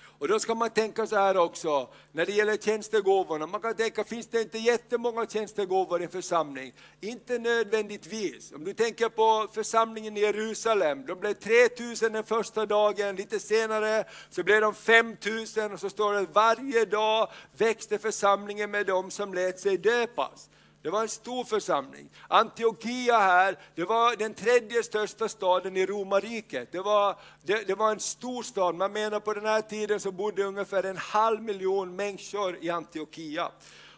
Och 0.00 0.28
då 0.28 0.38
ska 0.38 0.54
man 0.54 0.70
tänka 0.70 1.06
så 1.06 1.16
här 1.16 1.36
också, 1.36 1.88
när 2.12 2.26
det 2.26 2.32
gäller 2.32 2.56
tjänstegåvorna, 2.56 3.46
man 3.46 3.60
kan 3.60 3.74
tänka, 3.74 4.04
finns 4.04 4.26
det 4.26 4.42
inte 4.42 4.58
jättemånga 4.58 5.26
tjänstegåvor 5.26 6.00
i 6.00 6.04
en 6.04 6.10
församling? 6.10 6.72
Inte 7.00 7.38
nödvändigtvis. 7.38 8.52
Om 8.52 8.64
du 8.64 8.74
tänker 8.74 9.08
på 9.08 9.48
församlingen 9.52 10.16
i 10.16 10.20
Jerusalem, 10.20 11.06
de 11.06 11.20
blev 11.20 11.34
3000 11.34 12.12
den 12.12 12.24
första 12.24 12.66
dagen, 12.66 13.16
lite 13.16 13.40
senare 13.40 14.04
så 14.30 14.42
blev 14.42 14.60
de 14.60 14.74
5000 14.74 15.72
och 15.72 15.80
så 15.80 15.90
står 15.90 16.12
det 16.12 16.26
varje 16.32 16.84
dag 16.84 17.30
växte 17.56 17.98
församlingen 17.98 18.70
med 18.70 18.86
dem 18.86 19.10
som 19.10 19.34
lät 19.34 19.60
sig 19.60 19.78
döpas. 19.78 20.48
Det 20.82 20.90
var 20.90 21.02
en 21.02 21.08
stor 21.08 21.44
församling. 21.44 22.10
Antiochia 22.28 23.18
här, 23.18 23.58
det 23.74 23.84
var 23.84 24.16
den 24.16 24.34
tredje 24.34 24.82
största 24.82 25.28
staden 25.28 25.76
i 25.76 25.86
romarriket. 25.86 26.72
Det 26.72 26.80
var, 26.80 27.18
det, 27.42 27.66
det, 27.66 27.74
var 27.74 27.92
en 27.92 28.00
stor 28.00 28.42
stad, 28.42 28.74
man 28.74 28.92
menar 28.92 29.20
på 29.20 29.34
den 29.34 29.46
här 29.46 29.60
tiden 29.60 30.00
så 30.00 30.12
bodde 30.12 30.42
ungefär 30.42 30.82
en 30.82 30.96
halv 30.96 31.42
miljon 31.42 31.96
människor 31.96 32.58
i 32.60 32.70
Antiochia. 32.70 33.50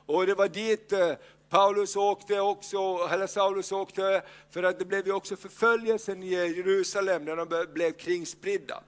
Och 0.06 0.26
det 0.26 0.34
var 0.34 0.48
dit 0.48 0.92
eh, 0.92 1.12
Paulus 1.48 1.96
åkte 1.96 2.40
också, 2.40 3.08
eller 3.12 3.26
Saulus 3.26 3.72
åkte, 3.72 4.22
för 4.50 4.62
att 4.62 4.78
det 4.78 4.84
blev 4.84 5.06
ju 5.06 5.12
också 5.12 5.36
förföljelsen 5.36 6.22
i 6.22 6.28
Jerusalem 6.30 7.24
när 7.24 7.36
de 7.36 7.72
blev 7.72 7.92
kringspridda. 7.92 8.82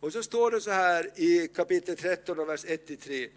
Och 0.00 0.12
så 0.12 0.22
står 0.22 0.50
det 0.50 0.60
så 0.60 0.70
här 0.70 1.20
i 1.20 1.48
kapitel 1.48 1.96
13, 1.96 2.46
vers 2.46 2.64
1-3. 2.64 3.28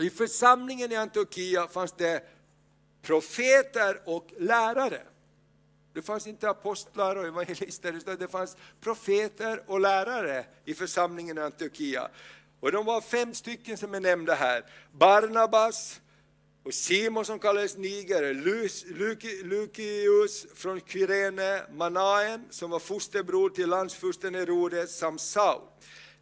I 0.00 0.10
församlingen 0.10 0.92
i 0.92 0.96
Antiochia 0.96 1.68
fanns 1.68 1.92
det 1.92 2.22
profeter 3.02 4.00
och 4.04 4.26
lärare. 4.38 5.02
Det 5.94 6.02
fanns 6.02 6.26
inte 6.26 6.50
apostlar 6.50 7.16
och 7.16 7.26
evangelister, 7.26 7.92
utan 7.92 8.16
det 8.16 8.28
fanns 8.28 8.56
profeter 8.80 9.62
och 9.66 9.80
lärare 9.80 10.44
i 10.64 10.74
församlingen 10.74 11.38
i 11.38 11.40
Antiochia. 11.40 12.08
Och 12.60 12.72
de 12.72 12.86
var 12.86 13.00
fem 13.00 13.34
stycken 13.34 13.76
som 13.76 13.94
är 13.94 14.00
nämnda 14.00 14.34
här. 14.34 14.64
Barnabas, 14.92 16.00
Och 16.62 16.74
Simon 16.74 17.24
som 17.24 17.38
kallades 17.38 17.76
Niger, 17.76 18.34
Lukius 19.44 20.46
från 20.54 20.80
Kyrene, 20.80 21.62
Manaen 21.72 22.44
som 22.50 22.70
var 22.70 22.78
fosterbror 22.78 23.50
till 23.50 23.68
landsfursten 23.68 24.34
Herodes 24.34 24.98
samt 24.98 25.20
Saul. 25.20 25.62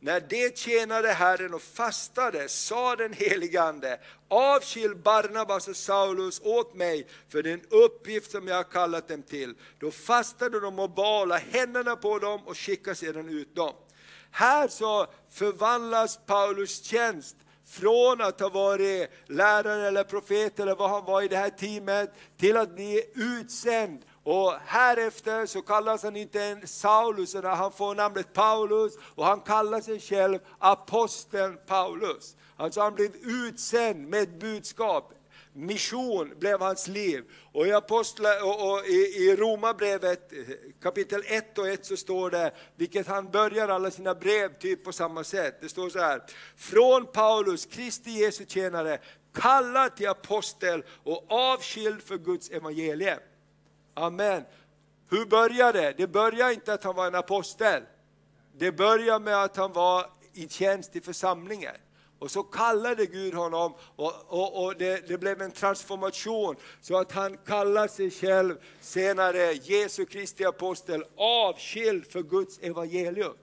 När 0.00 0.20
de 0.20 0.50
tjänade 0.54 1.12
Herren 1.12 1.54
och 1.54 1.62
fastade 1.62 2.48
sa 2.48 2.96
den 2.96 3.12
helige 3.12 3.62
Ande, 3.62 4.00
avskilj 4.28 4.94
Barnabas 4.94 5.68
och 5.68 5.76
Saulus 5.76 6.40
åt 6.44 6.74
mig 6.74 7.06
för 7.28 7.42
den 7.42 7.60
uppgift 7.70 8.30
som 8.30 8.48
jag 8.48 8.56
har 8.56 8.64
kallat 8.64 9.08
dem 9.08 9.22
till. 9.22 9.54
Då 9.78 9.90
fastade 9.90 10.60
de 10.60 10.78
och 10.78 10.90
bala 10.90 11.36
händerna 11.36 11.96
på 11.96 12.18
dem 12.18 12.40
och 12.46 12.58
skickade 12.58 12.96
sedan 12.96 13.28
ut 13.28 13.56
dem. 13.56 13.74
Här 14.30 14.68
så 14.68 15.06
förvandlas 15.30 16.18
Paulus 16.26 16.82
tjänst 16.82 17.36
från 17.66 18.20
att 18.20 18.40
ha 18.40 18.48
varit 18.48 19.10
lärare 19.26 19.88
eller 19.88 20.04
profet 20.04 20.60
eller 20.60 20.74
vad 20.74 20.90
han 20.90 21.04
var 21.04 21.22
i 21.22 21.28
det 21.28 21.36
här 21.36 21.50
teamet 21.50 22.14
till 22.36 22.56
att 22.56 22.74
bli 22.74 23.04
utsänd. 23.14 24.02
Och 24.30 24.54
härefter 24.66 25.46
så 25.46 25.62
kallas 25.62 26.02
han 26.02 26.16
inte 26.16 26.42
en 26.42 26.66
Saulus 26.66 27.34
utan 27.34 27.56
han 27.56 27.72
får 27.72 27.94
namnet 27.94 28.32
Paulus 28.32 28.92
och 29.14 29.24
han 29.24 29.40
kallar 29.40 29.80
sig 29.80 30.00
själv 30.00 30.38
aposteln 30.58 31.58
Paulus. 31.66 32.36
Alltså 32.56 32.80
han 32.80 32.94
blev 32.94 33.10
utsänd 33.22 34.08
med 34.08 34.22
ett 34.22 34.40
budskap. 34.40 35.12
Mission 35.52 36.32
blev 36.38 36.60
hans 36.60 36.88
liv. 36.88 37.24
Och 37.52 37.66
i, 37.66 37.72
apostla, 37.72 38.44
och, 38.44 38.72
och 38.72 38.86
i, 38.86 38.98
i 39.16 39.36
Romarbrevet 39.36 40.32
kapitel 40.82 41.22
1 41.26 41.58
och 41.58 41.68
1 41.68 41.86
så 41.86 41.96
står 41.96 42.30
det, 42.30 42.52
vilket 42.76 43.06
han 43.06 43.30
börjar 43.30 43.68
alla 43.68 43.90
sina 43.90 44.14
brev 44.14 44.58
typ 44.58 44.84
på 44.84 44.92
samma 44.92 45.24
sätt. 45.24 45.58
Det 45.60 45.68
står 45.68 45.88
så 45.88 45.98
här, 45.98 46.22
från 46.56 47.06
Paulus, 47.06 47.66
Kristi 47.66 48.10
Jesu 48.10 48.44
tjänare, 48.48 48.98
kallad 49.34 49.96
till 49.96 50.08
apostel 50.08 50.82
och 51.04 51.26
avskild 51.28 52.02
för 52.02 52.18
Guds 52.18 52.50
evangelium. 52.50 53.18
Amen. 53.98 54.44
Hur 55.10 55.26
började 55.26 55.80
det? 55.80 55.94
Det 55.96 56.06
började 56.06 56.54
inte 56.54 56.72
att 56.72 56.84
han 56.84 56.96
var 56.96 57.06
en 57.06 57.14
apostel. 57.14 57.82
Det 58.58 58.72
började 58.72 59.24
med 59.24 59.42
att 59.42 59.56
han 59.56 59.72
var 59.72 60.06
i 60.32 60.48
tjänst 60.48 60.96
i 60.96 61.00
församlingen. 61.00 61.74
Och 62.18 62.30
så 62.30 62.42
kallade 62.42 63.06
Gud 63.06 63.34
honom 63.34 63.74
och, 63.96 64.12
och, 64.26 64.64
och 64.64 64.76
det, 64.76 65.08
det, 65.08 65.18
blev 65.18 65.42
en 65.42 65.50
transformation 65.50 66.56
så 66.80 66.96
att 66.96 67.12
han 67.12 67.36
kallar 67.36 67.88
sig 67.88 68.10
själv 68.10 68.56
senare 68.80 69.52
Jesu 69.52 70.04
Kristi 70.04 70.44
apostel 70.44 71.04
avskild 71.16 72.06
för 72.06 72.22
Guds 72.22 72.58
evangelium. 72.58 73.34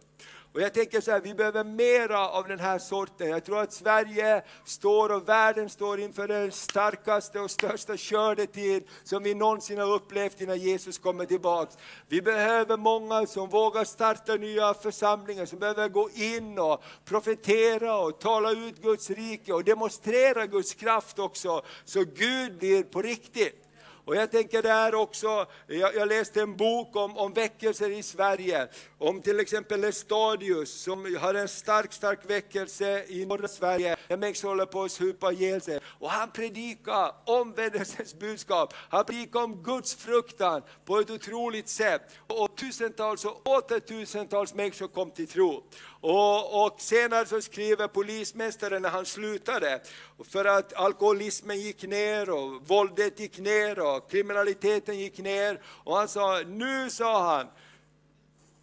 Och 0.56 0.62
jag 0.62 0.74
tänker 0.74 1.02
så 1.02 1.12
här, 1.12 1.22
vi 1.22 1.34
behöver 1.34 1.64
mera 1.64 2.30
av 2.30 2.48
den 2.48 2.60
här 2.60 2.80
sorten. 2.80 3.30
Jag 3.30 3.46
tror 3.46 3.60
att 3.60 3.74
Sverige 3.74 4.44
står 4.66 5.12
och 5.12 5.30
världen 5.30 5.70
står 5.70 6.00
inför 6.00 6.28
den 6.28 6.52
starkaste 6.52 7.40
och 7.40 7.52
största 7.52 7.98
skördetid 7.98 8.84
som 9.04 9.24
vi 9.24 9.34
någonsin 9.34 9.78
har 9.78 9.94
upplevt 9.94 10.42
innan 10.42 10.60
Jesus 10.60 10.98
kommer 10.98 11.26
tillbaks. 11.26 11.78
Vi 12.08 12.22
behöver 12.22 12.78
många 12.78 13.28
som 13.28 13.50
vågar 13.50 13.84
starta 13.84 14.36
nya 14.36 14.74
församlingar, 14.74 15.46
som 15.46 15.60
behöver 15.60 15.90
gå 15.90 16.10
in 16.10 16.60
och 16.60 16.84
profetera 17.06 17.98
och 17.98 18.20
tala 18.20 18.52
ut 18.52 18.82
Guds 18.82 19.10
rike 19.10 19.54
och 19.54 19.64
demonstrera 19.64 20.46
Guds 20.46 20.74
kraft 20.74 21.20
också, 21.20 21.62
så 21.86 22.04
Gud 22.04 22.58
blir 22.58 22.84
på 22.84 23.02
riktigt. 23.02 23.65
Och 24.06 24.16
jag 24.16 24.32
tänker 24.32 24.62
där 24.62 24.96
också, 24.96 25.46
jag, 25.68 25.96
jag, 25.96 26.08
läste 26.08 26.42
en 26.42 26.56
bok 26.56 26.96
om, 26.96 27.18
om 27.18 27.34
väckelser 27.34 27.90
i 27.90 28.04
Sverige, 28.04 28.68
om 28.98 29.22
till 29.22 29.40
exempel 29.40 29.84
Estadius 29.84 30.82
som 30.82 31.18
har 31.20 31.34
en 31.34 31.48
stark, 31.48 31.94
stark 31.94 32.20
väckelse 32.30 33.06
i 33.08 33.26
norra 33.26 33.48
Sverige, 33.48 33.96
där 34.08 34.18
människor 34.18 34.50
håller 34.50 34.66
på 34.66 34.84
att 34.84 34.92
supa 34.92 35.32
ihjäl 35.32 35.62
sig. 35.62 35.80
Och 36.00 36.10
han 36.10 36.32
predikar 36.32 37.12
omvändelsens 37.26 38.16
budskap, 38.20 38.74
han 38.90 39.06
predikar 39.06 39.44
om 39.44 39.64
Guds 39.64 39.96
fruktan 39.96 40.62
på 40.86 41.00
ett 41.00 41.10
otroligt 41.10 41.70
sätt. 41.70 42.02
Och 42.28 42.58
tusentals 42.58 43.26
och 43.26 43.48
åter 43.48 43.80
tusentals 43.80 44.54
människor 44.54 44.88
kom 44.88 45.12
till 45.12 45.28
tro. 45.28 45.64
Och, 46.08 46.66
och 46.66 46.82
senare 46.82 47.26
så 47.26 47.36
alltså 47.36 47.52
skriver 47.52 47.88
polismästaren 47.88 48.82
när 48.82 48.90
han 48.90 49.06
slutade, 49.06 49.82
för 50.24 50.46
att 50.46 50.74
alkoholismen 50.74 51.60
gick 51.60 51.84
ner 51.84 52.30
och 52.30 52.68
våldet 52.68 53.20
gick 53.20 53.40
ner 53.40 53.80
och 53.80 54.12
kriminaliteten 54.12 55.00
gick 55.00 55.18
ner. 55.18 55.62
Och 55.66 55.98
han 55.98 56.08
sa, 56.08 56.42
nu 56.48 56.90
sa 56.90 57.36
han, 57.36 57.48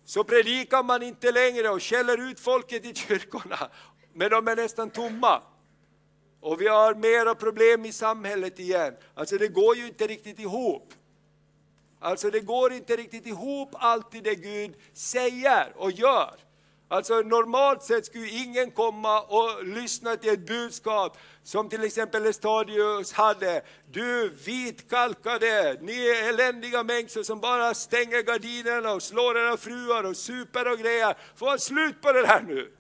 så 0.04 0.24
predikar 0.24 0.82
man 0.82 1.02
inte 1.02 1.32
längre 1.32 1.68
och 1.68 1.82
skäller 1.82 2.30
ut 2.30 2.40
folket 2.40 2.84
i 2.84 2.94
kyrkorna, 2.94 3.70
men 4.12 4.30
de 4.30 4.48
är 4.48 4.56
nästan 4.56 4.90
tomma. 4.90 5.42
Och 6.40 6.60
vi 6.60 6.68
har 6.68 6.94
mera 6.94 7.34
problem 7.34 7.84
i 7.84 7.92
samhället 7.92 8.58
igen. 8.58 8.94
Alltså 9.14 9.38
det 9.38 9.48
går 9.48 9.76
ju 9.76 9.86
inte 9.86 10.06
riktigt 10.06 10.38
ihop. 10.38 10.94
Alltså 12.00 12.30
det 12.30 12.40
går 12.40 12.72
inte 12.72 12.96
riktigt 12.96 13.26
ihop 13.26 13.70
alltid 13.72 14.24
det 14.24 14.34
Gud 14.34 14.74
säger 14.92 15.72
och 15.76 15.92
gör. 15.92 16.51
Alltså 16.92 17.14
normalt 17.20 17.82
sett 17.82 18.06
skulle 18.06 18.28
ingen 18.28 18.70
komma 18.70 19.20
och 19.20 19.64
lyssna 19.64 20.16
till 20.16 20.32
ett 20.32 20.46
budskap 20.46 21.18
som 21.42 21.68
till 21.68 21.84
exempel 21.84 22.26
Estadius 22.26 23.12
hade. 23.12 23.62
Du 23.90 24.28
vitkalkade, 24.28 25.78
ni 25.80 26.08
är 26.08 26.28
eländiga 26.28 26.82
människor 26.82 27.22
som 27.22 27.40
bara 27.40 27.74
stänger 27.74 28.22
gardinerna 28.22 28.92
och 28.92 29.02
slår 29.02 29.38
era 29.38 29.56
fruar 29.56 30.04
och 30.04 30.16
super 30.16 30.72
och 30.72 30.78
grejer. 30.78 31.16
Få 31.36 31.58
slut 31.58 32.02
på 32.02 32.12
det 32.12 32.26
här 32.26 32.42
nu! 32.42 32.72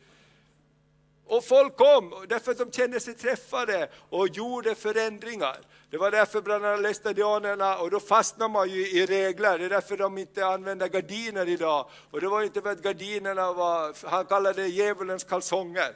Och 1.26 1.44
folk 1.44 1.76
kom 1.76 2.26
därför 2.28 2.52
att 2.52 2.58
de 2.58 2.72
kände 2.72 3.00
sig 3.00 3.14
träffade 3.14 3.90
och 4.10 4.28
gjorde 4.28 4.74
förändringar. 4.74 5.56
Det 5.92 5.98
var 5.98 6.10
därför 6.10 6.42
bland 6.42 6.66
annat 6.66 6.80
lästadianerna, 6.80 7.78
och 7.78 7.90
då 7.90 8.00
fastnar 8.00 8.48
man 8.48 8.68
ju 8.68 8.88
i 8.88 9.06
regler, 9.06 9.58
det 9.58 9.64
är 9.64 9.68
därför 9.68 9.96
de 9.96 10.18
inte 10.18 10.46
använder 10.46 10.88
gardiner 10.88 11.48
idag. 11.48 11.90
Och 12.10 12.20
det 12.20 12.28
var 12.28 12.42
inte 12.42 12.62
för 12.62 12.70
att 12.70 12.82
gardinerna 12.82 13.52
var, 13.52 14.08
han 14.10 14.24
kallade 14.24 14.62
det 14.62 14.68
djävulens 14.68 15.24
kalsonger. 15.24 15.94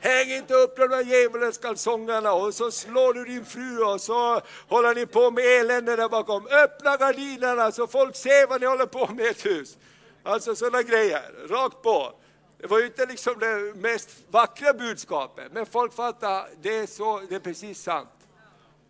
Häng 0.00 0.30
inte 0.30 0.54
upp 0.54 0.76
de 0.76 0.88
där 0.88 1.04
djävulens 1.04 1.58
kalsongerna 1.58 2.32
och 2.32 2.54
så 2.54 2.70
slår 2.70 3.14
du 3.14 3.24
din 3.24 3.44
fru 3.44 3.84
och 3.84 4.00
så 4.00 4.40
håller 4.68 4.94
ni 4.94 5.06
på 5.06 5.30
med 5.30 5.44
elände 5.44 5.96
där 5.96 6.08
bakom. 6.08 6.46
Öppna 6.46 6.96
gardinerna 6.96 7.72
så 7.72 7.86
folk 7.86 8.16
ser 8.16 8.46
vad 8.46 8.60
ni 8.60 8.66
håller 8.66 8.86
på 8.86 9.06
med 9.06 9.26
i 9.26 9.28
ett 9.28 9.46
hus. 9.46 9.78
Alltså 10.22 10.54
sådana 10.56 10.82
grejer, 10.82 11.48
rakt 11.48 11.82
på. 11.82 12.12
Det 12.60 12.66
var 12.66 12.78
ju 12.78 12.86
inte 12.86 13.06
liksom 13.06 13.38
det 13.38 13.74
mest 13.74 14.10
vackra 14.30 14.72
budskapet, 14.72 15.52
men 15.52 15.66
folk 15.66 15.94
fattar, 15.94 16.48
det 16.62 16.78
är, 16.78 16.86
så, 16.86 17.22
det 17.28 17.34
är 17.34 17.40
precis 17.40 17.82
sant. 17.82 18.17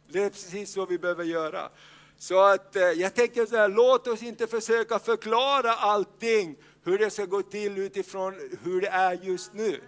Det 0.09 0.25
är 0.25 0.31
precis 0.31 0.73
så 0.73 0.87
vi 0.87 0.99
behöver 0.99 1.25
göra. 1.25 1.71
Så 2.19 2.41
att 2.41 2.77
eh, 2.77 2.83
jag 2.83 3.15
tänker 3.15 3.47
så 3.47 3.57
här, 3.57 3.69
låt 3.69 4.07
oss 4.07 4.23
inte 4.23 4.47
försöka 4.47 4.99
förklara 4.99 5.73
allting, 5.73 6.57
hur 6.85 6.99
det 6.99 7.11
ska 7.11 7.25
gå 7.25 7.43
till 7.43 7.79
utifrån 7.79 8.35
hur 8.63 8.81
det 8.81 8.89
är 8.89 9.13
just 9.13 9.53
nu. 9.53 9.81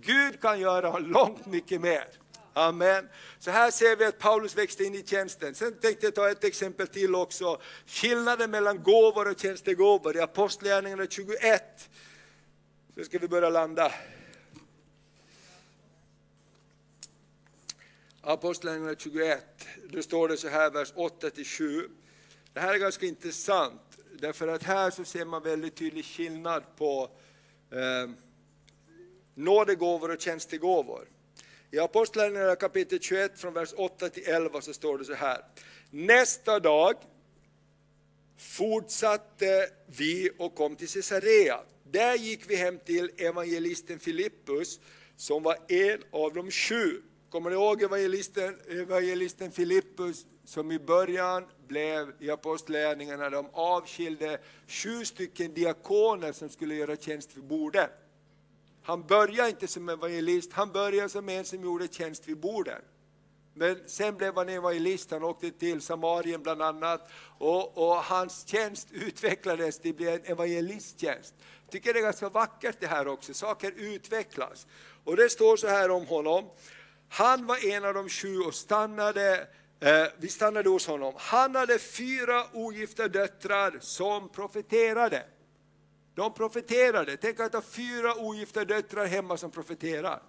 Gud 0.00 0.40
kan 0.40 0.60
göra 0.60 0.98
långt 0.98 1.46
mycket 1.46 1.80
mer. 1.80 2.04
Amen. 2.52 3.08
Så 3.38 3.50
här 3.50 3.70
ser 3.70 3.96
vi 3.96 4.04
att 4.04 4.18
Paulus 4.18 4.56
växte 4.56 4.84
in 4.84 4.94
i 4.94 5.02
tjänsten. 5.06 5.54
Sen 5.54 5.74
tänkte 5.74 6.06
jag 6.06 6.14
ta 6.14 6.30
ett 6.30 6.44
exempel 6.44 6.86
till 6.86 7.14
också. 7.14 7.60
Skillnaden 7.86 8.50
mellan 8.50 8.82
gåvor 8.82 9.30
och 9.30 9.40
tjänstegåvor 9.40 10.16
i 10.16 10.20
Apostlagärningarna 10.20 11.06
21. 11.06 11.90
Så 12.94 13.04
ska 13.04 13.18
vi 13.18 13.28
börja 13.28 13.50
landa. 13.50 13.92
Apostlagärningarna 18.28 18.96
21, 18.98 19.66
då 19.88 20.02
står 20.02 20.28
det 20.28 20.36
så 20.36 20.48
här, 20.48 20.70
vers 20.70 20.92
8-7. 20.92 21.88
Det 22.52 22.60
här 22.60 22.74
är 22.74 22.78
ganska 22.78 23.06
intressant, 23.06 23.82
därför 24.18 24.48
att 24.48 24.62
här 24.62 24.90
så 24.90 25.04
ser 25.04 25.24
man 25.24 25.42
väldigt 25.42 25.76
tydlig 25.76 26.04
skillnad 26.04 26.62
på 26.76 27.10
eh, 27.70 28.10
nådegåvor 29.34 30.10
och 30.10 30.20
tjänstegåvor. 30.20 31.08
I 31.70 31.78
Apostlagärningarna 31.78 32.56
kapitel 32.56 33.00
21 33.00 33.38
från 33.38 33.54
vers 33.54 33.74
8 33.76 34.08
till 34.08 34.28
11 34.28 34.60
så 34.60 34.72
står 34.72 34.98
det 34.98 35.04
så 35.04 35.14
här. 35.14 35.44
Nästa 35.90 36.60
dag 36.60 36.94
fortsatte 38.38 39.68
vi 39.86 40.30
och 40.38 40.54
kom 40.54 40.76
till 40.76 40.88
Caesarea. 40.88 41.60
Där 41.84 42.14
gick 42.14 42.50
vi 42.50 42.56
hem 42.56 42.78
till 42.78 43.10
evangelisten 43.16 43.98
Filippus 43.98 44.80
som 45.16 45.42
var 45.42 45.56
en 45.68 46.02
av 46.10 46.34
de 46.34 46.50
sju. 46.50 47.02
Kommer 47.36 47.50
ni 47.50 47.56
ihåg 47.56 47.82
evangelisten, 47.82 48.56
evangelisten 48.68 49.52
Filippus 49.52 50.26
som 50.44 50.72
i 50.72 50.78
början 50.78 51.44
blev 51.68 52.12
i 52.20 52.30
Apostlagärningarna, 52.30 53.30
de 53.30 53.46
avskilde 53.52 54.38
sju 54.66 55.04
stycken 55.04 55.54
diakoner 55.54 56.32
som 56.32 56.48
skulle 56.48 56.74
göra 56.74 56.96
tjänst 56.96 57.36
vid 57.36 57.44
borden. 57.44 57.88
Han 58.82 59.06
började 59.06 59.50
inte 59.50 59.68
som 59.68 59.88
evangelist, 59.88 60.52
han 60.52 60.72
började 60.72 61.08
som 61.08 61.28
en 61.28 61.44
som 61.44 61.62
gjorde 61.64 61.88
tjänst 61.88 62.28
vid 62.28 62.40
borden. 62.40 62.82
Men 63.54 63.76
sen 63.86 64.16
blev 64.16 64.34
han 64.36 64.48
evangelist, 64.48 65.10
han 65.10 65.24
åkte 65.24 65.50
till 65.50 65.80
Samarien 65.80 66.42
bland 66.42 66.62
annat 66.62 67.10
och, 67.38 67.78
och 67.78 67.96
hans 67.96 68.46
tjänst 68.46 68.88
utvecklades 68.92 69.78
till 69.78 70.08
en 70.08 70.24
evangelisttjänst. 70.24 71.34
Jag 71.64 71.70
tycker 71.70 71.92
det 71.92 71.98
är 71.98 72.02
ganska 72.02 72.28
vackert 72.28 72.76
det 72.80 72.86
här 72.86 73.08
också, 73.08 73.34
saker 73.34 73.72
utvecklas. 73.76 74.66
Och 75.04 75.16
det 75.16 75.28
står 75.28 75.56
så 75.56 75.66
här 75.66 75.90
om 75.90 76.06
honom, 76.06 76.44
han 77.08 77.46
var 77.46 77.66
en 77.66 77.84
av 77.84 77.94
de 77.94 78.08
sju 78.08 78.40
och 78.40 78.54
stannade, 78.54 79.48
eh, 79.80 80.06
vi 80.18 80.28
stannade 80.28 80.68
hos 80.68 80.86
honom. 80.86 81.14
Han 81.16 81.54
hade 81.54 81.78
fyra 81.78 82.44
ogifta 82.52 83.08
döttrar 83.08 83.78
som 83.80 84.28
profeterade. 84.28 85.24
De 86.14 86.34
profeterade. 86.34 87.16
Tänk 87.16 87.40
att 87.40 87.52
ha 87.52 87.62
fyra 87.62 88.14
ogifta 88.14 88.64
döttrar 88.64 89.06
hemma 89.06 89.36
som 89.36 89.50
profeterar. 89.50 90.22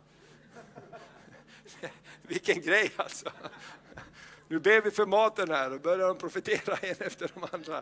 Vilken 2.22 2.62
grej 2.62 2.92
alltså! 2.96 3.30
Nu 4.48 4.60
ber 4.60 4.82
vi 4.82 4.92
för 4.92 5.06
maten 5.06 5.52
här 5.52 5.74
och 5.74 5.82
börjar 5.82 6.08
de 6.08 6.18
profetera 6.18 6.78
en 6.82 6.96
efter 7.00 7.32
de 7.34 7.48
andra. 7.52 7.82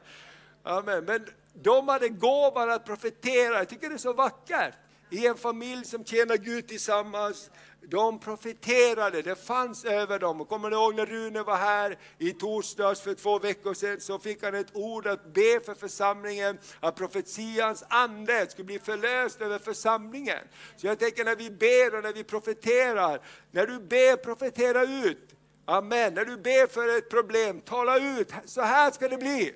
Amen. 0.64 1.06
Men 1.06 1.26
de 1.54 1.88
hade 1.88 2.10
gåvan 2.10 2.72
att 2.72 2.86
profetera, 2.86 3.58
jag 3.58 3.70
tycker 3.70 3.90
det 3.90 3.96
är 3.96 3.98
så 3.98 4.14
vackert. 4.14 4.74
I 5.10 5.28
en 5.28 5.38
familj 5.38 5.86
som 5.86 6.06
tjänar 6.06 6.38
Gud 6.38 6.68
tillsammans, 6.68 7.50
de 7.88 8.20
profeterade, 8.20 9.22
det 9.22 9.36
fanns 9.36 9.86
över 9.86 10.20
dem. 10.20 10.46
Kommer 10.46 10.70
ni 10.70 10.76
ihåg 10.76 10.96
när 10.96 11.06
Rune 11.06 11.44
var 11.44 11.56
här 11.56 11.98
i 12.18 12.32
torsdags 12.32 13.02
för 13.02 13.14
två 13.14 13.40
veckor 13.40 13.74
sedan 13.74 14.02
så 14.02 14.20
fick 14.20 14.44
han 14.44 14.56
ett 14.56 14.76
ord 14.76 15.08
att 15.08 15.34
be 15.34 15.60
för 15.66 15.76
församlingen, 15.76 16.58
att 16.80 16.96
profetians 16.96 17.84
ande 17.88 18.48
skulle 18.50 18.66
bli 18.66 18.80
förlöst 18.80 19.42
över 19.42 19.60
församlingen. 19.60 20.40
Så 20.78 20.88
jag 20.88 21.00
tänker 21.00 21.26
när 21.26 21.36
vi 21.36 21.50
ber 21.50 21.98
och 21.98 22.04
när 22.04 22.14
vi 22.14 22.24
profeterar, 22.24 23.22
när 23.52 23.68
du 23.68 23.80
ber, 23.80 24.16
profetera 24.16 24.84
ut. 24.84 25.36
Amen. 25.66 26.14
När 26.14 26.26
du 26.26 26.38
ber 26.38 26.68
för 26.68 26.98
ett 26.98 27.10
problem, 27.10 27.62
tala 27.62 28.20
ut, 28.20 28.34
så 28.46 28.62
här 28.62 28.92
ska 28.92 29.08
det 29.08 29.18
bli. 29.18 29.54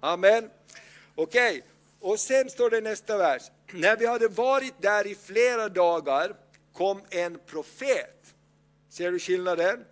Amen. 0.00 0.50
Okej, 1.14 1.58
okay 1.58 1.62
och 2.04 2.20
sen 2.20 2.50
står 2.50 2.70
det 2.70 2.80
nästa 2.80 3.18
vers. 3.18 3.42
När 3.72 3.96
vi 3.96 4.06
hade 4.06 4.28
varit 4.28 4.74
där 4.82 5.06
i 5.06 5.14
flera 5.14 5.68
dagar 5.68 6.36
kom 6.72 7.00
en 7.10 7.38
profet. 7.46 8.34
Ser 8.90 9.12
du 9.12 9.18
skillnaden? 9.18 9.84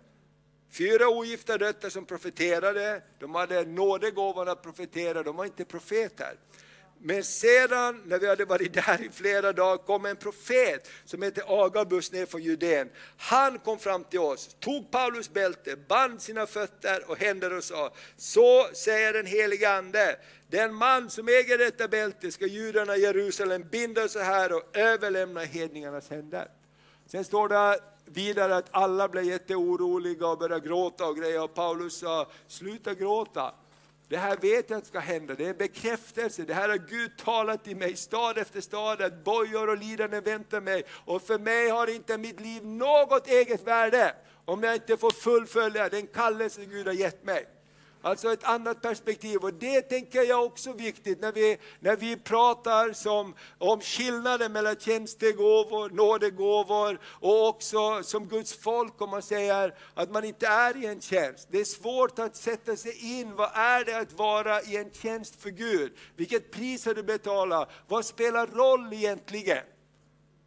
Fyra 0.71 1.09
ogifta 1.09 1.57
döttrar 1.57 1.89
som 1.89 2.05
profeterade, 2.05 3.01
de 3.19 3.35
hade 3.35 3.65
nådegåvan 3.65 4.47
att 4.47 4.63
profetera, 4.63 5.23
de 5.23 5.35
var 5.35 5.45
inte 5.45 5.65
profeter. 5.65 6.35
Men 7.05 7.23
sedan, 7.23 8.01
när 8.05 8.19
vi 8.19 8.27
hade 8.27 8.45
varit 8.45 8.73
där 8.73 9.01
i 9.01 9.09
flera 9.09 9.53
dagar, 9.53 9.77
kom 9.77 10.05
en 10.05 10.15
profet 10.15 10.89
som 11.05 11.21
hette 11.21 11.43
Agabus 11.47 12.11
ner 12.11 12.25
från 12.25 12.41
Judeen. 12.41 12.89
Han 13.17 13.59
kom 13.59 13.79
fram 13.79 14.03
till 14.03 14.19
oss, 14.19 14.55
tog 14.59 14.91
Paulus 14.91 15.33
bälte, 15.33 15.75
band 15.75 16.21
sina 16.21 16.47
fötter 16.47 17.09
och 17.09 17.17
händer 17.17 17.57
och 17.57 17.63
sa, 17.63 17.93
så 18.17 18.67
säger 18.73 19.13
den 19.13 19.25
helige 19.25 19.69
Ande, 19.69 20.15
den 20.47 20.75
man 20.75 21.09
som 21.09 21.27
äger 21.27 21.57
detta 21.57 21.87
bälte 21.87 22.31
ska 22.31 22.45
judarna 22.45 22.95
i 22.95 23.01
Jerusalem 23.01 23.63
binda 23.71 24.07
så 24.07 24.19
här 24.19 24.53
och 24.53 24.77
överlämna 24.77 25.41
hedningarnas 25.41 26.09
händer. 26.09 26.47
Sen 27.07 27.23
står 27.23 27.49
det 27.49 27.79
vidare 28.05 28.55
att 28.55 28.67
alla 28.71 29.07
blev 29.07 29.23
jätteoroliga 29.23 30.27
och 30.27 30.37
började 30.37 30.67
gråta 30.67 31.05
och 31.05 31.17
grejer 31.17 31.43
och 31.43 31.53
Paulus 31.53 31.99
sa, 31.99 32.27
sluta 32.47 32.93
gråta. 32.93 33.53
Det 34.07 34.17
här 34.17 34.37
vet 34.37 34.69
jag 34.69 34.85
ska 34.85 34.99
hända, 34.99 35.35
det 35.35 35.45
är 35.45 35.53
bekräftelse. 35.53 36.43
Det 36.43 36.53
här 36.53 36.69
har 36.69 36.77
Gud 36.77 37.17
talat 37.17 37.63
till 37.63 37.77
mig 37.77 37.95
stad 37.95 38.37
efter 38.37 38.61
stad, 38.61 39.01
att 39.01 39.23
bojor 39.23 39.69
och 39.69 39.77
lidande 39.77 40.19
väntar 40.19 40.61
mig. 40.61 40.83
Och 41.05 41.21
för 41.21 41.39
mig 41.39 41.69
har 41.69 41.87
inte 41.87 42.17
mitt 42.17 42.39
liv 42.39 42.65
något 42.65 43.27
eget 43.27 43.67
värde 43.67 44.15
om 44.45 44.63
jag 44.63 44.75
inte 44.75 44.97
får 44.97 45.11
fullfölja 45.11 45.89
den 45.89 46.07
kallelse 46.07 46.65
Gud 46.65 46.87
har 46.87 46.93
gett 46.93 47.23
mig. 47.23 47.45
Alltså 48.05 48.33
ett 48.33 48.43
annat 48.43 48.81
perspektiv 48.81 49.37
och 49.37 49.53
det 49.53 49.81
tänker 49.81 50.21
jag 50.21 50.45
också 50.45 50.69
är 50.69 50.73
viktigt 50.73 51.21
när 51.21 51.31
vi, 51.31 51.57
när 51.79 51.95
vi 51.95 52.17
pratar 52.17 52.93
som, 52.93 53.35
om 53.57 53.81
skillnaden 53.81 54.51
mellan 54.51 54.75
tjänstegåvor, 54.75 55.89
nådegåvor 55.89 56.99
och 57.05 57.47
också 57.47 58.03
som 58.03 58.27
Guds 58.27 58.53
folk 58.53 59.01
om 59.01 59.09
man 59.09 59.21
säger 59.21 59.75
att 59.93 60.11
man 60.11 60.23
inte 60.23 60.47
är 60.47 60.77
i 60.77 60.85
en 60.85 61.01
tjänst. 61.01 61.47
Det 61.51 61.59
är 61.59 61.65
svårt 61.65 62.19
att 62.19 62.35
sätta 62.35 62.75
sig 62.75 63.19
in, 63.19 63.35
vad 63.35 63.51
är 63.53 63.85
det 63.85 63.97
att 63.97 64.13
vara 64.13 64.61
i 64.61 64.77
en 64.77 64.91
tjänst 64.91 65.41
för 65.41 65.49
Gud? 65.49 65.93
Vilket 66.15 66.51
pris 66.51 66.85
har 66.85 66.93
du 66.93 67.03
betalat? 67.03 67.69
Vad 67.87 68.05
spelar 68.05 68.47
roll 68.47 68.93
egentligen? 68.93 69.63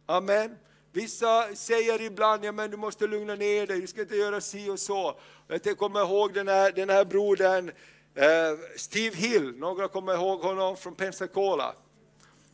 Amen. 0.05 0.55
Vissa 0.97 1.55
säger 1.55 2.01
ibland, 2.01 2.45
ja 2.45 2.51
men 2.51 2.71
du 2.71 2.77
måste 2.77 3.07
lugna 3.07 3.35
ner 3.35 3.67
dig, 3.67 3.81
du 3.81 3.87
ska 3.87 4.01
inte 4.01 4.15
göra 4.15 4.41
si 4.41 4.69
och 4.69 4.79
så. 4.79 5.19
Jag 5.47 5.77
kommer 5.77 6.01
ihåg 6.01 6.33
den 6.33 6.47
här, 6.47 6.71
den 6.71 6.89
här 6.89 7.05
brodern, 7.05 7.71
eh, 8.15 8.25
Steve 8.75 9.15
Hill, 9.15 9.53
några 9.57 9.87
kommer 9.87 10.13
ihåg 10.13 10.41
honom 10.41 10.77
från 10.77 10.95
Pensacola. 10.95 11.73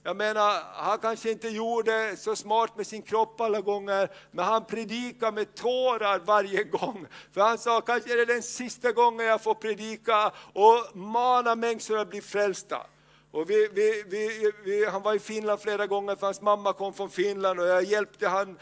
Jag 0.03 0.17
menar, 0.17 0.61
han 0.73 0.99
kanske 0.99 1.31
inte 1.31 1.49
gjorde 1.49 2.15
så 2.17 2.35
smart 2.35 2.77
med 2.77 2.87
sin 2.87 3.01
kropp 3.01 3.41
alla 3.41 3.61
gånger, 3.61 4.09
men 4.31 4.45
han 4.45 4.65
predikade 4.65 5.31
med 5.31 5.55
tårar 5.55 6.19
varje 6.19 6.63
gång. 6.63 7.07
För 7.31 7.41
han 7.41 7.57
sa, 7.57 7.81
kanske 7.81 8.13
är 8.13 8.17
det 8.17 8.33
den 8.33 8.43
sista 8.43 8.91
gången 8.91 9.25
jag 9.25 9.43
får 9.43 9.55
predika 9.55 10.31
och 10.53 10.97
mana 10.97 11.55
människor 11.55 11.97
att 11.97 12.09
bli 12.09 12.21
frälsta. 12.21 12.87
Och 13.33 13.49
vi, 13.49 13.67
vi, 13.73 14.51
vi, 14.63 14.85
han 14.85 15.01
var 15.01 15.13
i 15.13 15.19
Finland 15.19 15.61
flera 15.61 15.87
gånger 15.87 16.15
för 16.15 16.27
hans 16.27 16.41
mamma 16.41 16.73
kom 16.73 16.93
från 16.93 17.09
Finland 17.09 17.59
och 17.59 17.67
jag 17.67 17.83
hjälpte 17.83 18.27
han 18.27 18.57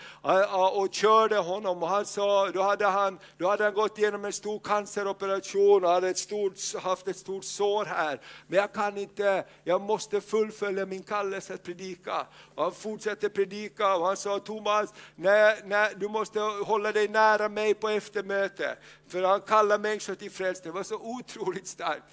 och 0.73 0.93
körde 0.93 1.37
honom. 1.37 1.83
Och 1.83 1.89
han 1.89 2.05
sa, 2.05 2.51
då 2.51 2.61
hade 2.61 2.85
han, 2.85 3.19
då 3.37 3.47
hade 3.47 3.63
han 3.63 3.73
gått 3.73 3.97
igenom 3.97 4.25
en 4.25 4.33
stor 4.33 4.59
canceroperation 4.59 5.85
och 5.85 5.89
hade 5.89 6.09
ett 6.09 6.17
stort, 6.17 6.53
haft 6.81 7.07
ett 7.07 7.17
stort 7.17 7.43
sår 7.43 7.85
här. 7.85 8.21
Men 8.47 8.59
jag 8.59 8.73
kan 8.73 8.97
inte, 8.97 9.45
jag 9.63 9.81
måste 9.81 10.21
fullfölja 10.21 10.85
min 10.85 11.03
kallelse 11.03 11.53
att 11.53 11.63
predika. 11.63 12.27
Och 12.55 12.63
han 12.63 12.71
fortsatte 12.71 13.29
predika 13.29 13.95
och 13.95 14.05
han 14.05 14.17
sa 14.17 14.39
Thomas, 14.39 14.93
nej, 15.15 15.61
nej, 15.65 15.93
du 15.97 16.07
måste 16.07 16.39
hålla 16.39 16.91
dig 16.91 17.07
nära 17.07 17.49
mig 17.49 17.73
på 17.73 17.89
eftermöte. 17.89 18.77
För 19.07 19.23
han 19.23 19.41
kallar 19.41 19.79
människor 19.79 20.15
till 20.15 20.31
frälsning, 20.31 20.73
det 20.73 20.77
var 20.77 20.83
så 20.83 20.95
otroligt 20.95 21.67
starkt. 21.67 22.03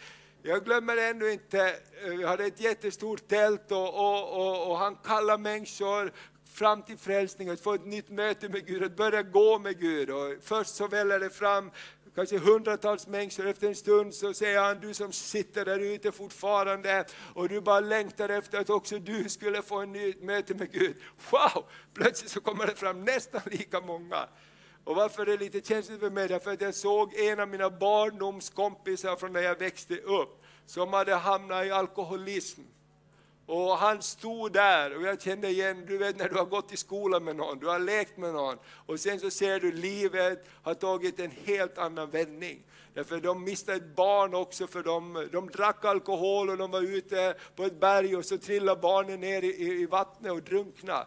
Jag 0.48 0.64
glömmer 0.64 0.96
ännu 0.96 1.32
inte, 1.32 1.74
eh, 2.04 2.10
vi 2.10 2.24
hade 2.24 2.44
ett 2.44 2.60
jättestort 2.60 3.28
tält 3.28 3.72
och, 3.72 3.88
och, 3.88 4.32
och, 4.32 4.70
och 4.70 4.78
han 4.78 4.96
kallade 5.04 5.42
människor 5.42 6.12
fram 6.54 6.82
till 6.82 6.98
frälsning, 6.98 7.48
att 7.48 7.60
få 7.60 7.74
ett 7.74 7.86
nytt 7.86 8.10
möte 8.10 8.48
med 8.48 8.66
Gud, 8.66 8.82
att 8.82 8.96
börja 8.96 9.22
gå 9.22 9.58
med 9.58 9.80
Gud. 9.80 10.10
Och 10.10 10.34
först 10.42 10.74
så 10.74 10.88
väller 10.88 11.20
det 11.20 11.30
fram 11.30 11.70
kanske 12.14 12.38
hundratals 12.38 13.06
människor, 13.06 13.46
efter 13.46 13.68
en 13.68 13.74
stund 13.74 14.14
så 14.14 14.34
säger 14.34 14.60
han, 14.60 14.80
du 14.80 14.94
som 14.94 15.12
sitter 15.12 15.64
där 15.64 15.78
ute 15.78 16.12
fortfarande 16.12 17.04
och 17.34 17.48
du 17.48 17.60
bara 17.60 17.80
längtar 17.80 18.28
efter 18.28 18.60
att 18.60 18.70
också 18.70 18.98
du 18.98 19.28
skulle 19.28 19.62
få 19.62 19.82
ett 19.82 19.88
nytt 19.88 20.22
möte 20.22 20.54
med 20.54 20.72
Gud. 20.72 20.96
Wow! 21.30 21.64
Plötsligt 21.94 22.30
så 22.30 22.40
kommer 22.40 22.66
det 22.66 22.74
fram 22.74 23.04
nästan 23.04 23.40
lika 23.44 23.80
många. 23.80 24.28
Och 24.88 24.96
varför 24.96 25.22
är 25.22 25.26
det 25.26 25.44
lite 25.44 25.68
känsligt 25.68 26.00
för 26.00 26.10
mig? 26.10 26.28
Därför 26.28 26.52
att 26.52 26.60
jag 26.60 26.74
såg 26.74 27.14
en 27.14 27.40
av 27.40 27.48
mina 27.48 27.70
barndomskompisar 27.70 29.16
från 29.16 29.32
när 29.32 29.40
jag 29.40 29.58
växte 29.58 29.96
upp, 29.96 30.42
som 30.66 30.92
hade 30.92 31.14
hamnat 31.14 31.66
i 31.66 31.70
alkoholism. 31.70 32.60
Och 33.46 33.78
han 33.78 34.02
stod 34.02 34.52
där 34.52 34.96
och 34.96 35.02
jag 35.02 35.22
kände 35.22 35.48
igen, 35.48 35.84
du 35.86 35.98
vet 35.98 36.18
när 36.18 36.28
du 36.28 36.34
har 36.34 36.44
gått 36.44 36.72
i 36.72 36.76
skolan 36.76 37.24
med 37.24 37.36
någon, 37.36 37.58
du 37.58 37.66
har 37.66 37.78
lekt 37.78 38.16
med 38.16 38.34
någon 38.34 38.56
och 38.86 39.00
sen 39.00 39.20
så 39.20 39.30
ser 39.30 39.60
du 39.60 39.72
livet 39.72 40.48
har 40.62 40.74
tagit 40.74 41.20
en 41.20 41.32
helt 41.44 41.78
annan 41.78 42.10
vändning. 42.10 42.62
Därför 42.94 43.20
de 43.20 43.44
miste 43.44 43.74
ett 43.74 43.96
barn 43.96 44.34
också 44.34 44.66
för 44.66 44.82
de, 44.82 45.28
de 45.32 45.48
drack 45.48 45.84
alkohol 45.84 46.50
och 46.50 46.56
de 46.56 46.70
var 46.70 46.82
ute 46.82 47.34
på 47.56 47.64
ett 47.64 47.80
berg 47.80 48.16
och 48.16 48.24
så 48.24 48.38
trillade 48.38 48.80
barnen 48.80 49.20
ner 49.20 49.42
i, 49.42 49.82
i 49.82 49.86
vattnet 49.86 50.32
och 50.32 50.42
drunknade 50.42 51.06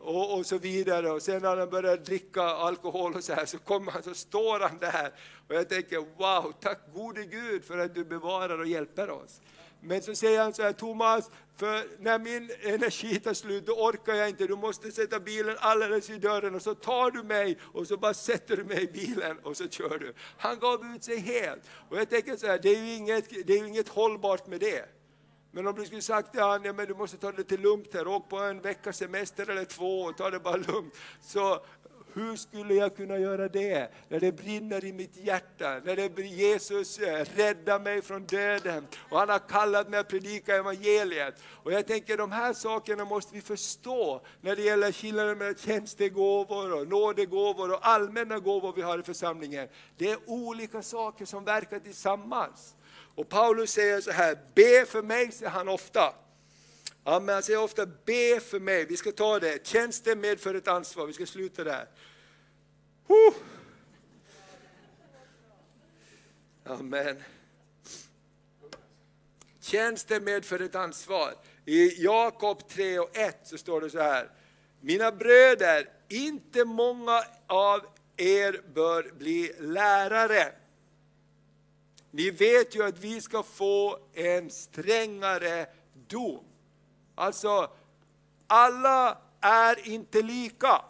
och, 0.00 0.38
och 0.38 0.46
så 0.46 0.58
vidare. 0.58 1.10
Och 1.10 1.22
sen 1.22 1.42
när 1.42 1.56
han 1.56 1.70
börjar 1.70 1.96
dricka 1.96 2.42
alkohol 2.42 3.14
och 3.14 3.24
så 3.24 3.32
här 3.32 3.46
så 3.46 3.58
kommer 3.58 3.92
han 3.92 4.02
så 4.02 4.14
står 4.14 4.60
han 4.60 4.78
där. 4.78 5.12
Och 5.48 5.54
jag 5.54 5.68
tänker 5.68 5.98
wow, 5.98 6.52
tack 6.60 6.78
gode 6.94 7.24
Gud 7.24 7.64
för 7.64 7.78
att 7.78 7.94
du 7.94 8.04
bevarar 8.04 8.58
och 8.58 8.66
hjälper 8.66 9.10
oss. 9.10 9.40
Men 9.82 10.02
så 10.02 10.14
säger 10.14 10.42
han 10.42 10.54
så 10.54 10.62
här, 10.62 10.72
Thomas, 10.72 11.30
för 11.56 11.84
när 11.98 12.18
min 12.18 12.50
energi 12.62 13.20
tar 13.20 13.34
slut 13.34 13.66
då 13.66 13.72
orkar 13.72 14.14
jag 14.14 14.28
inte, 14.28 14.46
du 14.46 14.56
måste 14.56 14.92
sätta 14.92 15.20
bilen 15.20 15.56
alldeles 15.58 16.10
i 16.10 16.18
dörren 16.18 16.54
och 16.54 16.62
så 16.62 16.74
tar 16.74 17.10
du 17.10 17.22
mig 17.22 17.58
och 17.62 17.86
så 17.86 17.96
bara 17.96 18.14
sätter 18.14 18.56
du 18.56 18.64
mig 18.64 18.82
i 18.82 18.86
bilen 18.86 19.38
och 19.42 19.56
så 19.56 19.68
kör 19.68 19.98
du. 19.98 20.14
Han 20.38 20.58
gav 20.58 20.94
ut 20.94 21.04
sig 21.04 21.18
helt. 21.18 21.62
Och 21.88 21.96
jag 21.96 22.10
tänker 22.10 22.36
så 22.36 22.46
här, 22.46 22.58
det 22.62 22.68
är 22.68 22.84
ju 22.84 22.94
inget, 22.94 23.46
det 23.46 23.52
är 23.52 23.66
inget 23.66 23.88
hållbart 23.88 24.46
med 24.46 24.60
det. 24.60 24.99
Men 25.52 25.66
om 25.66 25.74
du 25.74 25.84
skulle 25.84 26.02
sagt 26.02 26.32
till 26.32 26.40
honom, 26.40 26.64
ja, 26.64 26.72
men 26.72 26.86
du 26.86 26.94
måste 26.94 27.16
ta 27.16 27.30
det 27.30 27.38
lite 27.38 27.56
lugnt 27.56 27.94
här, 27.94 28.06
åk 28.06 28.28
på 28.28 28.38
en 28.38 28.60
veckas 28.60 28.96
semester 28.96 29.50
eller 29.50 29.64
två 29.64 30.00
och 30.00 30.16
ta 30.16 30.30
det 30.30 30.40
bara 30.40 30.56
lugnt. 30.56 30.94
Så 31.20 31.60
hur 32.14 32.36
skulle 32.36 32.74
jag 32.74 32.96
kunna 32.96 33.18
göra 33.18 33.48
det? 33.48 33.90
När 34.08 34.20
det 34.20 34.32
brinner 34.32 34.84
i 34.84 34.92
mitt 34.92 35.16
hjärta, 35.16 35.80
när 35.84 35.96
det 35.96 36.22
Jesus 36.22 36.98
eh, 36.98 37.26
räddar 37.34 37.80
mig 37.80 38.02
från 38.02 38.24
döden 38.26 38.86
och 39.10 39.18
han 39.18 39.28
har 39.28 39.38
kallat 39.38 39.88
mig 39.88 40.00
att 40.00 40.08
predika 40.08 40.56
evangeliet. 40.56 41.42
Och 41.62 41.72
jag 41.72 41.86
tänker 41.86 42.16
de 42.16 42.32
här 42.32 42.52
sakerna 42.52 43.04
måste 43.04 43.34
vi 43.34 43.40
förstå 43.40 44.20
när 44.40 44.56
det 44.56 44.62
gäller 44.62 44.92
skillnaden 44.92 45.38
mellan 45.38 45.54
tjänstegåvor 45.54 46.72
och 46.72 46.88
nådegåvor 46.88 47.72
och 47.72 47.88
allmänna 47.88 48.38
gåvor 48.38 48.72
vi 48.76 48.82
har 48.82 48.98
i 48.98 49.02
församlingen. 49.02 49.68
Det 49.96 50.10
är 50.10 50.18
olika 50.26 50.82
saker 50.82 51.24
som 51.24 51.44
verkar 51.44 51.78
tillsammans. 51.78 52.74
Och 53.14 53.28
Paulus 53.28 53.72
säger 53.72 54.00
så 54.00 54.10
här, 54.10 54.38
be 54.54 54.86
för 54.86 55.02
mig, 55.02 55.32
säger 55.32 55.50
han 55.50 55.68
ofta. 55.68 56.14
Amen, 57.04 57.34
han 57.34 57.42
säger 57.42 57.62
ofta, 57.62 57.86
be 57.86 58.40
för 58.40 58.60
mig. 58.60 58.84
Vi 58.84 58.96
ska 58.96 59.12
ta 59.12 59.38
det. 59.38 59.66
Tjänsten 59.66 60.20
medför 60.20 60.54
ett 60.54 60.68
ansvar, 60.68 61.06
vi 61.06 61.12
ska 61.12 61.26
sluta 61.26 61.64
där. 61.64 61.88
Huh. 63.08 63.34
Amen. 66.64 67.22
Tjänsten 69.60 70.24
medför 70.24 70.60
ett 70.60 70.74
ansvar. 70.74 71.34
I 71.64 72.04
Jakob 72.04 72.68
3 72.68 72.98
och 72.98 73.16
1 73.16 73.40
så 73.42 73.58
står 73.58 73.80
det 73.80 73.90
så 73.90 74.00
här. 74.00 74.30
Mina 74.80 75.12
bröder, 75.12 75.88
inte 76.08 76.64
många 76.64 77.24
av 77.46 77.86
er 78.16 78.60
bör 78.74 79.12
bli 79.18 79.52
lärare. 79.58 80.52
Ni 82.10 82.30
vet 82.30 82.76
ju 82.76 82.82
att 82.84 82.98
vi 82.98 83.20
ska 83.20 83.42
få 83.42 83.98
en 84.14 84.50
strängare 84.50 85.66
dom. 86.08 86.44
Alltså, 87.14 87.70
alla 88.46 89.18
är 89.40 89.88
inte 89.88 90.22
lika. 90.22 90.82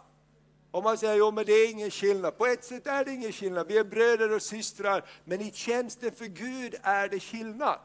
Om 0.71 0.83
man 0.83 0.97
säger 0.97 1.15
jo, 1.15 1.31
men 1.31 1.45
det 1.45 1.51
är 1.51 1.71
ingen 1.71 1.91
skillnad, 1.91 2.37
på 2.37 2.45
ett 2.45 2.63
sätt 2.63 2.87
är 2.87 3.05
det 3.05 3.11
ingen 3.11 3.31
skillnad. 3.31 3.67
Vi 3.67 3.77
är 3.77 3.83
bröder 3.83 4.35
och 4.35 4.41
systrar, 4.41 5.05
men 5.23 5.41
i 5.41 5.51
tjänsten 5.51 6.11
för 6.11 6.25
Gud 6.25 6.75
är 6.81 7.07
det 7.07 7.19
skillnad. 7.19 7.79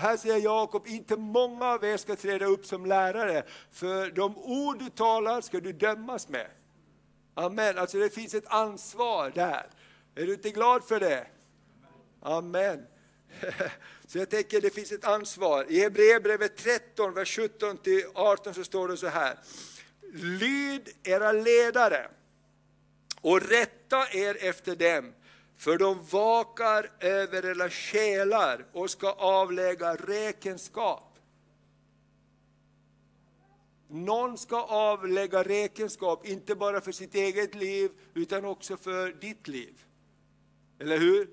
Här 0.00 0.16
säger 0.16 0.38
Jakob, 0.38 0.86
inte 0.86 1.16
många 1.16 1.66
av 1.66 1.84
er 1.84 1.96
ska 1.96 2.16
träda 2.16 2.46
upp 2.46 2.66
som 2.66 2.86
lärare, 2.86 3.42
för 3.72 4.10
de 4.10 4.38
ord 4.38 4.78
du 4.78 4.90
talar 4.90 5.40
ska 5.40 5.60
du 5.60 5.72
dömas 5.72 6.28
med. 6.28 6.46
Amen, 7.34 7.78
alltså 7.78 7.98
det 7.98 8.10
finns 8.10 8.34
ett 8.34 8.46
ansvar 8.46 9.32
där. 9.34 9.66
Är 10.14 10.26
du 10.26 10.34
inte 10.34 10.50
glad 10.50 10.84
för 10.84 11.00
det? 11.00 11.26
Amen. 12.20 12.86
Så 14.06 14.18
jag 14.18 14.30
tänker 14.30 14.60
det 14.60 14.70
finns 14.70 14.92
ett 14.92 15.04
ansvar. 15.04 15.66
I 15.68 15.80
Hebreerbrevet 15.80 16.56
13, 16.56 17.14
vers 17.14 17.38
17-18 17.38 18.52
så 18.52 18.64
står 18.64 18.88
det 18.88 18.96
så 18.96 19.06
här. 19.06 19.38
Lyd 20.12 20.88
era 21.02 21.32
ledare 21.32 22.10
och 23.20 23.40
rätta 23.40 24.12
er 24.12 24.36
efter 24.40 24.76
dem, 24.76 25.12
för 25.56 25.78
de 25.78 26.04
vakar 26.10 26.90
över 27.00 27.46
era 27.46 27.70
själar 27.70 28.66
och 28.72 28.90
ska 28.90 29.12
avlägga 29.12 29.94
räkenskap. 29.94 31.18
Någon 33.90 34.38
ska 34.38 34.62
avlägga 34.62 35.42
räkenskap, 35.42 36.26
inte 36.26 36.54
bara 36.54 36.80
för 36.80 36.92
sitt 36.92 37.14
eget 37.14 37.54
liv, 37.54 37.90
utan 38.14 38.44
också 38.44 38.76
för 38.76 39.12
ditt 39.12 39.48
liv. 39.48 39.84
Eller 40.78 40.98
hur? 40.98 41.28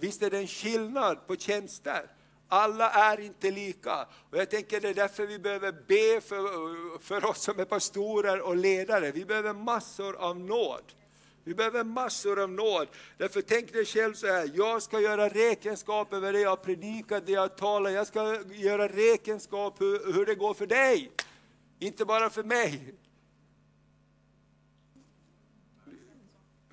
Visst 0.00 0.22
är 0.22 0.30
det 0.30 0.38
en 0.38 0.46
skillnad 0.46 1.26
på 1.26 1.36
tjänster? 1.36 2.10
Alla 2.48 2.90
är 2.90 3.20
inte 3.20 3.50
lika. 3.50 4.06
Och 4.30 4.38
jag 4.38 4.50
tänker 4.50 4.80
det 4.80 4.88
är 4.88 4.94
därför 4.94 5.26
vi 5.26 5.38
behöver 5.38 5.72
be 5.72 6.20
för, 6.20 6.98
för 6.98 7.24
oss 7.24 7.42
som 7.42 7.60
är 7.60 7.64
pastorer 7.64 8.40
och 8.40 8.56
ledare. 8.56 9.12
Vi 9.12 9.24
behöver 9.24 9.52
massor 9.52 10.16
av 10.16 10.40
nåd. 10.40 10.82
Vi 11.44 11.54
behöver 11.54 11.84
massor 11.84 12.42
av 12.42 12.50
nåd. 12.50 12.88
Därför 13.18 13.42
tänk 13.42 13.72
dig 13.72 13.84
själv 13.84 14.14
så 14.14 14.26
här, 14.26 14.50
jag 14.54 14.82
ska 14.82 15.00
göra 15.00 15.28
räkenskap 15.28 16.12
över 16.12 16.32
det 16.32 16.40
jag 16.40 16.62
predikar, 16.62 17.20
det 17.26 17.32
jag 17.32 17.56
talar. 17.56 17.90
Jag 17.90 18.06
ska 18.06 18.38
göra 18.52 18.88
räkenskap 18.88 19.80
hur, 19.80 20.12
hur 20.12 20.26
det 20.26 20.34
går 20.34 20.54
för 20.54 20.66
dig. 20.66 21.12
Inte 21.78 22.04
bara 22.04 22.30
för 22.30 22.42
mig. 22.42 22.94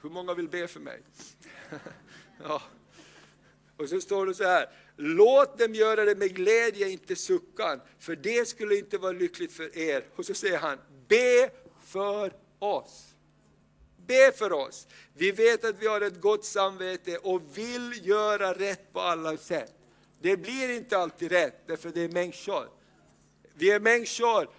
Hur 0.02 0.10
många 0.10 0.34
vill 0.34 0.50
be 0.50 0.68
för 0.68 0.80
mig? 0.80 1.02
ja. 2.44 2.62
Och 3.78 3.90
så 3.90 4.02
står 4.02 4.26
det 4.26 4.34
så 4.34 4.44
här, 4.44 4.70
låt 4.96 5.58
dem 5.58 5.74
göra 5.76 6.06
det 6.06 6.16
med 6.16 6.36
glädje, 6.36 6.90
inte 6.90 7.16
suckan, 7.16 7.82
för 8.00 8.16
det 8.16 8.48
skulle 8.48 8.78
inte 8.78 8.98
vara 8.98 9.12
lyckligt 9.12 9.54
för 9.54 9.78
er. 9.78 10.06
Och 10.16 10.26
så 10.26 10.34
säger 10.34 10.58
han, 10.58 10.78
be 11.08 11.50
för 11.86 12.34
oss. 12.60 13.08
Be 14.08 14.32
för 14.36 14.52
oss. 14.52 14.88
Vi 15.14 15.32
vet 15.32 15.66
att 15.66 15.80
vi 15.80 15.88
har 15.88 16.02
ett 16.02 16.22
gott 16.22 16.46
samvete 16.46 17.18
och 17.18 17.42
vill 17.58 18.08
göra 18.08 18.54
rätt 18.54 18.94
på 18.94 19.00
alla 19.00 19.38
sätt. 19.38 19.74
Det 20.22 20.38
blir 20.38 20.70
inte 20.70 20.98
alltid 20.98 21.32
rätt, 21.32 21.68
därför 21.68 21.90
det 21.90 22.02
är 22.02 22.10
människor. 22.10 22.70
Vi 23.54 23.72
är 23.72 23.80
människor, 23.80 24.50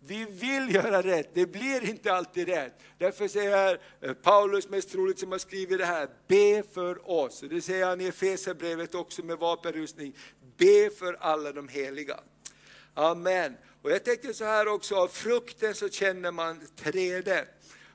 vi 0.00 0.24
vill 0.24 0.74
göra 0.74 1.02
rätt, 1.02 1.30
det 1.34 1.46
blir 1.46 1.90
inte 1.90 2.12
alltid 2.12 2.48
rätt. 2.48 2.72
Därför 2.98 3.28
säger 3.28 3.80
eh, 4.00 4.12
Paulus, 4.12 4.68
mest 4.68 4.90
troligt 4.90 5.18
som 5.18 5.32
har 5.32 5.38
skrivit 5.38 5.78
det 5.78 5.84
här, 5.84 6.08
be 6.26 6.62
för 6.74 7.10
oss. 7.10 7.44
Det 7.50 7.60
säger 7.60 7.86
han 7.86 8.00
i 8.00 8.04
Efesierbrevet 8.04 8.94
också 8.94 9.22
med 9.24 9.38
vapenrustning, 9.38 10.16
be 10.56 10.90
för 10.98 11.16
alla 11.20 11.52
de 11.52 11.68
heliga. 11.68 12.20
Amen. 12.94 13.56
Och 13.82 13.90
jag 13.90 14.04
tänker 14.04 14.32
så 14.32 14.44
här 14.44 14.68
också, 14.68 14.96
av 14.96 15.08
frukten 15.08 15.74
så 15.74 15.88
känner 15.88 16.32
man 16.32 16.60
träde. 16.76 17.48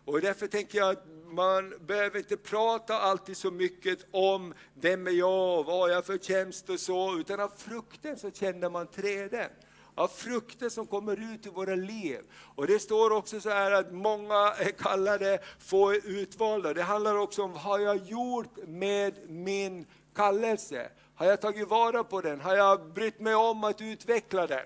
Och 0.05 0.21
därför 0.21 0.47
tänker 0.47 0.77
jag 0.77 0.89
att 0.89 1.05
man 1.25 1.73
behöver 1.85 2.19
inte 2.19 2.37
prata 2.37 2.99
alltid 2.99 3.37
så 3.37 3.51
mycket 3.51 3.99
om 4.11 4.53
vem 4.73 5.07
är 5.07 5.11
jag 5.11 5.59
och 5.59 5.65
vad 5.65 5.91
jag 5.91 6.05
för 6.05 6.17
tjänst 6.17 6.69
och 6.69 6.79
så, 6.79 7.19
utan 7.19 7.39
av 7.39 7.51
frukten 7.57 8.17
så 8.17 8.31
känner 8.31 8.69
man 8.69 8.87
träden 8.87 9.49
av 9.95 10.07
frukter 10.07 10.69
som 10.69 10.87
kommer 10.87 11.33
ut 11.33 11.45
i 11.45 11.49
våra 11.49 11.75
liv. 11.75 12.19
Och 12.55 12.67
det 12.67 12.79
står 12.79 13.11
också 13.11 13.39
så 13.39 13.49
här 13.49 13.71
att 13.71 13.93
många 13.93 14.53
eh, 14.59 14.67
är 14.67 14.71
kallade 14.71 15.39
få 15.59 15.93
utvalda. 15.93 16.73
Det 16.73 16.83
handlar 16.83 17.15
också 17.15 17.43
om 17.43 17.51
vad 17.51 17.61
har 17.61 17.79
jag 17.79 17.97
gjort 17.97 18.57
med 18.67 19.29
min 19.29 19.85
kallelse? 20.15 20.89
Har 21.15 21.25
jag 21.25 21.41
tagit 21.41 21.67
vara 21.67 22.03
på 22.03 22.21
den? 22.21 22.41
Har 22.41 22.55
jag 22.55 22.93
brytt 22.93 23.19
mig 23.19 23.35
om 23.35 23.63
att 23.63 23.81
utveckla 23.81 24.47
den? 24.47 24.65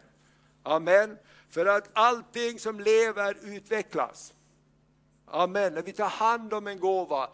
Amen. 0.63 1.17
För 1.49 1.65
att 1.65 1.89
allting 1.93 2.59
som 2.59 2.79
lever 2.79 3.37
utvecklas. 3.41 4.33
Amen. 5.25 5.73
När 5.73 5.81
vi 5.81 5.93
tar 5.93 6.09
hand 6.09 6.53
om 6.53 6.67
en 6.67 6.79
gåva, 6.79 7.29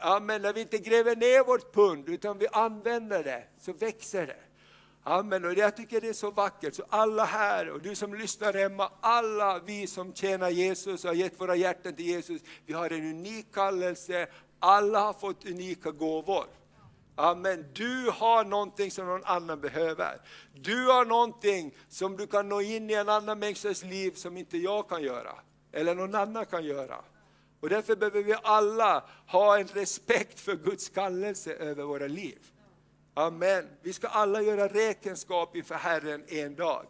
Amen. 0.00 0.42
när 0.42 0.52
vi 0.52 0.60
inte 0.60 0.78
gräver 0.78 1.16
ner 1.16 1.44
vårt 1.44 1.74
pund 1.74 2.08
utan 2.08 2.38
vi 2.38 2.48
använder 2.52 3.24
det, 3.24 3.44
så 3.60 3.72
växer 3.72 4.26
det. 4.26 4.47
Amen. 5.02 5.44
Och 5.44 5.54
jag 5.54 5.76
tycker 5.76 6.00
det 6.00 6.08
är 6.08 6.12
så 6.12 6.30
vackert. 6.30 6.74
Så 6.74 6.84
alla 6.88 7.24
här 7.24 7.70
och 7.70 7.82
du 7.82 7.94
som 7.94 8.14
lyssnar 8.14 8.52
hemma, 8.52 8.90
alla 9.00 9.58
vi 9.58 9.86
som 9.86 10.14
tjänar 10.14 10.50
Jesus 10.50 11.04
och 11.04 11.10
har 11.10 11.14
gett 11.14 11.40
våra 11.40 11.56
hjärtan 11.56 11.94
till 11.94 12.06
Jesus, 12.06 12.42
vi 12.66 12.72
har 12.72 12.90
en 12.90 13.10
unik 13.10 13.54
kallelse. 13.54 14.26
Alla 14.58 15.00
har 15.00 15.12
fått 15.12 15.46
unika 15.46 15.90
gåvor. 15.90 16.46
Amen. 17.14 17.64
Du 17.72 18.10
har 18.10 18.44
någonting 18.44 18.90
som 18.90 19.06
någon 19.06 19.24
annan 19.24 19.60
behöver. 19.60 20.20
Du 20.54 20.86
har 20.86 21.04
någonting 21.04 21.74
som 21.88 22.16
du 22.16 22.26
kan 22.26 22.48
nå 22.48 22.60
in 22.60 22.90
i 22.90 22.94
en 22.94 23.08
annan 23.08 23.38
människas 23.38 23.84
liv 23.84 24.10
som 24.10 24.36
inte 24.36 24.58
jag 24.58 24.88
kan 24.88 25.02
göra. 25.02 25.34
Eller 25.72 25.94
någon 25.94 26.14
annan 26.14 26.46
kan 26.46 26.64
göra. 26.64 27.04
Och 27.60 27.68
därför 27.68 27.96
behöver 27.96 28.22
vi 28.22 28.34
alla 28.42 29.04
ha 29.26 29.58
en 29.58 29.66
respekt 29.66 30.40
för 30.40 30.56
Guds 30.56 30.88
kallelse 30.88 31.52
över 31.52 31.84
våra 31.84 32.06
liv. 32.06 32.38
Amen. 33.18 33.64
Vi 33.82 33.92
ska 33.92 34.08
alla 34.08 34.42
göra 34.42 34.68
räkenskap 34.68 35.56
inför 35.56 35.74
Herren 35.74 36.24
en 36.28 36.54
dag. 36.54 36.86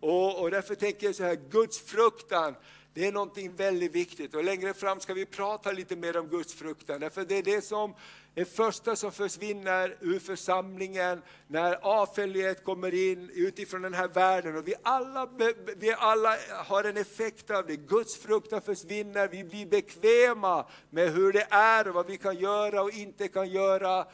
Och, 0.00 0.40
och 0.40 0.50
därför 0.50 0.74
tänker 0.74 1.06
jag 1.06 1.14
så 1.14 1.24
här, 1.24 1.38
Guds 1.50 1.80
fruktan, 1.80 2.54
det 2.92 3.06
är 3.06 3.12
någonting 3.12 3.56
väldigt 3.56 3.92
viktigt. 3.92 4.34
Och 4.34 4.44
längre 4.44 4.74
fram 4.74 5.00
ska 5.00 5.14
vi 5.14 5.26
prata 5.26 5.72
lite 5.72 5.96
mer 5.96 6.16
om 6.16 6.28
Guds 6.28 6.54
fruktan. 6.54 7.00
Därför 7.00 7.24
det 7.24 7.38
är 7.38 7.42
det 7.42 7.60
som 7.60 7.94
är 8.34 8.44
första 8.44 8.96
som 8.96 9.12
försvinner 9.12 9.96
ur 10.00 10.18
församlingen 10.18 11.22
när 11.48 11.74
avfällighet 11.74 12.64
kommer 12.64 12.94
in 12.94 13.30
utifrån 13.34 13.82
den 13.82 13.94
här 13.94 14.08
världen. 14.08 14.56
Och 14.56 14.68
vi 14.68 14.74
alla, 14.82 15.28
vi 15.76 15.92
alla 15.92 16.36
har 16.50 16.84
en 16.84 16.96
effekt 16.96 17.50
av 17.50 17.66
det. 17.66 17.76
Guds 17.76 18.16
fruktan 18.16 18.62
försvinner, 18.62 19.28
vi 19.28 19.44
blir 19.44 19.66
bekväma 19.66 20.66
med 20.90 21.12
hur 21.12 21.32
det 21.32 21.46
är 21.50 21.88
och 21.88 21.94
vad 21.94 22.06
vi 22.06 22.16
kan 22.16 22.36
göra 22.36 22.82
och 22.82 22.90
inte 22.90 23.28
kan 23.28 23.48
göra. 23.48 24.06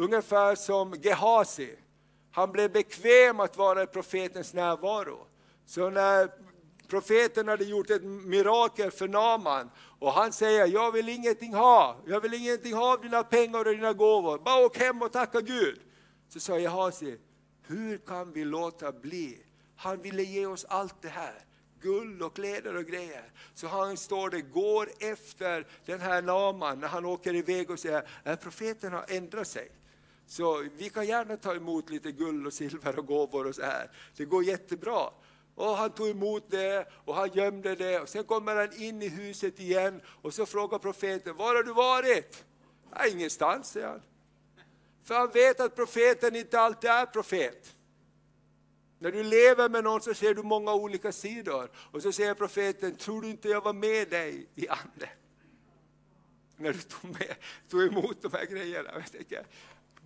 Ungefär 0.00 0.54
som 0.54 0.94
Gehazi. 0.94 1.76
Han 2.30 2.52
blev 2.52 2.72
bekväm 2.72 3.40
att 3.40 3.56
vara 3.56 3.82
i 3.82 3.86
profetens 3.86 4.54
närvaro. 4.54 5.26
Så 5.66 5.90
när 5.90 6.30
profeten 6.88 7.48
hade 7.48 7.64
gjort 7.64 7.90
ett 7.90 8.04
mirakel 8.04 8.90
för 8.90 9.08
Naman 9.08 9.70
och 9.98 10.12
han 10.12 10.32
säger, 10.32 10.66
jag 10.66 10.92
vill 10.92 11.08
ingenting 11.08 11.54
ha, 11.54 11.96
jag 12.06 12.20
vill 12.20 12.34
ingenting 12.34 12.74
ha 12.74 12.92
av 12.92 13.02
dina 13.02 13.22
pengar 13.22 13.58
och 13.58 13.64
dina 13.64 13.92
gåvor, 13.92 14.38
bara 14.38 14.66
åk 14.66 14.78
hem 14.78 15.02
och 15.02 15.12
tacka 15.12 15.40
Gud. 15.40 15.80
Så 16.28 16.40
sa 16.40 16.58
Gehazi, 16.58 17.18
hur 17.66 17.98
kan 17.98 18.32
vi 18.32 18.44
låta 18.44 18.92
bli? 18.92 19.38
Han 19.76 20.02
ville 20.02 20.22
ge 20.22 20.46
oss 20.46 20.66
allt 20.68 21.02
det 21.02 21.08
här 21.08 21.44
guld 21.80 22.22
och 22.22 22.34
kläder 22.34 22.76
och 22.76 22.84
grejer. 22.84 23.32
Så 23.54 23.66
han 23.66 23.96
står 23.96 24.30
det, 24.30 24.40
går 24.40 24.88
efter 24.98 25.66
den 25.86 26.00
här 26.00 26.22
Naman 26.22 26.80
när 26.80 26.88
han 26.88 27.04
åker 27.04 27.34
iväg 27.34 27.70
och 27.70 27.78
säger 27.78 28.08
att 28.24 28.40
profeten 28.40 28.92
har 28.92 29.04
ändrat 29.08 29.48
sig. 29.48 29.70
Så 30.28 30.64
vi 30.76 30.88
kan 30.88 31.06
gärna 31.06 31.36
ta 31.36 31.54
emot 31.54 31.90
lite 31.90 32.12
guld 32.12 32.46
och 32.46 32.52
silver 32.52 32.98
och 32.98 33.06
gåvor 33.06 33.46
och 33.46 33.54
så 33.54 33.62
här. 33.62 33.90
Det 34.16 34.24
går 34.24 34.44
jättebra. 34.44 35.10
Och 35.54 35.76
han 35.76 35.90
tog 35.90 36.08
emot 36.08 36.50
det 36.50 36.88
och 37.04 37.14
han 37.14 37.30
gömde 37.32 37.74
det. 37.74 38.00
Och 38.00 38.08
sen 38.08 38.24
kommer 38.24 38.56
han 38.56 38.82
in 38.82 39.02
i 39.02 39.08
huset 39.08 39.60
igen 39.60 40.00
och 40.06 40.34
så 40.34 40.46
frågar 40.46 40.78
profeten, 40.78 41.36
var 41.36 41.54
har 41.54 41.62
du 41.62 41.72
varit? 41.72 42.44
Ja, 42.94 43.06
ingenstans, 43.06 43.70
säger 43.70 43.86
han. 43.86 44.02
För 45.04 45.14
han 45.14 45.30
vet 45.30 45.60
att 45.60 45.76
profeten 45.76 46.36
inte 46.36 46.60
alltid 46.60 46.90
är 46.90 47.06
profet. 47.06 47.74
När 48.98 49.12
du 49.12 49.22
lever 49.22 49.68
med 49.68 49.84
någon 49.84 50.00
så 50.00 50.14
ser 50.14 50.34
du 50.34 50.42
många 50.42 50.74
olika 50.74 51.12
sidor. 51.12 51.70
Och 51.92 52.02
så 52.02 52.12
säger 52.12 52.34
profeten, 52.34 52.96
tror 52.96 53.22
du 53.22 53.28
inte 53.28 53.48
jag 53.48 53.60
var 53.60 53.72
med 53.72 54.10
dig 54.10 54.46
i 54.54 54.68
anden? 54.68 55.08
när 56.58 56.72
du 56.72 56.78
tog, 56.78 57.10
med, 57.10 57.34
tog 57.68 57.82
emot 57.82 58.22
de 58.22 58.32
här 58.32 58.46
grejerna. 58.46 58.90
Jag 58.94 59.12
tänker, 59.12 59.46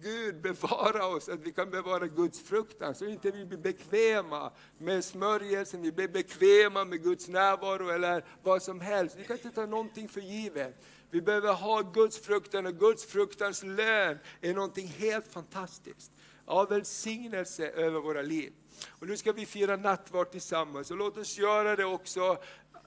Gud 0.03 0.41
bevara 0.41 1.07
oss, 1.07 1.29
att 1.29 1.41
vi 1.41 1.53
kan 1.53 1.71
bevara 1.71 2.07
Guds 2.07 2.41
fruktan, 2.41 2.79
så 2.79 2.87
alltså 2.87 3.07
inte 3.07 3.31
vi 3.31 3.45
blir 3.45 3.59
bekväma 3.59 4.53
med 4.79 5.05
smörjelsen, 5.05 5.83
vi 5.83 5.93
blir 5.93 6.09
bekväma 6.09 6.85
med 6.85 7.03
Guds 7.03 7.29
närvaro 7.29 7.89
eller 7.89 8.25
vad 8.43 8.63
som 8.63 8.81
helst. 8.81 9.17
Vi 9.19 9.25
kan 9.25 9.37
inte 9.37 9.51
ta 9.51 9.67
någonting 9.67 10.09
för 10.09 10.21
givet. 10.21 10.85
Vi 11.11 11.23
behöver 11.23 11.53
ha 11.53 11.81
Guds 11.81 12.19
fruktan 12.19 12.67
och 12.67 12.79
Guds 12.79 13.05
fruktans 13.05 13.63
lön 13.63 14.19
är 14.41 14.55
någonting 14.55 14.87
helt 14.87 15.33
fantastiskt. 15.33 16.13
Av 16.45 16.69
välsignelse 16.69 17.69
över 17.69 18.01
våra 18.01 18.23
liv. 18.23 18.53
Och 18.89 19.07
nu 19.07 19.17
ska 19.17 19.33
vi 19.33 19.47
fira 19.47 19.77
nattvard 19.77 20.31
tillsammans 20.31 20.91
och 20.91 20.97
låt 20.97 21.19
oss 21.19 21.39
göra 21.39 21.77
det 21.77 21.85
också 21.85 22.39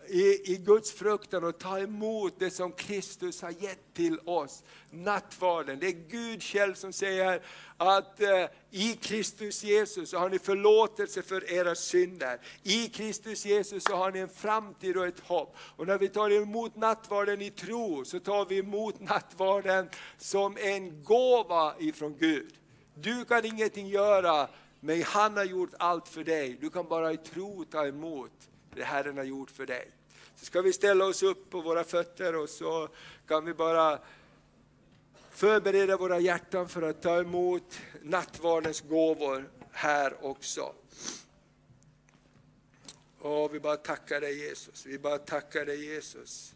i, 0.07 0.41
i 0.53 0.57
Guds 0.65 0.91
fruktan 0.91 1.43
och 1.43 1.57
ta 1.57 1.79
emot 1.79 2.33
det 2.39 2.51
som 2.51 2.71
Kristus 2.71 3.41
har 3.41 3.49
gett 3.49 3.93
till 3.93 4.19
oss. 4.25 4.63
Nattvarden, 4.89 5.79
det 5.79 5.87
är 5.87 6.09
Gud 6.09 6.43
själv 6.43 6.73
som 6.73 6.93
säger 6.93 7.41
att 7.77 8.21
eh, 8.21 8.45
i 8.71 8.93
Kristus 8.93 9.63
Jesus 9.63 10.09
så 10.09 10.17
har 10.17 10.29
ni 10.29 10.39
förlåtelse 10.39 11.21
för 11.21 11.53
era 11.53 11.75
synder. 11.75 12.39
I 12.63 12.87
Kristus 12.87 13.45
Jesus 13.45 13.83
så 13.83 13.95
har 13.95 14.11
ni 14.11 14.19
en 14.19 14.29
framtid 14.29 14.97
och 14.97 15.07
ett 15.07 15.19
hopp. 15.19 15.55
Och 15.59 15.87
när 15.87 15.97
vi 15.97 16.07
tar 16.07 16.29
emot 16.29 16.75
nattvarden 16.75 17.41
i 17.41 17.49
tro 17.49 18.05
så 18.05 18.19
tar 18.19 18.45
vi 18.45 18.57
emot 18.57 18.99
nattvarden 18.99 19.89
som 20.17 20.57
en 20.57 21.03
gåva 21.03 21.73
ifrån 21.79 22.17
Gud. 22.19 22.53
Du 22.95 23.25
kan 23.25 23.45
ingenting 23.45 23.87
göra, 23.87 24.47
men 24.79 25.03
han 25.03 25.37
har 25.37 25.43
gjort 25.43 25.73
allt 25.79 26.07
för 26.07 26.23
dig. 26.23 26.57
Du 26.61 26.69
kan 26.69 26.87
bara 26.87 27.13
i 27.13 27.17
tro 27.17 27.65
ta 27.65 27.87
emot 27.87 28.31
det 28.75 28.83
Herren 28.83 29.17
har 29.17 29.23
gjort 29.23 29.51
för 29.51 29.65
dig. 29.65 29.91
Så 30.35 30.45
ska 30.45 30.61
vi 30.61 30.73
ställa 30.73 31.05
oss 31.05 31.23
upp 31.23 31.49
på 31.49 31.61
våra 31.61 31.83
fötter 31.83 32.35
och 32.35 32.49
så 32.49 32.89
kan 33.27 33.45
vi 33.45 33.53
bara 33.53 33.99
förbereda 35.29 35.97
våra 35.97 36.19
hjärtan 36.19 36.69
för 36.69 36.81
att 36.81 37.01
ta 37.01 37.19
emot 37.19 37.79
nattvardens 38.01 38.81
gåvor 38.81 39.49
här 39.71 40.25
också. 40.25 40.73
Och 43.19 43.55
vi 43.55 43.59
bara 43.59 43.77
tackar 43.77 44.21
dig 44.21 44.39
Jesus, 44.47 44.85
vi 44.85 44.99
bara 44.99 45.17
tackar 45.17 45.65
dig 45.65 45.85
Jesus. 45.85 46.55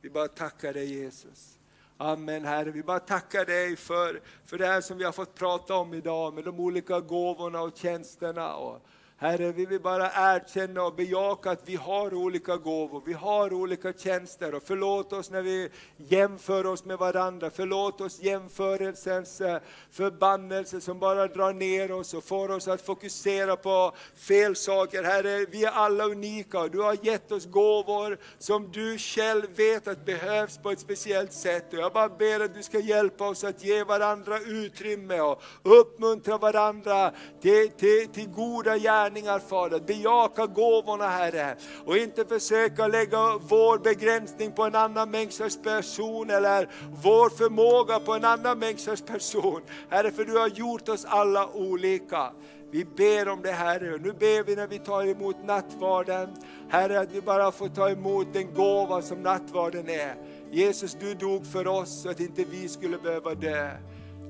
Vi 0.00 0.10
bara 0.10 0.28
tackar 0.28 0.72
dig 0.72 0.94
Jesus. 0.94 1.58
Amen 1.96 2.44
Herre, 2.44 2.70
vi 2.70 2.82
bara 2.82 3.00
tackar 3.00 3.44
dig 3.44 3.76
för, 3.76 4.20
för 4.44 4.58
det 4.58 4.66
här 4.66 4.80
som 4.80 4.98
vi 4.98 5.04
har 5.04 5.12
fått 5.12 5.34
prata 5.34 5.74
om 5.74 5.94
idag 5.94 6.34
med 6.34 6.44
de 6.44 6.60
olika 6.60 7.00
gåvorna 7.00 7.60
och 7.60 7.76
tjänsterna. 7.76 8.54
Och, 8.54 8.86
Herre, 9.18 9.52
vi 9.52 9.66
vill 9.66 9.80
bara 9.80 10.10
erkänna 10.14 10.82
och 10.82 10.94
bejaka 10.94 11.50
att 11.50 11.68
vi 11.68 11.76
har 11.76 12.14
olika 12.14 12.56
gåvor, 12.56 13.02
vi 13.06 13.12
har 13.12 13.52
olika 13.52 13.92
tjänster 13.92 14.54
och 14.54 14.62
förlåt 14.66 15.12
oss 15.12 15.30
när 15.30 15.42
vi 15.42 15.68
jämför 15.96 16.66
oss 16.66 16.84
med 16.84 16.98
varandra. 16.98 17.50
Förlåt 17.54 18.00
oss 18.00 18.22
jämförelsens 18.22 19.40
eh, 19.40 19.60
förbannelse 19.90 20.80
som 20.80 20.98
bara 20.98 21.26
drar 21.26 21.52
ner 21.52 21.92
oss 21.92 22.14
och 22.14 22.24
får 22.24 22.50
oss 22.50 22.68
att 22.68 22.86
fokusera 22.86 23.56
på 23.56 23.92
fel 24.16 24.56
saker. 24.56 25.02
Herre, 25.02 25.46
vi 25.50 25.64
är 25.64 25.70
alla 25.70 26.04
unika 26.04 26.60
och 26.60 26.70
du 26.70 26.80
har 26.80 26.96
gett 27.02 27.32
oss 27.32 27.46
gåvor 27.46 28.18
som 28.38 28.72
du 28.72 28.98
själv 28.98 29.56
vet 29.56 29.88
att 29.88 30.04
behövs 30.04 30.58
på 30.58 30.70
ett 30.70 30.80
speciellt 30.80 31.32
sätt. 31.32 31.72
Och 31.72 31.78
jag 31.78 31.92
bara 31.92 32.08
ber 32.08 32.40
att 32.40 32.54
du 32.54 32.62
ska 32.62 32.80
hjälpa 32.80 33.28
oss 33.28 33.44
att 33.44 33.64
ge 33.64 33.84
varandra 33.84 34.38
utrymme 34.40 35.20
och 35.20 35.42
uppmuntra 35.62 36.38
varandra 36.38 37.12
till, 37.40 37.70
till, 37.70 38.08
till 38.08 38.28
goda 38.28 38.78
gärningar 38.78 39.05
gärningar 39.06 39.38
Fader. 39.38 39.80
Bejaka 39.80 40.46
gåvorna 40.46 41.08
Herre. 41.08 41.56
Och 41.84 41.96
inte 41.96 42.24
försöka 42.24 42.86
lägga 42.86 43.38
vår 43.38 43.78
begränsning 43.78 44.52
på 44.52 44.64
en 44.64 44.74
annan 44.74 45.10
människas 45.10 45.56
person 45.62 46.30
eller 46.30 46.68
vår 47.02 47.30
förmåga 47.30 47.98
på 47.98 48.14
en 48.14 48.24
annan 48.24 48.58
människas 48.58 49.02
person. 49.02 49.60
Herre, 49.88 50.10
för 50.10 50.24
du 50.24 50.38
har 50.38 50.48
gjort 50.48 50.88
oss 50.88 51.04
alla 51.04 51.48
olika. 51.48 52.32
Vi 52.70 52.84
ber 52.84 53.28
om 53.28 53.42
det 53.42 53.52
Herre, 53.52 53.98
nu 53.98 54.12
ber 54.12 54.44
vi 54.44 54.56
när 54.56 54.66
vi 54.66 54.78
tar 54.78 55.06
emot 55.06 55.36
nattvarden, 55.44 56.28
Herre 56.68 57.00
att 57.00 57.12
vi 57.12 57.20
bara 57.20 57.52
får 57.52 57.68
ta 57.68 57.90
emot 57.90 58.26
den 58.32 58.54
gåva 58.54 59.02
som 59.02 59.22
nattvarden 59.22 59.88
är. 59.88 60.14
Jesus, 60.50 60.96
du 61.00 61.14
dog 61.14 61.46
för 61.46 61.66
oss 61.66 62.02
så 62.02 62.10
att 62.10 62.20
inte 62.20 62.44
vi 62.44 62.68
skulle 62.68 62.98
behöva 62.98 63.34
dö. 63.34 63.70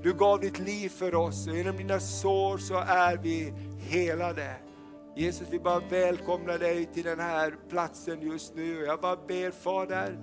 Du 0.02 0.14
gav 0.14 0.40
ditt 0.40 0.58
liv 0.58 0.88
för 0.88 1.14
oss 1.14 1.46
och 1.46 1.56
genom 1.56 1.76
dina 1.76 2.00
sår 2.00 2.58
så 2.58 2.74
är 2.78 3.16
vi 3.16 3.52
helade. 3.78 4.56
Jesus, 5.16 5.48
vi 5.50 5.58
bara 5.58 5.80
välkomnar 5.80 6.58
dig 6.58 6.86
till 6.94 7.04
den 7.04 7.20
här 7.20 7.54
platsen 7.70 8.20
just 8.20 8.54
nu. 8.54 8.84
Jag 8.84 9.00
bara 9.00 9.16
ber 9.16 9.50
Fader, 9.50 10.18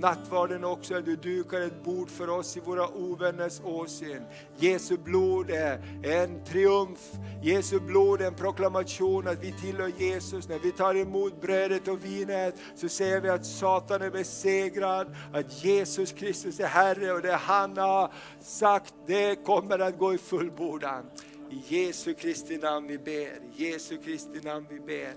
nattvarden 0.00 0.64
också, 0.64 0.94
att 0.94 1.04
du 1.04 1.16
dukar 1.16 1.60
ett 1.60 1.84
bord 1.84 2.10
för 2.10 2.30
oss 2.30 2.56
i 2.56 2.60
våra 2.60 2.88
ovänners 2.88 3.60
åsyn. 3.64 4.22
Jesu 4.56 4.96
blod 4.96 5.50
är 5.50 5.82
en 6.02 6.44
triumf, 6.44 7.12
Jesu 7.42 7.80
blod 7.80 8.20
är 8.20 8.26
en 8.26 8.34
proklamation 8.34 9.28
att 9.28 9.44
vi 9.44 9.52
tillhör 9.52 9.92
Jesus. 9.98 10.48
När 10.48 10.58
vi 10.58 10.72
tar 10.72 10.94
emot 10.94 11.40
brödet 11.40 11.88
och 11.88 12.04
vinet 12.04 12.54
så 12.74 12.88
säger 12.88 13.20
vi 13.20 13.28
att 13.28 13.46
Satan 13.46 14.02
är 14.02 14.10
besegrad, 14.10 15.16
att 15.32 15.64
Jesus 15.64 16.12
Kristus 16.12 16.60
är 16.60 16.66
Herre 16.66 17.12
och 17.12 17.22
det 17.22 17.32
han 17.34 17.76
har 17.76 18.12
sagt, 18.40 18.94
det 19.06 19.44
kommer 19.44 19.78
att 19.78 19.98
gå 19.98 20.14
i 20.14 20.18
fullbordan. 20.18 21.04
I 21.50 21.62
Jesu 21.66 22.14
Kristi 22.14 22.58
namn 22.58 22.86
vi 22.86 22.98
ber, 22.98 23.40
Jesu 23.56 23.96
Kristi 23.96 24.40
namn 24.42 24.66
vi 24.70 24.80
ber. 24.80 25.12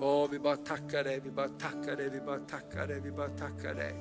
Åh, 0.00 0.28
vi 0.30 0.38
bara 0.38 0.56
tackar 0.56 1.04
dig, 1.04 1.20
vi 1.24 1.30
bara 1.30 1.48
tackar 1.48 1.96
dig, 1.96 2.10
vi 2.10 2.20
bara 2.20 2.38
tackar 2.38 2.86
dig, 2.86 3.00
vi 3.00 3.10
bara 3.10 3.28
tackar 3.28 3.74
dig. 3.74 3.94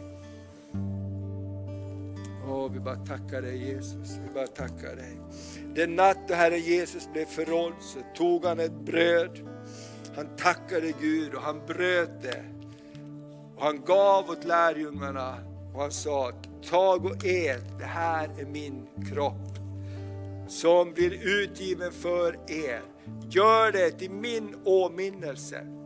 Åh, 2.47 2.71
vi 2.71 2.79
bara 2.79 2.95
tackar 2.95 3.41
dig 3.41 3.57
Jesus, 3.57 4.17
vi 4.27 4.33
bara 4.33 4.47
tackar 4.47 4.95
dig. 4.95 5.19
Den 5.75 5.95
natt 5.95 6.17
då 6.27 6.33
Herre 6.33 6.57
Jesus 6.57 7.09
blev 7.13 7.25
förrådd 7.25 7.73
så 7.79 7.99
tog 8.15 8.45
han 8.45 8.59
ett 8.59 8.85
bröd. 8.85 9.49
Han 10.15 10.35
tackade 10.37 10.93
Gud 11.01 11.33
och 11.33 11.41
han 11.41 11.61
bröt 11.67 12.21
det. 12.21 12.43
Och 13.55 13.63
han 13.63 13.81
gav 13.85 14.29
åt 14.29 14.45
lärjungarna 14.45 15.37
och 15.73 15.81
han 15.81 15.91
sa, 15.91 16.31
tag 16.69 17.05
och 17.05 17.25
ät, 17.25 17.79
det 17.79 17.85
här 17.85 18.29
är 18.39 18.45
min 18.45 18.87
kropp 19.09 19.59
som 20.47 20.93
blir 20.93 21.43
utgiven 21.43 21.91
för 21.91 22.39
er. 22.47 22.81
Gör 23.29 23.71
det 23.71 23.91
till 23.91 24.11
min 24.11 24.55
åminnelse. 24.65 25.82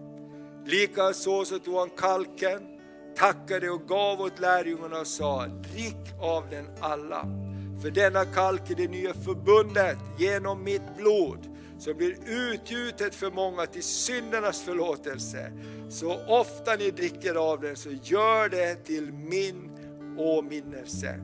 Likaså 0.67 1.45
så 1.45 1.59
tog 1.59 1.75
han 1.75 1.89
kalken, 1.89 2.61
tackade 3.15 3.69
och 3.69 3.87
gav 3.87 4.21
åt 4.21 4.39
lärjungarna 4.39 4.99
och 4.99 5.07
sa, 5.07 5.47
drick 5.47 6.13
av 6.21 6.49
den 6.49 6.65
alla. 6.79 7.25
För 7.81 7.91
denna 7.91 8.25
kalk 8.25 8.69
är 8.69 8.75
det 8.75 8.87
nya 8.87 9.13
förbundet 9.13 9.97
genom 10.17 10.63
mitt 10.63 10.97
blod 10.97 11.39
som 11.79 11.97
blir 11.97 12.17
utgjutet 12.25 13.15
för 13.15 13.31
många 13.31 13.65
till 13.65 13.83
syndernas 13.83 14.61
förlåtelse. 14.61 15.51
Så 15.89 16.25
ofta 16.27 16.75
ni 16.75 16.91
dricker 16.91 17.35
av 17.35 17.61
den 17.61 17.75
så 17.75 17.89
gör 18.03 18.49
det 18.49 18.75
till 18.75 19.13
min 19.13 19.71
åminnelse. 20.17 21.19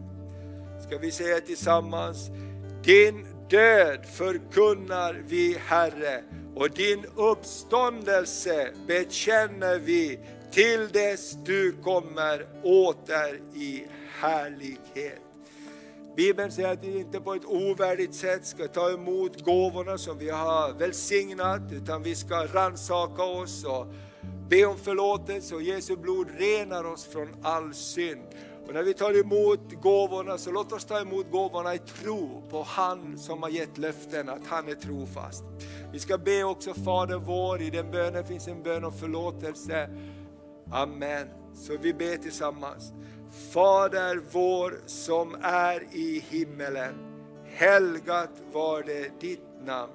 Ska 0.88 0.98
vi 0.98 1.12
säga 1.12 1.40
tillsammans, 1.40 2.30
din 2.84 3.26
död 3.50 4.06
förkunnar 4.06 5.24
vi 5.28 5.58
Herre 5.66 6.24
och 6.56 6.70
din 6.70 7.06
uppståndelse 7.16 8.74
bekänner 8.88 9.80
vi 9.80 10.20
till 10.52 10.88
dess 10.88 11.38
du 11.46 11.72
kommer 11.84 12.48
åter 12.64 13.42
i 13.56 13.84
härlighet. 14.20 15.20
Bibeln 16.16 16.52
säger 16.52 16.74
att 16.74 16.84
vi 16.84 17.00
inte 17.00 17.20
på 17.22 17.34
ett 17.34 17.46
ovärdigt 17.46 18.16
sätt 18.16 18.46
ska 18.46 18.68
ta 18.68 18.92
emot 18.92 19.42
gåvorna 19.42 19.98
som 19.98 20.18
vi 20.18 20.30
har 20.30 20.74
välsignat, 20.74 21.62
utan 21.72 22.04
vi 22.04 22.16
ska 22.16 22.46
ransaka 22.46 23.24
oss 23.24 23.66
och 23.66 23.88
be 24.50 24.66
om 24.66 24.78
förlåtelse 24.78 25.56
och 25.56 25.62
Jesu 25.62 25.96
blod 25.96 26.28
renar 26.38 26.84
oss 26.84 27.06
från 27.06 27.28
all 27.44 27.74
synd. 27.74 28.22
Och 28.68 28.74
när 28.74 28.84
vi 28.84 28.94
tar 28.94 29.20
emot 29.20 29.82
gåvorna 29.82 30.38
så 30.38 30.52
låt 30.52 30.72
oss 30.72 30.86
ta 30.86 31.00
emot 31.00 31.32
gåvorna 31.32 31.76
i 31.76 31.80
tro 31.80 32.44
på 32.50 32.64
han 32.64 33.18
som 33.18 33.44
har 33.44 33.50
gett 33.50 33.78
löften 33.78 34.30
att 34.30 34.48
han 34.48 34.70
är 34.70 34.76
trofast. 34.76 35.44
Vi 35.94 36.00
ska 36.00 36.18
be 36.18 36.44
också 36.44 36.74
Fader 36.74 37.18
vår, 37.18 37.62
i 37.62 37.70
den 37.70 37.92
bönen 37.92 38.26
finns 38.26 38.48
en 38.48 38.64
bön 38.64 38.84
om 38.84 38.94
förlåtelse. 38.94 39.90
Amen. 40.72 41.28
Så 41.54 41.78
vi 41.78 41.94
ber 41.94 42.18
tillsammans. 42.18 42.94
Fader 43.52 44.22
vår 44.32 44.74
som 44.86 45.36
är 45.42 45.84
i 45.92 46.24
himmelen. 46.30 46.94
Helgat 47.46 48.30
var 48.54 48.84
det 48.84 49.20
ditt 49.20 49.66
namn. 49.66 49.92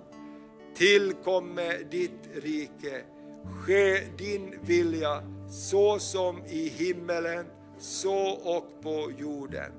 Tillkomme 0.74 1.72
ditt 1.90 2.28
rike. 2.42 3.02
Ske 3.44 4.00
din 4.18 4.54
vilja 4.62 5.22
så 5.50 5.98
som 5.98 6.44
i 6.46 6.68
himmelen 6.68 7.46
så 7.78 8.28
och 8.30 8.82
på 8.82 9.10
jorden. 9.18 9.72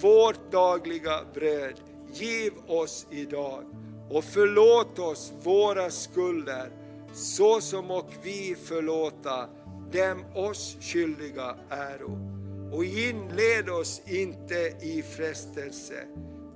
Vårt 0.00 0.52
dagliga 0.52 1.20
bröd 1.34 1.80
giv 2.12 2.52
oss 2.66 3.06
idag 3.10 3.64
och 4.10 4.24
förlåt 4.24 4.98
oss 4.98 5.32
våra 5.42 5.90
skulder 5.90 6.70
så 7.12 7.60
som 7.60 7.90
och 7.90 8.10
vi 8.22 8.56
förlåta 8.64 9.48
dem 9.92 10.24
oss 10.34 10.76
skyldiga 10.80 11.56
äro. 11.70 12.34
och 12.72 12.84
inled 12.84 13.68
oss 13.68 14.02
inte 14.06 14.72
i 14.80 15.02
frestelse, 15.02 16.04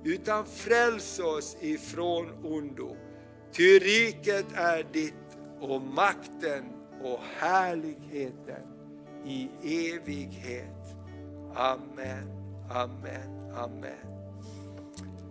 utan 0.03 0.45
fräls 0.45 1.19
oss 1.19 1.57
ifrån 1.61 2.29
ondo. 2.43 2.95
Ty 3.51 3.79
riket 3.79 4.45
är 4.53 4.85
ditt 4.93 5.13
och 5.61 5.81
makten 5.81 6.63
och 7.03 7.19
härligheten 7.37 8.63
i 9.25 9.49
evighet. 9.63 10.95
Amen, 11.55 12.31
amen, 12.69 13.53
amen. 13.55 14.08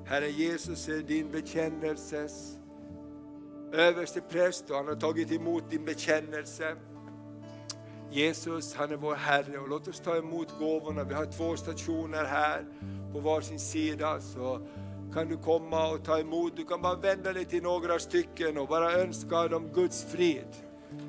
Herre 0.08 0.30
Jesus 0.30 0.88
är 0.88 0.98
din 0.98 1.30
bekännelses 1.30 2.58
överste 3.72 4.20
präst 4.20 4.70
och 4.70 4.76
han 4.76 4.88
har 4.88 4.94
tagit 4.94 5.32
emot 5.32 5.70
din 5.70 5.84
bekännelse. 5.84 6.76
Jesus, 8.10 8.74
han 8.74 8.92
är 8.92 8.96
vår 8.96 9.14
Herre 9.14 9.58
och 9.58 9.68
låt 9.68 9.88
oss 9.88 10.00
ta 10.00 10.16
emot 10.16 10.58
gåvorna. 10.58 11.04
Vi 11.04 11.14
har 11.14 11.24
två 11.24 11.56
stationer 11.56 12.24
här 12.24 12.64
på 13.12 13.20
varsin 13.20 13.58
sida. 13.58 14.20
Så 14.20 14.60
kan 15.14 15.28
du 15.28 15.36
komma 15.36 15.90
och 15.90 16.04
ta 16.04 16.18
emot. 16.18 16.56
Du 16.56 16.64
kan 16.64 16.82
bara 16.82 16.96
vända 16.96 17.32
dig 17.32 17.44
till 17.44 17.62
några 17.62 17.98
stycken 17.98 18.58
och 18.58 18.68
bara 18.68 18.92
önska 18.92 19.48
dem 19.48 19.70
Guds 19.74 20.04
frid. 20.04 20.48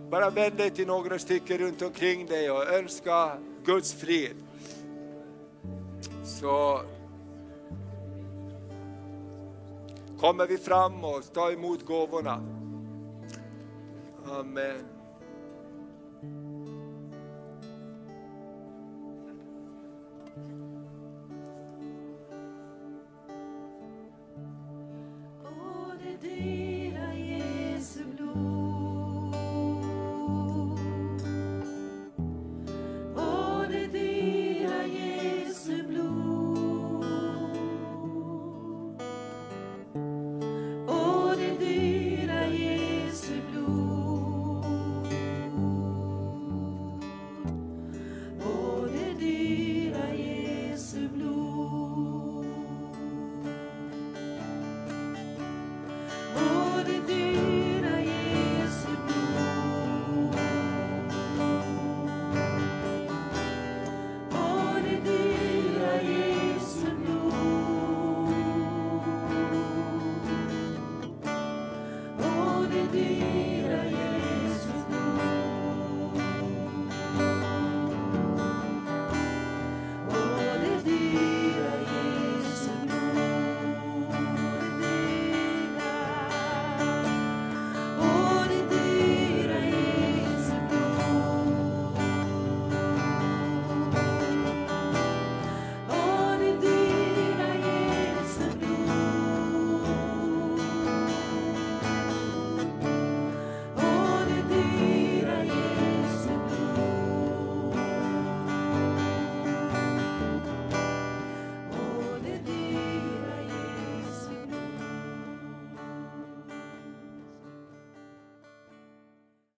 Bara 0.09 0.29
vänd 0.29 0.57
dig 0.57 0.69
till 0.69 0.87
några 0.87 1.19
stycken 1.19 1.57
runt 1.57 1.81
omkring 1.81 2.25
dig 2.25 2.51
och 2.51 2.67
önska 2.67 3.37
Guds 3.65 3.93
frid. 3.93 4.35
Så 6.23 6.81
kommer 10.19 10.47
vi 10.47 10.57
fram 10.57 11.03
och 11.03 11.33
tar 11.33 11.51
emot 11.51 11.85
gåvorna. 11.85 12.43
Amen. 14.31 14.85